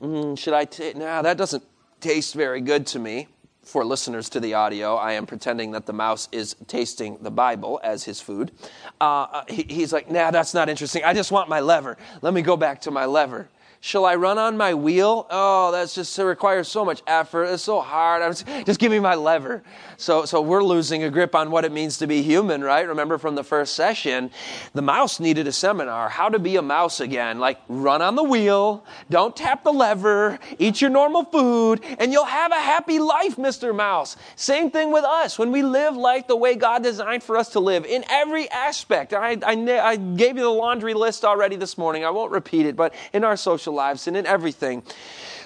mm, 0.00 0.38
should 0.38 0.54
I 0.54 0.64
take? 0.64 0.96
Nah, 0.96 1.20
that 1.20 1.36
doesn't 1.36 1.62
taste 2.00 2.32
very 2.32 2.62
good 2.62 2.86
to 2.86 2.98
me 2.98 3.28
for 3.66 3.84
listeners 3.84 4.28
to 4.30 4.40
the 4.40 4.54
audio, 4.54 4.94
I 4.94 5.12
am 5.12 5.26
pretending 5.26 5.72
that 5.72 5.86
the 5.86 5.92
mouse 5.92 6.28
is 6.30 6.54
tasting 6.68 7.18
the 7.20 7.32
Bible 7.32 7.80
as 7.82 8.04
his 8.04 8.20
food. 8.20 8.52
Uh, 9.00 9.42
he, 9.48 9.66
he's 9.68 9.92
like, 9.92 10.08
nah, 10.08 10.30
that's 10.30 10.54
not 10.54 10.68
interesting. 10.68 11.02
I 11.02 11.12
just 11.12 11.32
want 11.32 11.48
my 11.48 11.58
lever. 11.58 11.98
Let 12.22 12.32
me 12.32 12.42
go 12.42 12.56
back 12.56 12.80
to 12.82 12.92
my 12.92 13.06
lever. 13.06 13.48
Shall 13.86 14.04
I 14.04 14.16
run 14.16 14.36
on 14.36 14.56
my 14.56 14.74
wheel? 14.74 15.28
Oh, 15.30 15.70
that's 15.70 15.94
just 15.94 16.18
it 16.18 16.24
requires 16.24 16.66
so 16.66 16.84
much 16.84 17.04
effort. 17.06 17.44
It's 17.44 17.62
so 17.62 17.80
hard. 17.80 18.20
Just, 18.20 18.66
just 18.66 18.80
give 18.80 18.90
me 18.90 18.98
my 18.98 19.14
lever. 19.14 19.62
So, 19.96 20.24
so 20.24 20.40
we're 20.40 20.64
losing 20.64 21.04
a 21.04 21.08
grip 21.08 21.36
on 21.36 21.52
what 21.52 21.64
it 21.64 21.70
means 21.70 21.98
to 21.98 22.08
be 22.08 22.20
human, 22.20 22.64
right? 22.64 22.88
Remember 22.88 23.16
from 23.16 23.36
the 23.36 23.44
first 23.44 23.76
session, 23.76 24.32
the 24.74 24.82
mouse 24.82 25.20
needed 25.20 25.46
a 25.46 25.52
seminar. 25.52 26.08
How 26.08 26.28
to 26.28 26.40
be 26.40 26.56
a 26.56 26.62
mouse 26.62 26.98
again. 26.98 27.38
Like 27.38 27.60
run 27.68 28.02
on 28.02 28.16
the 28.16 28.24
wheel, 28.24 28.84
don't 29.08 29.36
tap 29.36 29.62
the 29.62 29.72
lever, 29.72 30.40
eat 30.58 30.80
your 30.80 30.90
normal 30.90 31.22
food, 31.22 31.80
and 32.00 32.10
you'll 32.10 32.24
have 32.24 32.50
a 32.50 32.56
happy 32.56 32.98
life, 32.98 33.36
Mr. 33.36 33.72
Mouse. 33.72 34.16
Same 34.34 34.68
thing 34.68 34.90
with 34.90 35.04
us. 35.04 35.38
When 35.38 35.52
we 35.52 35.62
live 35.62 35.96
life 35.96 36.26
the 36.26 36.34
way 36.34 36.56
God 36.56 36.82
designed 36.82 37.22
for 37.22 37.36
us 37.36 37.50
to 37.50 37.60
live 37.60 37.84
in 37.84 38.04
every 38.10 38.50
aspect. 38.50 39.12
I, 39.12 39.38
I, 39.46 39.52
I 39.80 39.94
gave 39.94 40.36
you 40.36 40.42
the 40.42 40.50
laundry 40.50 40.94
list 40.94 41.24
already 41.24 41.54
this 41.54 41.78
morning. 41.78 42.04
I 42.04 42.10
won't 42.10 42.32
repeat 42.32 42.66
it, 42.66 42.74
but 42.74 42.92
in 43.12 43.22
our 43.22 43.36
social 43.36 43.75
lives 43.76 44.08
and 44.08 44.16
in 44.16 44.26
everything, 44.26 44.82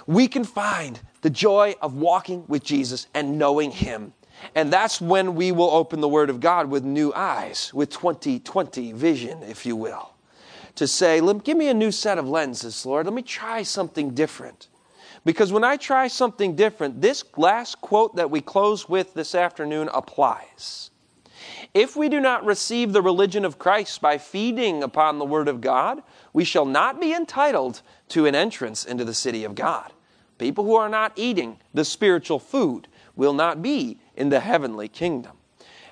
we 0.06 0.26
can 0.28 0.44
find 0.44 1.00
the 1.20 1.30
joy 1.30 1.74
of 1.82 1.94
walking 1.94 2.44
with 2.48 2.64
Jesus 2.64 3.06
and 3.14 3.38
knowing 3.38 3.70
Him. 3.70 4.14
And 4.54 4.72
that's 4.72 5.00
when 5.00 5.34
we 5.34 5.52
will 5.52 5.70
open 5.70 6.00
the 6.00 6.08
Word 6.08 6.30
of 6.30 6.40
God 6.40 6.70
with 6.70 6.82
new 6.82 7.12
eyes, 7.14 7.72
with 7.74 7.90
2020 7.90 8.92
vision, 8.92 9.42
if 9.42 9.66
you 9.66 9.76
will, 9.76 10.14
to 10.76 10.86
say, 10.86 11.20
Give 11.44 11.56
me 11.56 11.68
a 11.68 11.74
new 11.74 11.92
set 11.92 12.16
of 12.16 12.28
lenses, 12.28 12.86
Lord. 12.86 13.06
Let 13.06 13.14
me 13.14 13.22
try 13.22 13.62
something 13.62 14.14
different. 14.14 14.68
Because 15.24 15.52
when 15.52 15.64
I 15.64 15.76
try 15.76 16.08
something 16.08 16.56
different, 16.56 17.02
this 17.02 17.24
last 17.36 17.80
quote 17.82 18.16
that 18.16 18.30
we 18.30 18.40
close 18.40 18.88
with 18.88 19.12
this 19.12 19.34
afternoon 19.34 19.90
applies. 19.92 20.90
If 21.74 21.94
we 21.94 22.08
do 22.08 22.20
not 22.20 22.44
receive 22.44 22.92
the 22.92 23.02
religion 23.02 23.44
of 23.44 23.58
Christ 23.58 24.00
by 24.00 24.18
feeding 24.18 24.82
upon 24.82 25.18
the 25.18 25.24
Word 25.24 25.48
of 25.48 25.60
God, 25.60 26.02
we 26.32 26.44
shall 26.44 26.64
not 26.64 27.00
be 27.00 27.12
entitled 27.12 27.82
to 28.08 28.26
an 28.26 28.34
entrance 28.34 28.84
into 28.84 29.04
the 29.04 29.14
city 29.14 29.44
of 29.44 29.54
God. 29.54 29.92
People 30.38 30.64
who 30.64 30.74
are 30.74 30.88
not 30.88 31.12
eating 31.16 31.58
the 31.74 31.84
spiritual 31.84 32.38
food 32.38 32.88
will 33.14 33.32
not 33.32 33.60
be 33.62 33.98
in 34.16 34.30
the 34.30 34.40
heavenly 34.40 34.88
kingdom. 34.88 35.36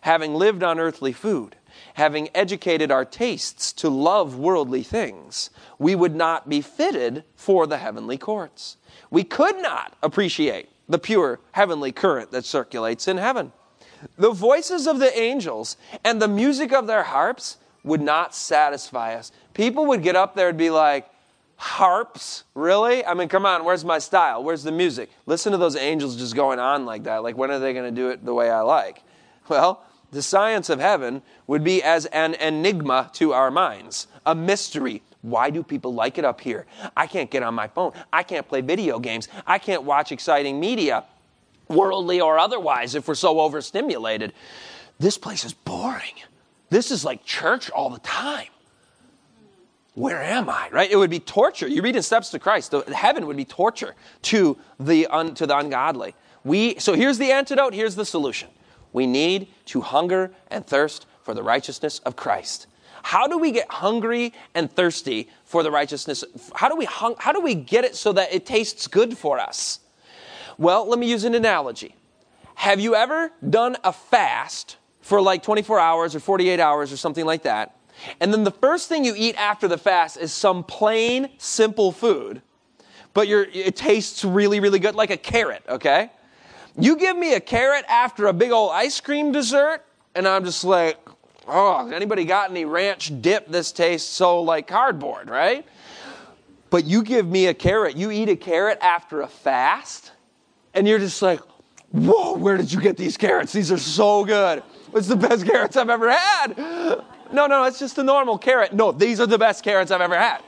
Having 0.02 0.34
lived 0.34 0.62
on 0.62 0.78
earthly 0.78 1.12
food, 1.12 1.56
having 1.94 2.28
educated 2.34 2.90
our 2.90 3.04
tastes 3.04 3.72
to 3.74 3.88
love 3.88 4.38
worldly 4.38 4.82
things, 4.82 5.50
we 5.78 5.94
would 5.94 6.14
not 6.14 6.48
be 6.48 6.60
fitted 6.60 7.24
for 7.34 7.66
the 7.66 7.78
heavenly 7.78 8.16
courts. 8.16 8.76
We 9.10 9.24
could 9.24 9.60
not 9.60 9.96
appreciate 10.02 10.68
the 10.88 10.98
pure 10.98 11.40
heavenly 11.52 11.92
current 11.92 12.30
that 12.30 12.44
circulates 12.44 13.08
in 13.08 13.18
heaven. 13.18 13.52
The 14.16 14.30
voices 14.30 14.86
of 14.86 15.00
the 15.00 15.16
angels 15.18 15.76
and 16.04 16.22
the 16.22 16.28
music 16.28 16.72
of 16.72 16.86
their 16.86 17.02
harps 17.02 17.58
would 17.88 18.00
not 18.00 18.34
satisfy 18.34 19.14
us. 19.14 19.32
People 19.54 19.86
would 19.86 20.02
get 20.02 20.14
up 20.14 20.34
there 20.34 20.50
and 20.50 20.58
be 20.58 20.70
like, 20.70 21.10
harps? 21.58 22.44
Really? 22.54 23.04
I 23.04 23.14
mean 23.14 23.28
come 23.28 23.44
on 23.44 23.64
where's 23.64 23.84
my 23.84 23.98
style? 23.98 24.44
Where's 24.44 24.62
the 24.62 24.70
music? 24.70 25.10
Listen 25.26 25.50
to 25.50 25.58
those 25.58 25.74
angels 25.74 26.16
just 26.16 26.36
going 26.36 26.60
on 26.60 26.86
like 26.86 27.04
that. 27.04 27.24
Like 27.24 27.36
when 27.36 27.50
are 27.50 27.58
they 27.58 27.72
going 27.72 27.92
to 27.92 28.00
do 28.00 28.10
it 28.10 28.24
the 28.24 28.32
way 28.32 28.48
i 28.48 28.60
like? 28.60 29.02
Well 29.48 29.82
the 30.10 30.22
science 30.22 30.70
of 30.70 30.80
heaven 30.80 31.20
would 31.46 31.64
be 31.64 31.82
as 31.82 32.06
an 32.06 32.34
enigma 32.34 33.10
to 33.14 33.32
our 33.32 33.50
minds 33.50 34.06
a 34.24 34.34
mystery. 34.34 35.02
Why 35.22 35.50
do 35.50 35.64
people 35.64 35.92
like 35.92 36.16
it 36.16 36.24
up 36.24 36.40
here? 36.40 36.64
I 36.96 37.08
can't 37.08 37.28
get 37.28 37.42
on 37.42 37.54
my 37.54 37.66
phone. 37.66 37.92
I 38.12 38.22
can't 38.22 38.46
play 38.48 38.60
video 38.60 39.00
games. 39.00 39.28
I 39.44 39.58
can't 39.58 39.82
watch 39.82 40.12
exciting 40.12 40.60
media 40.60 41.04
worldly 41.66 42.20
or 42.20 42.38
otherwise 42.38 42.94
if 42.94 43.08
we're 43.08 43.16
so 43.16 43.40
overstimulated. 43.40 44.32
This 45.00 45.18
place 45.18 45.44
is 45.44 45.54
boring 45.54 46.14
this 46.70 46.90
is 46.90 47.04
like 47.04 47.24
church 47.24 47.70
all 47.70 47.90
the 47.90 48.00
time 48.00 48.48
where 49.98 50.22
am 50.22 50.48
I? 50.48 50.68
Right? 50.70 50.88
It 50.88 50.96
would 50.96 51.10
be 51.10 51.18
torture. 51.18 51.66
You 51.66 51.82
read 51.82 51.96
in 51.96 52.02
Steps 52.02 52.30
to 52.30 52.38
Christ, 52.38 52.70
the, 52.70 52.82
heaven 52.94 53.26
would 53.26 53.36
be 53.36 53.44
torture 53.44 53.96
to 54.22 54.56
the, 54.78 55.08
un, 55.08 55.34
to 55.34 55.46
the 55.46 55.58
ungodly. 55.58 56.14
We, 56.44 56.78
so 56.78 56.94
here's 56.94 57.18
the 57.18 57.32
antidote, 57.32 57.74
here's 57.74 57.96
the 57.96 58.04
solution. 58.04 58.48
We 58.92 59.06
need 59.06 59.48
to 59.66 59.80
hunger 59.80 60.30
and 60.52 60.64
thirst 60.64 61.06
for 61.22 61.34
the 61.34 61.42
righteousness 61.42 61.98
of 62.00 62.14
Christ. 62.14 62.68
How 63.02 63.26
do 63.26 63.38
we 63.38 63.50
get 63.50 63.70
hungry 63.70 64.32
and 64.54 64.70
thirsty 64.70 65.28
for 65.44 65.64
the 65.64 65.70
righteousness? 65.70 66.24
How 66.54 66.68
do 66.68 66.76
we 66.76 66.84
hung, 66.84 67.16
how 67.18 67.32
do 67.32 67.40
we 67.40 67.56
get 67.56 67.84
it 67.84 67.96
so 67.96 68.12
that 68.12 68.32
it 68.32 68.46
tastes 68.46 68.86
good 68.86 69.18
for 69.18 69.40
us? 69.40 69.80
Well, 70.58 70.88
let 70.88 70.98
me 71.00 71.10
use 71.10 71.24
an 71.24 71.34
analogy. 71.34 71.96
Have 72.54 72.78
you 72.78 72.94
ever 72.94 73.32
done 73.48 73.76
a 73.82 73.92
fast 73.92 74.76
for 75.00 75.20
like 75.20 75.42
24 75.42 75.78
hours 75.78 76.14
or 76.14 76.20
48 76.20 76.60
hours 76.60 76.92
or 76.92 76.96
something 76.96 77.24
like 77.24 77.42
that? 77.42 77.76
And 78.20 78.32
then 78.32 78.44
the 78.44 78.50
first 78.50 78.88
thing 78.88 79.04
you 79.04 79.14
eat 79.16 79.36
after 79.36 79.66
the 79.68 79.78
fast 79.78 80.16
is 80.16 80.32
some 80.32 80.62
plain, 80.62 81.30
simple 81.38 81.92
food, 81.92 82.42
but 83.14 83.28
it 83.28 83.74
tastes 83.74 84.24
really, 84.24 84.60
really 84.60 84.78
good, 84.78 84.94
like 84.94 85.10
a 85.10 85.16
carrot, 85.16 85.62
okay? 85.68 86.10
You 86.78 86.96
give 86.96 87.16
me 87.16 87.34
a 87.34 87.40
carrot 87.40 87.84
after 87.88 88.26
a 88.26 88.32
big 88.32 88.52
old 88.52 88.70
ice 88.72 89.00
cream 89.00 89.32
dessert, 89.32 89.84
and 90.14 90.28
I'm 90.28 90.44
just 90.44 90.62
like, 90.62 90.96
oh, 91.48 91.90
anybody 91.90 92.24
got 92.24 92.50
any 92.50 92.64
ranch 92.64 93.10
dip? 93.20 93.48
This 93.48 93.72
tastes 93.72 94.08
so 94.08 94.42
like 94.42 94.68
cardboard, 94.68 95.28
right? 95.28 95.66
But 96.70 96.84
you 96.84 97.02
give 97.02 97.26
me 97.26 97.46
a 97.46 97.54
carrot, 97.54 97.96
you 97.96 98.10
eat 98.10 98.28
a 98.28 98.36
carrot 98.36 98.78
after 98.80 99.22
a 99.22 99.28
fast, 99.28 100.12
And 100.74 100.86
you're 100.86 100.98
just 100.98 101.22
like, 101.22 101.40
whoa, 101.90 102.36
where 102.36 102.56
did 102.56 102.72
you 102.72 102.80
get 102.80 102.96
these 102.96 103.16
carrots? 103.16 103.52
These 103.52 103.72
are 103.72 103.78
so 103.78 104.24
good. 104.24 104.62
It's 104.94 105.08
the 105.08 105.16
best 105.16 105.46
carrots 105.46 105.76
I've 105.76 105.90
ever 105.90 106.10
had. 106.10 106.56
No, 107.32 107.46
no, 107.46 107.64
it's 107.64 107.78
just 107.78 107.98
a 107.98 108.02
normal 108.02 108.38
carrot. 108.38 108.72
No, 108.72 108.92
these 108.92 109.20
are 109.20 109.26
the 109.26 109.38
best 109.38 109.62
carrots 109.62 109.90
I've 109.90 110.00
ever 110.00 110.16
had. 110.16 110.42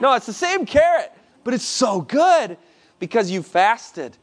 No, 0.00 0.14
it's 0.14 0.26
the 0.26 0.32
same 0.32 0.66
carrot, 0.66 1.12
but 1.44 1.54
it's 1.54 1.64
so 1.64 2.00
good 2.00 2.56
because 2.98 3.30
you 3.30 3.42
fasted. 3.42 4.16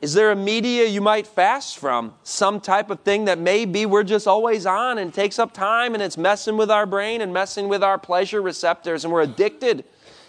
Is 0.00 0.14
there 0.14 0.32
a 0.32 0.36
media 0.36 0.86
you 0.86 1.00
might 1.00 1.26
fast 1.26 1.78
from? 1.78 2.14
Some 2.24 2.60
type 2.60 2.90
of 2.90 3.00
thing 3.00 3.26
that 3.26 3.38
maybe 3.38 3.86
we're 3.86 4.02
just 4.02 4.26
always 4.26 4.66
on 4.66 4.98
and 4.98 5.14
takes 5.14 5.38
up 5.38 5.52
time 5.52 5.94
and 5.94 6.02
it's 6.02 6.18
messing 6.18 6.56
with 6.56 6.72
our 6.72 6.86
brain 6.86 7.20
and 7.20 7.32
messing 7.32 7.68
with 7.68 7.84
our 7.84 7.98
pleasure 7.98 8.42
receptors 8.42 9.04
and 9.04 9.12
we're 9.12 9.22
addicted. 9.22 9.84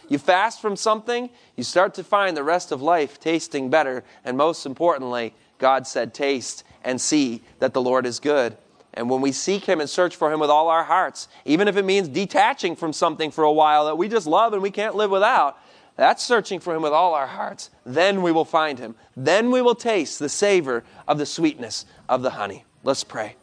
You 0.10 0.20
fast 0.20 0.62
from 0.62 0.76
something, 0.76 1.30
you 1.56 1.64
start 1.64 1.96
to 1.96 2.04
find 2.04 2.38
the 2.38 2.44
rest 2.44 2.72
of 2.72 2.84
life 2.84 3.20
tasting 3.20 3.72
better. 3.72 4.04
And 4.24 4.38
most 4.38 4.68
importantly, 4.68 5.34
God 5.58 5.88
said, 5.88 6.14
Taste 6.14 6.64
and 6.84 7.00
see 7.00 7.42
that 7.60 7.74
the 7.74 7.82
Lord 7.82 8.06
is 8.06 8.20
good. 8.20 8.58
And 8.94 9.10
when 9.10 9.22
we 9.22 9.32
seek 9.32 9.66
Him 9.66 9.80
and 9.80 9.90
search 9.90 10.16
for 10.16 10.32
Him 10.32 10.40
with 10.40 10.50
all 10.50 10.70
our 10.70 10.84
hearts, 10.84 11.28
even 11.46 11.68
if 11.68 11.78
it 11.78 11.86
means 11.86 12.08
detaching 12.08 12.76
from 12.76 12.94
something 12.94 13.32
for 13.32 13.44
a 13.44 13.52
while 13.52 13.86
that 13.86 13.98
we 13.98 14.08
just 14.08 14.28
love 14.28 14.54
and 14.54 14.62
we 14.62 14.72
can't 14.72 14.96
live 14.96 15.10
without, 15.10 15.58
that's 15.96 16.24
searching 16.24 16.60
for 16.60 16.76
Him 16.76 16.82
with 16.82 16.94
all 16.94 17.14
our 17.14 17.28
hearts. 17.28 17.70
Then 17.86 18.22
we 18.22 18.32
will 18.32 18.46
find 18.46 18.78
Him. 18.78 18.96
Then 19.16 19.52
we 19.52 19.62
will 19.62 19.76
taste 19.76 20.20
the 20.20 20.30
savor 20.30 20.84
of 21.08 21.18
the 21.18 21.26
sweetness 21.26 21.86
of 22.08 22.22
the 22.22 22.32
honey. 22.32 22.66
Let's 22.84 23.04
pray. 23.04 23.36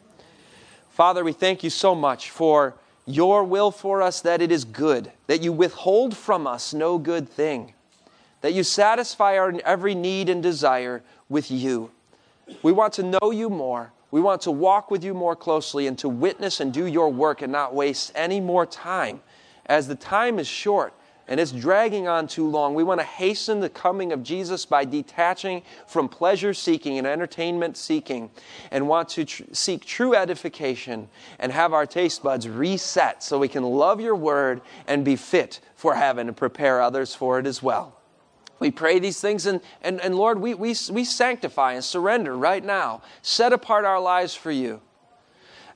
Father, 0.89 1.23
we 1.23 1.33
thank 1.33 1.63
you 1.63 1.69
so 1.69 1.95
much 1.95 2.29
for 2.29 2.75
your 3.05 3.43
will 3.43 3.71
for 3.71 4.01
us 4.01 4.21
that 4.21 4.41
it 4.41 4.51
is 4.51 4.63
good, 4.63 5.11
that 5.27 5.41
you 5.41 5.51
withhold 5.51 6.15
from 6.15 6.45
us 6.45 6.73
no 6.73 6.97
good 6.97 7.27
thing, 7.27 7.73
that 8.41 8.53
you 8.53 8.63
satisfy 8.63 9.37
our 9.37 9.53
every 9.65 9.95
need 9.95 10.29
and 10.29 10.43
desire 10.43 11.01
with 11.27 11.49
you. 11.49 11.91
We 12.63 12.71
want 12.71 12.93
to 12.93 13.03
know 13.03 13.31
you 13.31 13.49
more. 13.49 13.93
We 14.11 14.21
want 14.21 14.41
to 14.41 14.51
walk 14.51 14.91
with 14.91 15.03
you 15.03 15.13
more 15.13 15.35
closely 15.35 15.87
and 15.87 15.97
to 15.99 16.09
witness 16.09 16.59
and 16.59 16.73
do 16.73 16.85
your 16.85 17.09
work 17.09 17.41
and 17.41 17.51
not 17.51 17.73
waste 17.73 18.11
any 18.13 18.39
more 18.39 18.65
time. 18.65 19.21
As 19.65 19.87
the 19.87 19.95
time 19.95 20.37
is 20.37 20.47
short, 20.47 20.93
and 21.31 21.39
it's 21.39 21.53
dragging 21.53 22.09
on 22.09 22.27
too 22.27 22.45
long. 22.45 22.75
We 22.75 22.83
want 22.83 22.99
to 22.99 23.05
hasten 23.05 23.61
the 23.61 23.69
coming 23.69 24.11
of 24.11 24.21
Jesus 24.21 24.65
by 24.65 24.83
detaching 24.83 25.61
from 25.87 26.09
pleasure 26.09 26.53
seeking 26.53 26.97
and 26.97 27.07
entertainment 27.07 27.77
seeking 27.77 28.31
and 28.69 28.89
want 28.89 29.07
to 29.09 29.23
tr- 29.23 29.43
seek 29.53 29.85
true 29.85 30.13
edification 30.13 31.07
and 31.39 31.53
have 31.53 31.71
our 31.71 31.85
taste 31.85 32.21
buds 32.21 32.49
reset 32.49 33.23
so 33.23 33.39
we 33.39 33.47
can 33.47 33.63
love 33.63 34.01
your 34.01 34.15
word 34.15 34.59
and 34.87 35.05
be 35.05 35.15
fit 35.15 35.61
for 35.73 35.95
heaven 35.95 36.27
and 36.27 36.35
prepare 36.35 36.81
others 36.81 37.15
for 37.15 37.39
it 37.39 37.47
as 37.47 37.63
well. 37.63 38.00
We 38.61 38.69
pray 38.69 38.99
these 38.99 39.19
things, 39.19 39.47
and, 39.47 39.59
and, 39.81 39.99
and 40.01 40.13
Lord, 40.15 40.39
we, 40.39 40.53
we, 40.53 40.75
we 40.91 41.03
sanctify 41.03 41.73
and 41.73 41.83
surrender 41.83 42.37
right 42.37 42.63
now. 42.63 43.01
Set 43.23 43.53
apart 43.53 43.85
our 43.85 43.99
lives 43.99 44.35
for 44.35 44.51
you. 44.51 44.81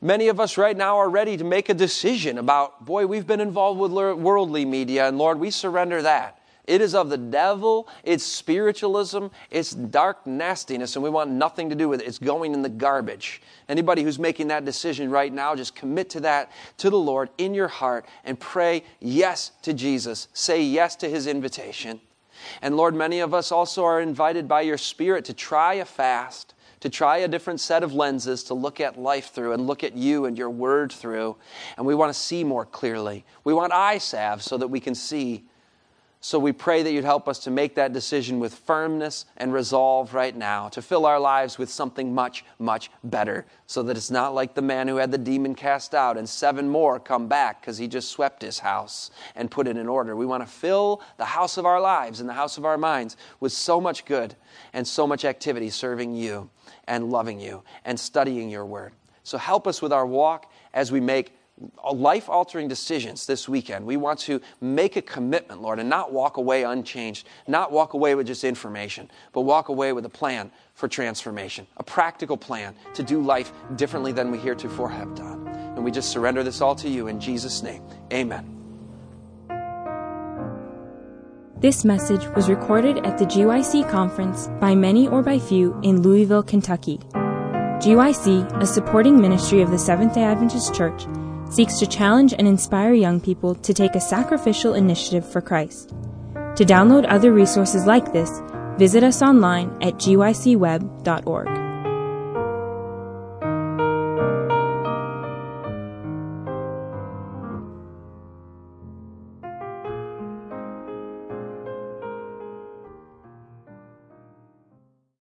Many 0.02 0.28
of 0.28 0.40
us 0.40 0.56
right 0.56 0.78
now 0.78 0.98
are 0.98 1.10
ready 1.10 1.36
to 1.36 1.44
make 1.44 1.68
a 1.70 1.74
decision 1.74 2.38
about, 2.38 2.86
boy, 2.86 3.08
we've 3.08 3.26
been 3.26 3.42
involved 3.42 3.80
with 3.80 3.92
worldly 3.92 4.66
media, 4.66 5.08
and 5.08 5.18
Lord, 5.18 5.40
we 5.40 5.50
surrender 5.50 6.04
that. 6.04 6.40
It 6.66 6.80
is 6.80 6.94
of 6.94 7.10
the 7.10 7.18
devil, 7.18 7.88
it's 8.04 8.24
spiritualism, 8.24 9.28
it's 9.50 9.72
dark 9.72 10.28
nastiness, 10.28 10.96
and 10.96 11.02
we 11.02 11.10
want 11.10 11.32
nothing 11.32 11.70
to 11.70 11.76
do 11.76 11.90
with 11.90 12.02
it. 12.02 12.08
It's 12.08 12.20
going 12.20 12.54
in 12.54 12.62
the 12.62 12.70
garbage. 12.70 13.42
Anybody 13.68 14.04
who's 14.04 14.20
making 14.20 14.50
that 14.50 14.64
decision 14.64 15.10
right 15.10 15.34
now, 15.34 15.56
just 15.56 15.76
commit 15.76 16.12
to 16.12 16.20
that, 16.20 16.52
to 16.78 16.92
the 16.92 17.00
Lord 17.00 17.30
in 17.40 17.56
your 17.56 17.68
heart, 17.68 18.06
and 18.24 18.40
pray 18.40 18.84
yes 19.00 19.54
to 19.64 19.74
Jesus. 19.74 20.28
Say 20.34 20.62
yes 20.62 20.96
to 20.98 21.10
his 21.10 21.26
invitation. 21.26 22.00
And 22.62 22.78
Lord, 22.78 22.96
many 22.96 23.20
of 23.20 23.34
us 23.34 23.52
also 23.52 23.84
are 23.84 24.02
invited 24.02 24.48
by 24.48 24.62
your 24.62 24.78
Spirit 24.78 25.26
to 25.26 25.34
try 25.34 25.76
a 25.76 25.86
fast 25.86 26.56
to 26.86 26.90
try 26.90 27.18
a 27.18 27.28
different 27.28 27.60
set 27.60 27.82
of 27.82 27.96
lenses 27.96 28.44
to 28.44 28.54
look 28.54 28.80
at 28.80 28.96
life 28.96 29.32
through 29.34 29.54
and 29.54 29.66
look 29.66 29.84
at 29.84 29.96
you 29.98 30.26
and 30.26 30.38
your 30.38 30.52
word 30.52 30.92
through. 30.92 31.36
And 31.78 31.86
we 31.88 31.96
want 31.96 32.14
to 32.14 32.20
see 32.20 32.44
more 32.44 32.64
clearly. 32.64 33.26
We 33.44 33.56
want 33.56 33.74
eye 33.74 33.98
salve 33.98 34.44
so 34.44 34.56
that 34.58 34.68
we 34.68 34.80
can 34.80 34.94
see. 34.94 35.46
So 36.26 36.40
we 36.40 36.54
pray 36.54 36.82
that 36.82 36.92
you'd 36.92 37.04
help 37.04 37.30
us 37.30 37.38
to 37.44 37.52
make 37.52 37.76
that 37.76 37.94
decision 37.94 38.40
with 38.40 38.56
firmness 38.56 39.28
and 39.38 39.54
resolve 39.54 40.16
right 40.16 40.36
now, 40.36 40.70
to 40.70 40.82
fill 40.82 41.06
our 41.06 41.20
lives 41.20 41.60
with 41.60 41.70
something 41.70 42.16
much, 42.16 42.44
much 42.58 42.90
better, 43.04 43.46
so 43.68 43.84
that 43.84 43.96
it's 43.96 44.10
not 44.10 44.34
like 44.34 44.56
the 44.56 44.62
man 44.64 44.88
who 44.88 44.96
had 44.96 45.12
the 45.12 45.20
demon 45.20 45.54
cast 45.54 45.94
out 45.94 46.18
and 46.18 46.28
seven 46.28 46.68
more 46.68 47.00
come 47.00 47.28
back 47.28 47.62
because 47.62 47.78
he 47.78 47.88
just 47.88 48.10
swept 48.10 48.42
his 48.42 48.58
house 48.58 49.12
and 49.36 49.52
put 49.52 49.68
it 49.68 49.78
in 49.78 49.88
order. 49.88 50.16
We 50.16 50.26
want 50.26 50.42
to 50.42 50.52
fill 50.52 51.04
the 51.18 51.26
house 51.26 51.58
of 51.58 51.66
our 51.68 51.80
lives 51.80 52.22
and 52.22 52.28
the 52.28 52.34
house 52.34 52.58
of 52.58 52.66
our 52.66 52.76
minds 52.76 53.18
with 53.40 53.52
so 53.52 53.80
much 53.80 54.04
good 54.06 54.36
and 54.74 54.88
so 54.88 55.06
much 55.06 55.26
activity 55.26 55.70
serving 55.70 56.16
you 56.16 56.50
and 56.88 57.12
loving 57.12 57.40
you 57.40 57.62
and 57.86 58.00
studying 58.00 58.50
your 58.50 58.66
word. 58.66 58.94
So 59.22 59.38
help 59.38 59.68
us 59.68 59.80
with 59.80 59.94
our 59.94 60.08
walk 60.08 60.52
as 60.74 60.92
we 60.92 61.02
make 61.02 61.34
life 61.94 62.30
altering 62.30 62.68
decisions 62.68 63.26
this 63.26 63.48
weekend. 63.48 63.86
We 63.86 63.98
want 63.98 64.20
to 64.22 64.42
make 64.60 64.96
a 64.96 65.02
commitment, 65.02 65.62
Lord, 65.62 65.80
and 65.80 65.90
not 65.90 66.12
walk 66.12 66.38
away 66.38 66.64
unchanged, 66.64 67.28
not 67.48 67.72
walk 67.72 67.94
away 67.94 68.16
with 68.16 68.28
just 68.28 68.44
information, 68.44 69.10
but 69.32 69.42
walk 69.42 69.70
away 69.70 69.94
with 69.94 70.06
a 70.06 70.10
plan 70.10 70.52
for 70.74 70.90
transformation, 70.90 71.66
a 71.78 71.84
practical 71.84 72.36
plan 72.36 72.76
to 72.94 73.04
do 73.04 73.22
life 73.22 73.54
differently 73.78 74.12
than 74.12 74.32
we 74.32 74.38
heretofore 74.38 74.90
have 74.90 75.16
done. 75.16 75.48
And 75.48 75.84
we 75.84 75.92
just 75.92 76.12
surrender 76.12 76.44
this 76.44 76.60
all 76.60 76.76
to 76.76 76.90
you 76.90 77.08
in 77.08 77.20
Jesus' 77.20 77.64
name. 77.64 77.82
Amen. 78.12 78.52
This 81.58 81.86
message 81.86 82.28
was 82.36 82.50
recorded 82.50 83.06
at 83.06 83.18
the 83.18 83.26
GYC 83.26 83.90
conference 83.90 84.50
by 84.60 84.76
many 84.76 85.08
or 85.08 85.24
by 85.24 85.40
few 85.40 85.80
in 85.84 86.02
Louisville, 86.02 86.44
Kentucky. 86.44 87.00
GYC, 87.80 88.62
a 88.62 88.66
supporting 88.66 89.20
ministry 89.22 89.62
of 89.62 89.72
the 89.72 89.80
Seventh 89.80 90.16
day 90.16 90.24
Adventist 90.24 90.74
Church, 90.74 91.06
seeks 91.56 91.80
to 91.80 91.88
challenge 91.88 92.34
and 92.38 92.48
inspire 92.48 92.94
young 92.94 93.20
people 93.22 93.56
to 93.56 93.74
take 93.74 93.96
a 93.96 94.02
sacrificial 94.02 94.74
initiative 94.74 95.26
for 95.26 95.42
Christ. 95.42 95.90
To 96.58 96.66
download 96.66 97.06
other 97.08 97.32
resources 97.32 97.86
like 97.86 98.12
this, 98.12 98.42
visit 98.78 99.04
us 99.04 99.22
online 99.22 99.70
at 99.82 99.96
gycweb.org. 99.96 101.65